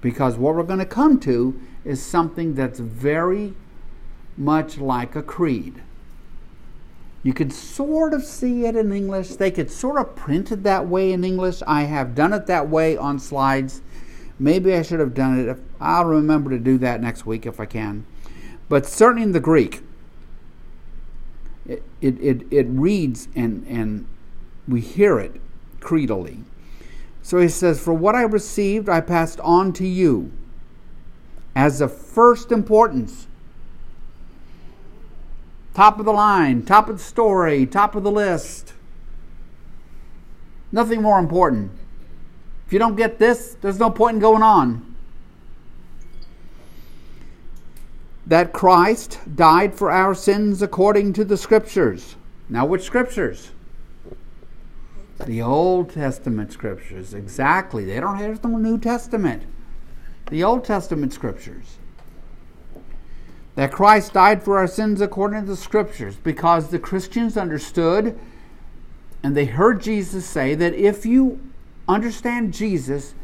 Because 0.00 0.36
what 0.36 0.54
we're 0.54 0.64
going 0.64 0.80
to 0.80 0.84
come 0.84 1.20
to 1.20 1.60
is 1.84 2.02
something 2.02 2.54
that's 2.54 2.80
very 2.80 3.54
much 4.36 4.78
like 4.78 5.14
a 5.14 5.22
creed. 5.22 5.80
You 7.22 7.32
could 7.32 7.52
sort 7.52 8.14
of 8.14 8.24
see 8.24 8.66
it 8.66 8.74
in 8.74 8.92
English. 8.92 9.36
They 9.36 9.52
could 9.52 9.70
sort 9.70 10.00
of 10.00 10.16
print 10.16 10.50
it 10.50 10.64
that 10.64 10.88
way 10.88 11.12
in 11.12 11.22
English. 11.22 11.62
I 11.68 11.82
have 11.82 12.16
done 12.16 12.32
it 12.32 12.46
that 12.46 12.68
way 12.68 12.96
on 12.96 13.20
slides 13.20 13.80
Maybe 14.42 14.74
I 14.74 14.82
should 14.82 14.98
have 14.98 15.14
done 15.14 15.38
it. 15.38 15.56
I'll 15.80 16.04
remember 16.04 16.50
to 16.50 16.58
do 16.58 16.76
that 16.78 17.00
next 17.00 17.24
week 17.24 17.46
if 17.46 17.60
I 17.60 17.64
can. 17.64 18.04
But 18.68 18.86
certainly 18.86 19.22
in 19.22 19.30
the 19.30 19.38
Greek, 19.38 19.82
it, 21.64 21.84
it, 22.00 22.20
it, 22.20 22.42
it 22.50 22.66
reads 22.68 23.28
and, 23.36 23.64
and 23.68 24.04
we 24.66 24.80
hear 24.80 25.20
it 25.20 25.40
creedally. 25.78 26.42
So 27.22 27.38
he 27.38 27.46
says, 27.46 27.78
For 27.78 27.94
what 27.94 28.16
I 28.16 28.22
received, 28.22 28.88
I 28.88 29.00
passed 29.00 29.38
on 29.40 29.72
to 29.74 29.86
you 29.86 30.32
as 31.54 31.80
of 31.80 31.96
first 31.96 32.50
importance. 32.50 33.28
Top 35.72 36.00
of 36.00 36.04
the 36.04 36.12
line, 36.12 36.64
top 36.64 36.88
of 36.88 36.98
the 36.98 37.04
story, 37.04 37.64
top 37.64 37.94
of 37.94 38.02
the 38.02 38.10
list. 38.10 38.72
Nothing 40.72 41.00
more 41.00 41.20
important. 41.20 41.70
If 42.72 42.74
you 42.74 42.78
don't 42.78 42.96
get 42.96 43.18
this, 43.18 43.54
there's 43.60 43.78
no 43.78 43.90
point 43.90 44.14
in 44.14 44.20
going 44.22 44.42
on. 44.42 44.96
That 48.26 48.54
Christ 48.54 49.18
died 49.36 49.74
for 49.74 49.90
our 49.90 50.14
sins 50.14 50.62
according 50.62 51.12
to 51.12 51.24
the 51.26 51.36
Scriptures. 51.36 52.16
Now, 52.48 52.64
which 52.64 52.80
Scriptures? 52.80 53.50
The 55.26 55.42
Old 55.42 55.90
Testament 55.90 56.50
Scriptures, 56.50 57.12
exactly. 57.12 57.84
They 57.84 58.00
don't 58.00 58.16
have 58.16 58.42
no 58.42 58.56
New 58.56 58.78
Testament. 58.78 59.42
The 60.30 60.42
Old 60.42 60.64
Testament 60.64 61.12
Scriptures. 61.12 61.76
That 63.54 63.70
Christ 63.70 64.14
died 64.14 64.42
for 64.42 64.56
our 64.56 64.66
sins 64.66 65.02
according 65.02 65.42
to 65.42 65.46
the 65.46 65.56
Scriptures, 65.56 66.16
because 66.16 66.70
the 66.70 66.78
Christians 66.78 67.36
understood 67.36 68.18
and 69.22 69.36
they 69.36 69.44
heard 69.44 69.82
Jesus 69.82 70.24
say 70.24 70.54
that 70.54 70.72
if 70.72 71.04
you 71.04 71.38
understand 71.88 72.54
Jesus, 72.54 73.14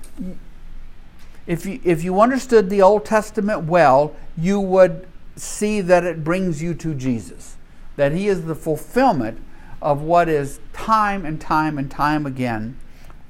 if 1.46 1.64
you, 1.64 1.80
if 1.84 2.04
you 2.04 2.20
understood 2.20 2.68
the 2.68 2.82
Old 2.82 3.04
Testament 3.04 3.64
well, 3.64 4.14
you 4.36 4.60
would 4.60 5.06
see 5.36 5.80
that 5.80 6.04
it 6.04 6.24
brings 6.24 6.62
you 6.62 6.74
to 6.74 6.94
Jesus. 6.94 7.56
That 7.96 8.12
He 8.12 8.28
is 8.28 8.44
the 8.44 8.54
fulfillment 8.54 9.40
of 9.80 10.02
what 10.02 10.28
is 10.28 10.60
time 10.72 11.24
and 11.24 11.40
time 11.40 11.78
and 11.78 11.90
time 11.90 12.26
again 12.26 12.78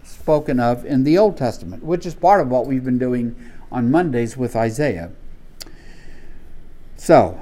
spoken 0.03 0.59
of 0.59 0.85
in 0.85 1.05
the 1.05 1.19
Old 1.19 1.37
Testament, 1.37 1.85
which 1.85 2.07
is 2.07 2.15
part 2.15 2.41
of 2.41 2.49
what 2.49 2.67
we've 2.67 2.85
been 2.85 2.99
doing 2.99 3.37
on 3.71 3.91
Mondays 3.91 4.37
with 4.37 4.57
Isaiah. 4.57 5.11
So, 6.97 7.39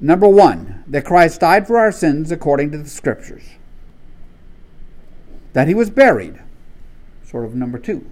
number 0.00 0.28
one, 0.28 0.84
that 0.86 1.04
Christ 1.04 1.40
died 1.40 1.66
for 1.66 1.78
our 1.78 1.92
sins 1.92 2.30
according 2.30 2.72
to 2.72 2.78
the 2.78 2.88
Scriptures, 2.88 3.44
that 5.52 5.68
He 5.68 5.74
was 5.74 5.88
buried 5.88 6.40
sort 7.36 7.44
of 7.44 7.54
number 7.54 7.78
two. 7.78 8.02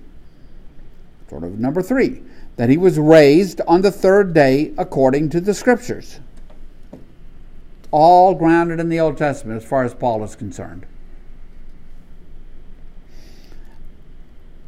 Sort 1.31 1.45
of 1.45 1.59
number 1.59 1.81
three, 1.81 2.21
that 2.57 2.69
he 2.69 2.77
was 2.77 2.99
raised 2.99 3.63
on 3.67 3.81
the 3.81 3.91
third 3.91 4.35
day 4.35 4.75
according 4.77 5.31
to 5.31 5.41
the 5.41 5.55
scriptures. 5.55 6.21
All 7.91 8.35
grounded 8.35 8.81
in 8.81 8.91
the 8.91 9.01
Old 9.01 9.17
Testament 9.17 9.63
as 9.63 9.67
far 9.67 9.83
as 9.83 9.95
Paul 9.95 10.23
is 10.25 10.37
concerned. 10.37 10.85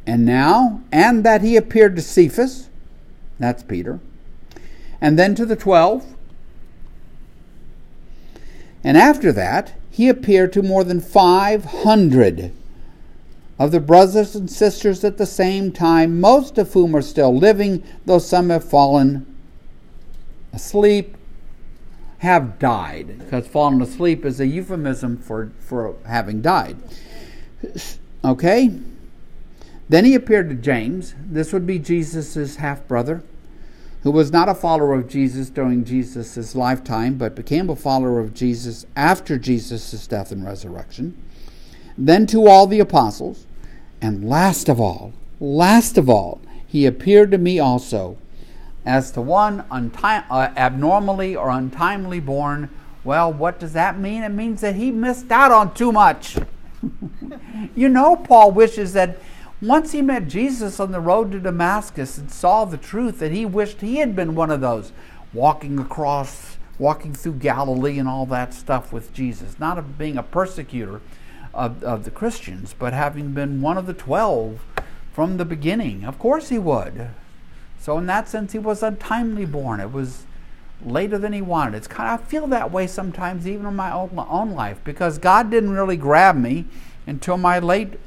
And 0.07 0.25
now, 0.25 0.81
and 0.91 1.23
that 1.23 1.43
he 1.43 1.55
appeared 1.55 1.95
to 1.97 2.01
Cephas, 2.01 2.69
that's 3.37 3.61
Peter, 3.61 3.99
and 4.99 5.19
then 5.19 5.35
to 5.35 5.45
the 5.45 5.55
twelve. 5.55 6.15
And 8.83 8.97
after 8.97 9.31
that, 9.33 9.75
he 9.91 10.09
appeared 10.09 10.51
to 10.53 10.63
more 10.63 10.83
than 10.83 10.99
500 10.99 12.53
of 13.59 13.71
the 13.71 13.79
brothers 13.79 14.35
and 14.35 14.49
sisters 14.49 15.03
at 15.03 15.17
the 15.17 15.25
same 15.25 15.71
time, 15.71 16.21
most 16.21 16.57
of 16.57 16.73
whom 16.73 16.95
are 16.95 17.01
still 17.01 17.35
living, 17.35 17.83
though 18.05 18.19
some 18.19 18.49
have 18.49 18.63
fallen 18.63 19.25
asleep, 20.53 21.17
have 22.19 22.59
died. 22.59 23.19
Because 23.19 23.47
fallen 23.47 23.81
asleep 23.81 24.25
is 24.25 24.39
a 24.39 24.45
euphemism 24.45 25.17
for, 25.17 25.51
for 25.59 25.95
having 26.05 26.41
died. 26.41 26.77
Okay? 28.23 28.71
Then 29.89 30.05
he 30.05 30.13
appeared 30.13 30.49
to 30.49 30.55
James. 30.55 31.15
This 31.19 31.51
would 31.51 31.65
be 31.65 31.79
Jesus' 31.79 32.57
half 32.57 32.87
brother, 32.87 33.23
who 34.03 34.11
was 34.11 34.31
not 34.31 34.49
a 34.49 34.53
follower 34.53 34.93
of 34.93 35.07
Jesus 35.07 35.49
during 35.49 35.83
Jesus' 35.83 36.55
lifetime, 36.55 37.15
but 37.15 37.35
became 37.35 37.69
a 37.69 37.75
follower 37.75 38.19
of 38.19 38.33
Jesus 38.35 38.85
after 38.95 39.39
Jesus' 39.39 40.05
death 40.05 40.31
and 40.31 40.45
resurrection. 40.45 41.17
Then 41.97 42.27
to 42.27 42.47
all 42.47 42.67
the 42.67 42.79
apostles. 42.79 43.46
And 44.01 44.27
last 44.27 44.69
of 44.69 44.79
all, 44.79 45.13
last 45.39 45.97
of 45.97 46.09
all, 46.09 46.41
he 46.65 46.85
appeared 46.85 47.31
to 47.31 47.37
me 47.37 47.59
also 47.59 48.17
as 48.85 49.11
to 49.11 49.21
one 49.21 49.65
uh, 49.69 50.51
abnormally 50.55 51.35
or 51.35 51.49
untimely 51.49 52.19
born. 52.19 52.69
Well, 53.03 53.31
what 53.31 53.59
does 53.59 53.73
that 53.73 53.99
mean? 53.99 54.23
It 54.23 54.29
means 54.29 54.61
that 54.61 54.75
he 54.75 54.91
missed 54.91 55.31
out 55.31 55.51
on 55.51 55.73
too 55.73 55.91
much. 55.91 56.37
You 57.75 57.89
know, 57.89 58.15
Paul 58.15 58.51
wishes 58.51 58.93
that 58.93 59.17
once 59.61 59.91
he 59.91 60.01
met 60.01 60.27
Jesus 60.27 60.79
on 60.79 60.91
the 60.91 60.99
road 60.99 61.31
to 61.31 61.39
Damascus 61.39 62.17
and 62.17 62.31
saw 62.31 62.65
the 62.65 62.77
truth, 62.77 63.17
that 63.19 63.31
he 63.31 63.45
wished 63.45 63.81
he 63.81 63.97
had 63.97 64.15
been 64.15 64.35
one 64.35 64.51
of 64.51 64.61
those 64.61 64.91
walking 65.33 65.79
across, 65.79 66.57
walking 66.77 67.13
through 67.13 67.33
Galilee 67.33 67.97
and 67.97 68.07
all 68.07 68.27
that 68.27 68.53
stuff 68.53 68.93
with 68.93 69.11
Jesus. 69.13 69.59
Not 69.59 69.79
of 69.79 69.97
being 69.97 70.17
a 70.17 70.23
persecutor 70.23 71.01
of, 71.57 71.83
of 71.83 72.05
the 72.05 72.11
Christians, 72.11 72.73
but 72.77 72.93
having 72.93 73.33
been 73.33 73.61
one 73.61 73.77
of 73.77 73.87
the 73.87 73.93
twelve 73.93 74.61
from 75.17 75.37
the 75.37 75.45
beginning. 75.45 76.05
Of 76.05 76.19
course 76.19 76.49
he 76.49 76.59
would. 76.59 77.09
So, 77.79 77.97
in 77.97 78.05
that 78.05 78.29
sense, 78.29 78.51
he 78.51 78.59
was 78.59 78.83
untimely 78.83 79.45
born. 79.45 79.79
It 79.79 79.91
was 79.91 80.25
later 80.85 81.17
than 81.17 81.33
he 81.33 81.41
wanted. 81.41 81.73
It's 81.75 81.87
kind 81.87 82.07
of, 82.07 82.21
I 82.21 82.29
feel 82.29 82.45
that 82.45 82.71
way 82.71 82.85
sometimes, 82.85 83.47
even 83.47 83.65
in 83.65 83.75
my 83.75 83.91
own, 83.91 84.11
own 84.29 84.51
life, 84.51 84.79
because 84.83 85.17
God 85.17 85.49
didn't 85.49 85.71
really 85.71 85.97
grab 85.97 86.35
me 86.35 86.65
until 87.07 87.35
my 87.37 87.57
late 87.57 87.99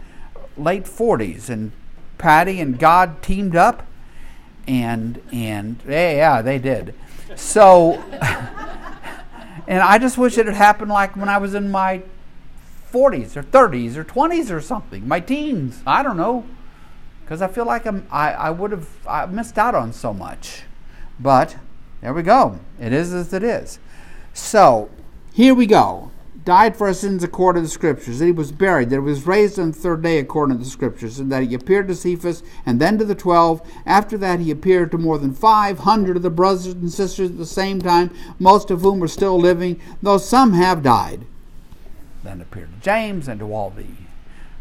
late 0.56 0.84
40s, 0.84 1.48
and 1.48 1.72
Patty 2.16 2.60
and 2.60 2.78
God 2.78 3.22
teamed 3.22 3.56
up, 3.56 3.86
and 4.68 5.20
and 5.32 5.82
yeah, 5.88 6.12
yeah 6.12 6.42
they 6.42 6.58
did. 6.60 6.94
So, 7.34 7.94
and 9.66 9.82
I 9.82 9.98
just 9.98 10.16
wish 10.16 10.38
it 10.38 10.46
had 10.46 10.54
happened 10.54 10.92
like 10.92 11.16
when 11.16 11.28
I 11.28 11.38
was 11.38 11.54
in 11.54 11.72
my 11.72 12.02
40s 12.90 13.36
or 13.36 13.42
30s 13.42 13.96
or 13.96 14.04
20s 14.04 14.50
or 14.50 14.60
something, 14.60 15.06
my 15.06 15.20
teens. 15.20 15.82
I 15.86 16.02
don't 16.02 16.16
know, 16.16 16.44
because 17.22 17.42
I 17.42 17.48
feel 17.48 17.64
like 17.64 17.86
I'm, 17.86 18.06
I 18.10 18.32
I 18.32 18.50
would 18.50 18.70
have 18.72 18.88
I 19.06 19.26
missed 19.26 19.58
out 19.58 19.74
on 19.74 19.92
so 19.92 20.12
much, 20.12 20.62
but 21.18 21.56
there 22.00 22.14
we 22.14 22.22
go. 22.22 22.60
It 22.78 22.92
is 22.92 23.12
as 23.12 23.32
it 23.32 23.42
is. 23.42 23.78
So 24.32 24.90
here 25.32 25.54
we 25.54 25.66
go 25.66 26.10
died 26.44 26.76
for 26.76 26.86
our 26.86 26.94
sins 26.94 27.22
according 27.22 27.62
to 27.62 27.66
the 27.66 27.72
Scriptures, 27.72 28.18
that 28.18 28.26
he 28.26 28.32
was 28.32 28.52
buried, 28.52 28.90
that 28.90 28.96
he 28.96 29.00
was 29.00 29.26
raised 29.26 29.58
on 29.58 29.72
the 29.72 29.78
third 29.78 30.02
day 30.02 30.18
according 30.18 30.56
to 30.56 30.64
the 30.64 30.70
Scriptures, 30.70 31.18
and 31.18 31.30
that 31.30 31.42
he 31.42 31.54
appeared 31.54 31.88
to 31.88 31.94
Cephas 31.94 32.42
and 32.64 32.80
then 32.80 32.98
to 32.98 33.04
the 33.04 33.14
twelve. 33.14 33.60
After 33.84 34.16
that, 34.18 34.40
he 34.40 34.50
appeared 34.50 34.90
to 34.92 34.98
more 34.98 35.18
than 35.18 35.34
500 35.34 36.16
of 36.16 36.22
the 36.22 36.30
brothers 36.30 36.66
and 36.66 36.90
sisters 36.90 37.30
at 37.30 37.38
the 37.38 37.46
same 37.46 37.80
time, 37.80 38.10
most 38.38 38.70
of 38.70 38.80
whom 38.80 39.02
are 39.02 39.08
still 39.08 39.38
living, 39.38 39.80
though 40.02 40.18
some 40.18 40.54
have 40.54 40.82
died. 40.82 41.26
Then 42.22 42.40
appeared 42.40 42.74
to 42.74 42.80
James 42.80 43.28
and 43.28 43.40
to 43.40 43.52
all 43.52 43.70
the 43.70 43.86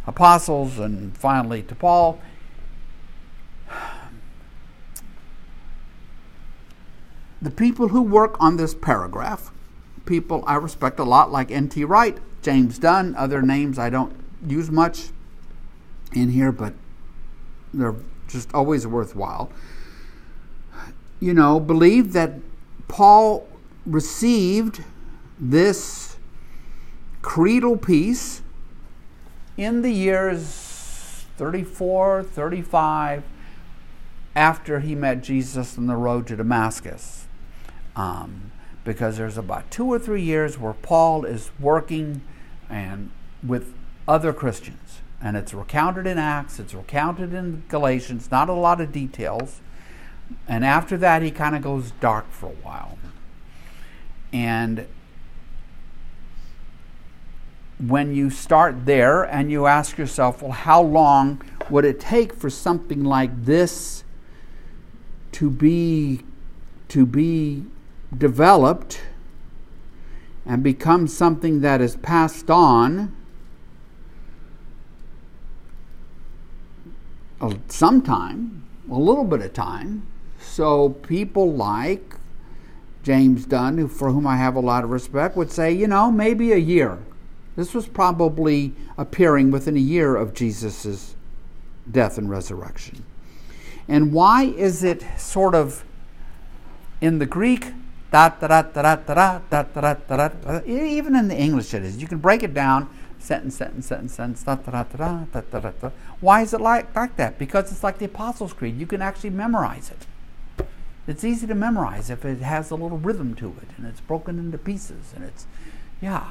apostles, 0.08 0.80
and 0.80 1.18
finally 1.18 1.64
to 1.64 1.76
Paul. 1.76 2.20
The 7.42 7.52
people 7.52 7.88
who 7.88 8.02
work 8.02 8.36
on 8.42 8.58
this 8.58 8.74
paragraph 8.74 9.54
people 10.10 10.44
I 10.48 10.56
respect 10.56 11.00
a 11.00 11.04
lot, 11.04 11.32
like 11.32 11.52
N.T. 11.52 11.86
Wright, 11.86 12.18
James 12.42 12.80
Dunn, 12.80 13.16
other 13.16 13.42
names 13.42 13.78
I 13.78 13.90
don't 13.92 14.14
use 14.46 14.72
much 14.72 15.10
in 16.14 16.30
here, 16.30 16.52
but 16.52 16.74
they're 17.74 17.96
just 18.28 18.54
always 18.54 18.88
worthwhile. 18.88 19.52
You 21.20 21.34
know, 21.34 21.60
believe 21.60 22.14
that 22.14 22.34
Paul 22.88 23.48
received 23.86 24.84
this 25.40 26.18
creedal 27.22 27.78
piece 27.78 28.42
in 29.58 29.82
the 29.82 29.92
years 29.92 31.26
34, 31.38 32.24
35 32.24 33.24
after 34.36 34.80
he 34.80 34.96
met 34.96 35.22
Jesus 35.22 35.78
on 35.78 35.88
the 35.88 35.96
road 35.96 36.28
to 36.28 36.36
Damascus. 36.36 37.28
Um, 37.96 38.52
because 38.84 39.18
there's 39.18 39.38
about 39.38 39.70
two 39.70 39.86
or 39.86 40.00
three 40.00 40.22
years 40.22 40.58
where 40.58 40.74
Paul 40.74 41.26
is 41.26 41.52
working 41.60 42.22
and 42.70 43.12
with 43.44 43.74
other 44.08 44.34
Christians. 44.34 45.02
And 45.22 45.36
it's 45.36 45.54
recounted 45.54 46.08
in 46.08 46.18
Acts, 46.18 46.60
it's 46.60 46.74
recounted 46.74 47.34
in 47.34 47.64
Galatians, 47.68 48.32
not 48.32 48.48
a 48.48 48.54
lot 48.54 48.80
of 48.80 48.92
details. 48.92 49.60
And 50.48 50.64
after 50.64 50.96
that, 50.98 51.22
he 51.22 51.32
kind 51.32 51.56
of 51.56 51.62
goes 51.62 51.92
dark 52.00 52.32
for 52.32 52.48
a 52.48 52.56
while. 52.64 52.98
And 54.32 54.88
when 57.80 58.14
you 58.14 58.30
start 58.30 58.86
there 58.86 59.24
and 59.24 59.52
you 59.52 59.66
ask 59.66 59.98
yourself, 59.98 60.42
well, 60.42 60.52
how 60.52 60.82
long 60.82 61.42
would 61.70 61.86
it 61.86 62.00
take 62.00 62.34
for 62.34 62.50
something 62.50 63.04
like 63.04 63.46
this 63.46 64.04
to 65.32 65.50
be 65.50 66.24
to 66.90 67.06
be 67.06 67.64
developed 68.18 69.02
and 70.46 70.64
become 70.64 71.08
something 71.08 71.62
that 71.62 71.80
is 71.80 71.96
passed 71.98 72.50
on 72.50 73.16
some 77.68 78.02
time, 78.02 78.64
a 78.92 78.98
little 78.98 79.24
bit 79.24 79.42
of 79.42 79.54
time. 79.54 80.06
So 80.42 80.90
people 80.90 81.54
like 81.54 82.16
James 83.04 83.46
Dunn, 83.46 83.88
for 83.88 84.12
whom 84.12 84.28
I 84.28 84.38
have 84.38 84.56
a 84.56 84.60
lot 84.60 84.84
of 84.84 84.90
respect, 84.90 85.38
would 85.38 85.52
say, 85.52 85.72
you 85.72 85.88
know, 85.88 86.12
maybe 86.12 86.52
a 86.52 86.58
year. 86.58 86.98
This 87.60 87.74
was 87.74 87.88
probably 87.88 88.72
appearing 88.98 89.52
within 89.52 89.76
a 89.76 89.82
year 89.82 90.16
of 90.16 90.34
Jesus' 90.34 91.14
death 91.92 92.18
and 92.18 92.30
resurrection. 92.30 93.04
And 93.86 94.14
why 94.14 94.44
is 94.46 94.82
it 94.82 95.04
sort 95.18 95.54
of 95.54 95.84
in 97.02 97.20
the 97.20 97.26
Greek, 97.26 97.66
even 97.66 97.76
in 101.16 101.28
the 101.28 101.36
English 101.38 101.74
it 101.74 101.84
is. 101.84 102.02
You 102.02 102.08
can 102.08 102.20
break 102.20 102.44
it 102.44 102.54
down, 102.54 102.90
sentence, 103.20 103.58
sentence, 103.58 103.88
sentence, 103.88 104.14
sentence, 104.14 104.42
da, 104.44 104.56
da, 104.56 104.84
da, 104.84 105.26
da, 105.26 105.42
da, 105.42 105.60
da, 105.60 105.72
da. 105.82 105.90
Why 106.22 106.44
is 106.44 106.54
it 106.54 106.62
like, 106.62 106.96
like 106.96 107.18
that? 107.18 107.38
Because 107.38 107.74
it's 107.74 107.84
like 107.84 107.98
the 107.98 108.06
Apostles' 108.06 108.54
Creed. 108.54 108.80
You 108.80 108.88
can 108.88 109.02
actually 109.02 109.32
memorize 109.32 109.92
it. 109.92 110.66
It's 111.08 111.26
easy 111.26 111.46
to 111.48 111.56
memorize 111.56 112.10
if 112.10 112.24
it 112.24 112.40
has 112.40 112.72
a 112.72 112.76
little 112.76 113.00
rhythm 113.00 113.36
to 113.36 113.48
it 113.62 113.68
and 113.76 113.86
it's 113.86 114.00
broken 114.00 114.40
into 114.40 114.58
pieces 114.58 115.12
and 115.14 115.26
it's, 115.26 115.46
yeah. 116.02 116.26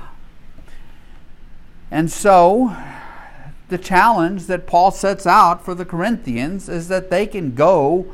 And 1.91 2.11
so, 2.11 2.77
the 3.69 3.79
challenge 3.79 4.47
that 4.47 4.67
Paul 4.67 4.91
sets 4.91 5.27
out 5.27 5.65
for 5.65 5.75
the 5.75 5.85
Corinthians 5.85 6.69
is 6.69 6.89
that 6.89 7.11
they 7.11 7.27
can 7.27 7.55
go 7.55 8.07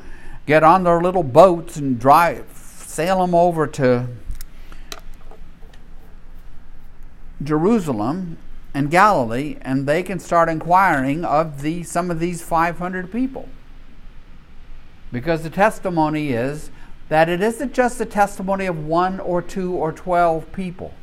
get 0.46 0.62
on 0.62 0.84
their 0.84 1.00
little 1.00 1.22
boats 1.22 1.76
and 1.76 1.98
drive 1.98 2.54
sail 2.94 3.18
them 3.18 3.34
over 3.34 3.66
to 3.66 4.06
Jerusalem 7.42 8.38
and 8.72 8.88
Galilee, 8.88 9.56
and 9.62 9.86
they 9.86 10.04
can 10.04 10.20
start 10.20 10.48
inquiring 10.48 11.24
of 11.24 11.62
the 11.62 11.82
some 11.82 12.08
of 12.08 12.20
these 12.20 12.40
500 12.42 13.10
people. 13.10 13.48
Because 15.10 15.42
the 15.42 15.50
testimony 15.50 16.32
is 16.32 16.70
that 17.08 17.28
it 17.28 17.42
isn't 17.42 17.74
just 17.74 17.98
the 17.98 18.06
testimony 18.06 18.66
of 18.66 18.86
one 18.86 19.18
or 19.18 19.42
two 19.42 19.72
or 19.72 19.90
12 19.90 20.52
people, 20.52 20.94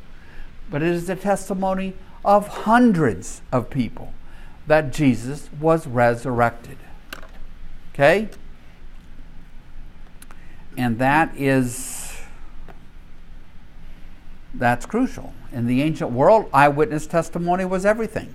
but 0.70 0.82
it 0.82 0.88
is 0.88 1.06
the 1.06 1.16
testimony 1.16 1.92
of 2.24 2.48
hundreds 2.48 3.42
of 3.50 3.70
people 3.70 4.12
that 4.66 4.92
Jesus 4.92 5.50
was 5.60 5.86
resurrected. 5.86 6.78
Okay? 7.92 8.28
And 10.76 10.98
that 10.98 11.36
is 11.36 12.20
that's 14.54 14.86
crucial. 14.86 15.32
In 15.50 15.66
the 15.66 15.82
ancient 15.82 16.10
world, 16.10 16.48
eyewitness 16.52 17.06
testimony 17.06 17.64
was 17.64 17.84
everything. 17.84 18.34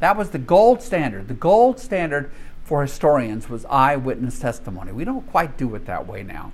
That 0.00 0.16
was 0.16 0.30
the 0.30 0.38
gold 0.38 0.82
standard. 0.82 1.28
The 1.28 1.34
gold 1.34 1.80
standard 1.80 2.30
for 2.64 2.82
historians 2.82 3.48
was 3.48 3.64
eyewitness 3.66 4.38
testimony. 4.38 4.92
We 4.92 5.04
don't 5.04 5.28
quite 5.30 5.56
do 5.56 5.74
it 5.74 5.86
that 5.86 6.06
way 6.06 6.22
now. 6.22 6.52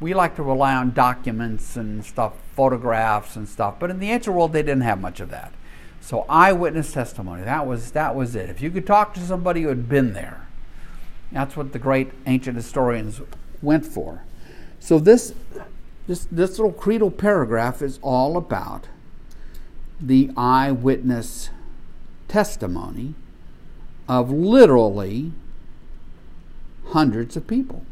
We 0.00 0.14
like 0.14 0.36
to 0.36 0.42
rely 0.42 0.74
on 0.74 0.92
documents 0.92 1.76
and 1.76 2.04
stuff, 2.04 2.34
photographs 2.54 3.36
and 3.36 3.48
stuff, 3.48 3.76
but 3.78 3.90
in 3.90 3.98
the 3.98 4.10
ancient 4.10 4.34
world 4.34 4.52
they 4.52 4.62
didn't 4.62 4.82
have 4.82 5.00
much 5.00 5.20
of 5.20 5.30
that. 5.30 5.52
So 6.08 6.24
eyewitness 6.26 6.90
testimony, 6.90 7.42
that 7.42 7.66
was 7.66 7.90
that 7.90 8.14
was 8.14 8.34
it. 8.34 8.48
If 8.48 8.62
you 8.62 8.70
could 8.70 8.86
talk 8.86 9.12
to 9.12 9.20
somebody 9.20 9.60
who 9.60 9.68
had 9.68 9.90
been 9.90 10.14
there, 10.14 10.46
that's 11.30 11.54
what 11.54 11.74
the 11.74 11.78
great 11.78 12.12
ancient 12.24 12.56
historians 12.56 13.20
went 13.60 13.84
for. 13.84 14.22
So 14.80 14.98
this, 14.98 15.34
this, 16.06 16.26
this 16.30 16.52
little 16.58 16.72
creedal 16.72 17.10
paragraph 17.10 17.82
is 17.82 17.98
all 18.00 18.38
about 18.38 18.88
the 20.00 20.30
eyewitness 20.34 21.50
testimony 22.26 23.14
of 24.08 24.30
literally 24.30 25.32
hundreds 26.86 27.36
of 27.36 27.46
people. 27.46 27.84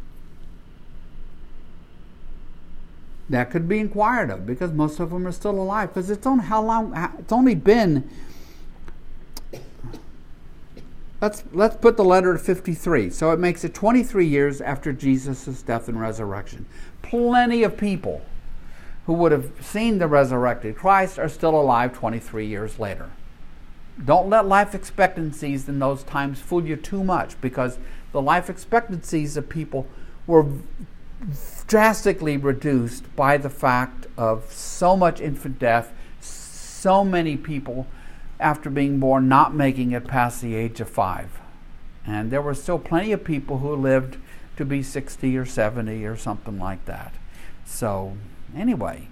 That 3.28 3.50
could 3.50 3.68
be 3.68 3.78
inquired 3.78 4.30
of 4.30 4.46
because 4.46 4.72
most 4.72 5.00
of 5.00 5.10
them 5.10 5.26
are 5.26 5.32
still 5.32 5.58
alive. 5.58 5.88
Because 5.90 6.10
it's 6.10 6.26
only 6.26 6.44
how 6.44 6.62
long? 6.62 6.92
It's 7.18 7.32
only 7.32 7.54
been 7.54 8.08
Let's, 11.20 11.44
let's 11.52 11.76
put 11.76 11.96
the 11.96 12.04
letter 12.04 12.34
to 12.34 12.38
53. 12.38 13.10
So 13.10 13.30
it 13.32 13.38
makes 13.38 13.64
it 13.64 13.72
23 13.72 14.26
years 14.26 14.60
after 14.60 14.92
Jesus' 14.92 15.62
death 15.62 15.88
and 15.88 15.98
resurrection. 15.98 16.66
Plenty 17.02 17.62
of 17.62 17.76
people 17.76 18.22
who 19.06 19.14
would 19.14 19.32
have 19.32 19.50
seen 19.60 19.98
the 19.98 20.08
resurrected 20.08 20.76
Christ 20.76 21.18
are 21.18 21.28
still 21.28 21.58
alive 21.58 21.94
23 21.94 22.46
years 22.46 22.78
later. 22.78 23.10
Don't 24.04 24.28
let 24.28 24.46
life 24.46 24.74
expectancies 24.74 25.68
in 25.68 25.78
those 25.78 26.02
times 26.02 26.38
fool 26.40 26.66
you 26.66 26.76
too 26.76 27.02
much 27.02 27.40
because 27.40 27.78
the 28.12 28.20
life 28.20 28.50
expectancies 28.50 29.38
of 29.38 29.48
people 29.48 29.86
were 30.26 30.44
drastically 31.66 32.36
reduced 32.36 33.14
by 33.16 33.36
the 33.36 33.50
fact 33.50 34.06
of 34.16 34.52
so 34.52 34.96
much 34.96 35.20
infant 35.20 35.58
death, 35.58 35.92
so 36.20 37.04
many 37.04 37.36
people 37.36 37.86
after 38.38 38.68
being 38.70 39.00
born 39.00 39.28
not 39.28 39.54
making 39.54 39.92
it 39.92 40.06
past 40.06 40.40
the 40.40 40.54
age 40.54 40.80
of 40.80 40.88
five. 40.88 41.40
And 42.06 42.30
there 42.30 42.42
were 42.42 42.54
still 42.54 42.78
plenty 42.78 43.12
of 43.12 43.24
people 43.24 43.58
who 43.58 43.74
lived 43.74 44.18
to 44.56 44.64
be 44.64 44.82
60 44.82 45.36
or 45.36 45.44
70 45.44 46.04
or 46.04 46.16
something 46.16 46.58
like 46.58 46.84
that. 46.84 47.14
So, 47.64 48.16
anyway. 48.54 49.08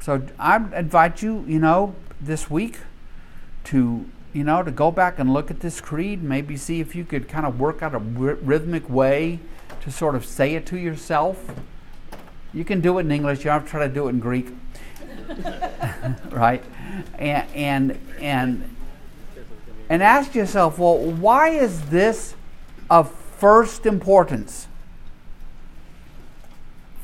So 0.00 0.22
I 0.38 0.56
invite 0.56 1.22
you, 1.22 1.44
you 1.48 1.58
know, 1.58 1.94
this 2.20 2.50
week 2.50 2.80
to, 3.64 4.04
you 4.34 4.42
know, 4.42 4.62
to 4.62 4.72
go 4.72 4.90
back 4.90 5.18
and 5.20 5.32
look 5.32 5.50
at 5.50 5.60
this 5.60 5.80
creed, 5.80 6.22
maybe 6.22 6.56
see 6.56 6.80
if 6.80 6.94
you 6.94 7.04
could 7.04 7.28
kind 7.28 7.46
of 7.46 7.58
work 7.58 7.82
out 7.82 7.94
a 7.94 7.98
rhythmic 7.98 8.90
way 8.90 9.38
to 9.80 9.90
sort 9.92 10.16
of 10.16 10.26
say 10.26 10.54
it 10.56 10.66
to 10.66 10.76
yourself. 10.76 11.54
You 12.52 12.64
can 12.64 12.80
do 12.80 12.98
it 12.98 13.02
in 13.02 13.12
English, 13.12 13.38
you 13.38 13.44
don't 13.44 13.60
have 13.60 13.64
to 13.64 13.70
try 13.70 13.86
to 13.86 13.94
do 13.94 14.08
it 14.08 14.10
in 14.10 14.20
Greek. 14.20 14.48
right? 16.30 16.62
And, 17.18 17.48
and 17.54 18.00
and 18.20 18.76
and 19.88 20.02
ask 20.02 20.34
yourself, 20.34 20.78
well, 20.78 20.98
why 20.98 21.50
is 21.50 21.82
this 21.90 22.34
of 22.90 23.12
first 23.38 23.86
importance? 23.86 24.66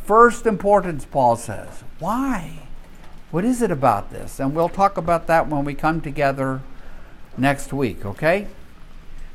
First 0.05 0.47
importance, 0.47 1.05
Paul 1.05 1.37
says. 1.37 1.85
Why? 1.99 2.69
What 3.31 3.45
is 3.45 3.63
it 3.63 3.71
about 3.71 4.11
this? 4.11 4.41
And 4.41 4.55
we'll 4.55 4.69
talk 4.69 4.97
about 4.97 5.27
that 5.29 5.47
when 5.49 5.65
we 5.65 5.75
come 5.75 6.01
together 6.01 6.61
next 7.41 7.73
week, 7.73 8.05
okay? 8.05 8.47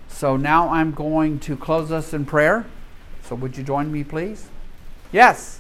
So 0.08 0.38
now 0.38 0.70
I'm 0.70 0.91
going 0.91 1.39
to 1.39 1.58
close 1.58 1.91
us 1.91 2.14
in 2.14 2.26
prayer. 2.26 2.66
So 3.24 3.36
would 3.36 3.58
you 3.58 3.64
join 3.64 3.91
me, 3.91 4.03
please? 4.03 4.49
Yes. 5.12 5.60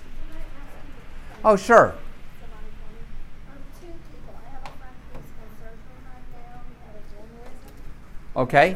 Oh, 1.43 1.55
sure. 1.55 1.95
Okay. 8.35 8.75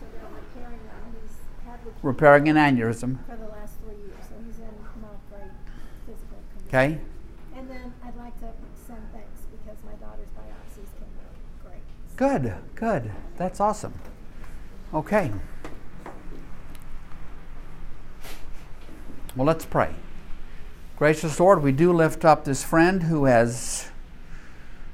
So 0.00 0.06
they're 0.10 0.22
repairing 0.32 0.80
that. 0.88 1.04
He's 1.12 1.36
had 1.66 1.80
leukemia 1.84 2.02
Repairing 2.02 2.48
an 2.48 2.56
aneurysm. 2.56 3.18
for 3.28 3.36
the 3.36 3.44
last 3.52 3.74
three 3.84 4.00
years, 4.00 4.24
so 4.26 4.34
he's 4.46 4.56
in 4.56 4.72
not 5.02 5.20
great 5.28 5.52
physical 6.06 6.40
condition. 6.56 6.68
Okay. 6.68 6.98
And 7.58 7.68
then 7.68 7.92
I'd 8.02 8.16
like 8.16 8.40
to 8.40 8.48
send 8.86 9.04
thanks 9.12 9.44
because 9.52 9.76
my 9.84 9.92
daughter's 10.00 10.32
biopsies 10.32 10.88
came 10.96 11.12
out 11.20 11.36
great. 11.62 11.84
Good, 12.16 12.54
good. 12.76 13.10
That's 13.36 13.58
awesome. 13.58 13.94
Okay. 14.92 15.32
Well, 19.34 19.46
let's 19.46 19.64
pray. 19.64 19.94
Gracious 20.96 21.40
Lord, 21.40 21.60
we 21.60 21.72
do 21.72 21.92
lift 21.92 22.24
up 22.24 22.44
this 22.44 22.62
friend 22.62 23.04
who 23.04 23.24
has 23.24 23.88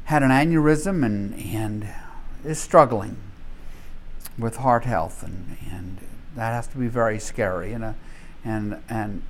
had 0.04 0.22
an 0.22 0.30
aneurysm 0.30 1.04
and, 1.04 1.34
and 1.34 1.86
is 2.42 2.58
struggling 2.58 3.18
with 4.38 4.56
heart 4.56 4.86
health, 4.86 5.22
and, 5.22 5.58
and 5.70 5.98
that 6.34 6.52
has 6.52 6.66
to 6.68 6.78
be 6.78 6.88
very 6.88 7.18
scary. 7.18 7.74
And 7.74 7.84
a, 7.84 7.94
and, 8.42 8.82
and 8.88 9.22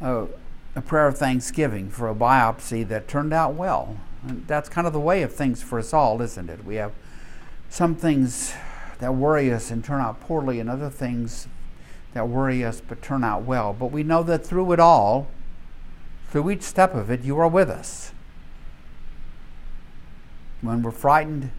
a, 0.00 0.26
a 0.74 0.80
prayer 0.80 1.06
of 1.06 1.18
thanksgiving 1.18 1.90
for 1.90 2.08
a 2.08 2.14
biopsy 2.14 2.88
that 2.88 3.08
turned 3.08 3.34
out 3.34 3.52
well. 3.52 3.98
And 4.26 4.46
that's 4.46 4.70
kind 4.70 4.86
of 4.86 4.94
the 4.94 5.00
way 5.00 5.20
of 5.20 5.34
things 5.34 5.62
for 5.62 5.78
us 5.78 5.92
all, 5.92 6.22
isn't 6.22 6.48
it? 6.48 6.64
We 6.64 6.76
have 6.76 6.92
some 7.68 7.94
things 7.94 8.54
that 8.98 9.14
worry 9.14 9.52
us 9.52 9.70
and 9.70 9.84
turn 9.84 10.00
out 10.00 10.20
poorly, 10.20 10.60
and 10.60 10.70
other 10.70 10.90
things 10.90 11.48
that 12.14 12.28
worry 12.28 12.64
us 12.64 12.80
but 12.80 13.02
turn 13.02 13.22
out 13.22 13.42
well. 13.42 13.72
But 13.72 13.92
we 13.92 14.02
know 14.02 14.22
that 14.22 14.46
through 14.46 14.72
it 14.72 14.80
all, 14.80 15.28
through 16.30 16.50
each 16.50 16.62
step 16.62 16.94
of 16.94 17.10
it, 17.10 17.22
you 17.22 17.38
are 17.38 17.48
with 17.48 17.68
us. 17.68 18.12
When 20.62 20.82
we're 20.82 20.90
frightened 20.90 21.50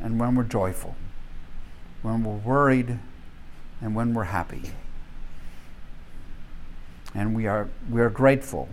and 0.00 0.20
when 0.20 0.36
we're 0.36 0.44
joyful, 0.44 0.94
when 2.02 2.22
we're 2.22 2.36
worried 2.36 2.98
and 3.80 3.94
when 3.94 4.14
we're 4.14 4.24
happy. 4.24 4.70
And 7.14 7.34
we 7.34 7.46
are, 7.46 7.68
we 7.90 8.00
are 8.00 8.10
grateful 8.10 8.68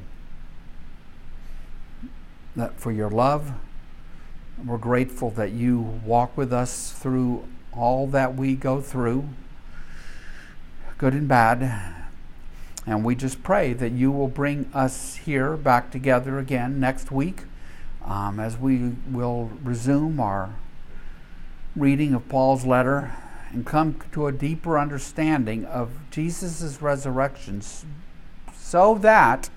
that 2.55 2.79
for 2.79 2.91
your 2.91 3.09
love. 3.09 3.53
We're 4.65 4.77
grateful 4.77 5.29
that 5.31 5.51
you 5.51 5.79
walk 5.79 6.35
with 6.35 6.51
us 6.51 6.91
through 6.91 7.45
all 7.71 8.07
that 8.07 8.35
we 8.35 8.55
go 8.55 8.81
through, 8.81 9.29
good 10.97 11.13
and 11.13 11.27
bad. 11.27 11.93
And 12.87 13.03
we 13.05 13.13
just 13.13 13.43
pray 13.43 13.73
that 13.73 13.91
you 13.91 14.11
will 14.11 14.27
bring 14.27 14.69
us 14.73 15.15
here 15.17 15.55
back 15.57 15.91
together 15.91 16.39
again 16.39 16.79
next 16.79 17.11
week 17.11 17.43
um, 18.03 18.39
as 18.39 18.57
we 18.57 18.93
will 19.11 19.51
resume 19.63 20.19
our 20.19 20.55
reading 21.75 22.13
of 22.13 22.27
Paul's 22.27 22.65
letter 22.65 23.11
and 23.51 23.65
come 23.65 23.99
to 24.13 24.25
a 24.25 24.31
deeper 24.31 24.79
understanding 24.79 25.65
of 25.65 25.91
Jesus' 26.09 26.81
resurrection 26.81 27.61
so 28.55 28.95
that 28.95 29.49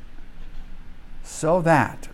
so 1.22 1.62
that 1.62 2.08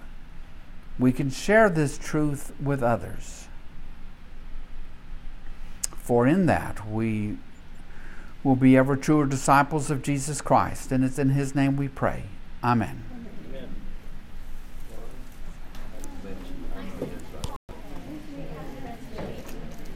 we 0.98 1.12
can 1.12 1.30
share 1.30 1.68
this 1.68 1.98
truth 1.98 2.52
with 2.60 2.82
others. 2.82 3.48
For 5.96 6.26
in 6.26 6.46
that 6.46 6.88
we 6.88 7.36
will 8.44 8.56
be 8.56 8.76
ever 8.76 8.96
truer 8.96 9.26
disciples 9.26 9.90
of 9.90 10.02
Jesus 10.02 10.40
Christ, 10.40 10.92
and 10.92 11.04
it's 11.04 11.18
in 11.18 11.30
his 11.30 11.54
name 11.54 11.76
we 11.76 11.88
pray. 11.88 12.24
Amen. 12.62 13.15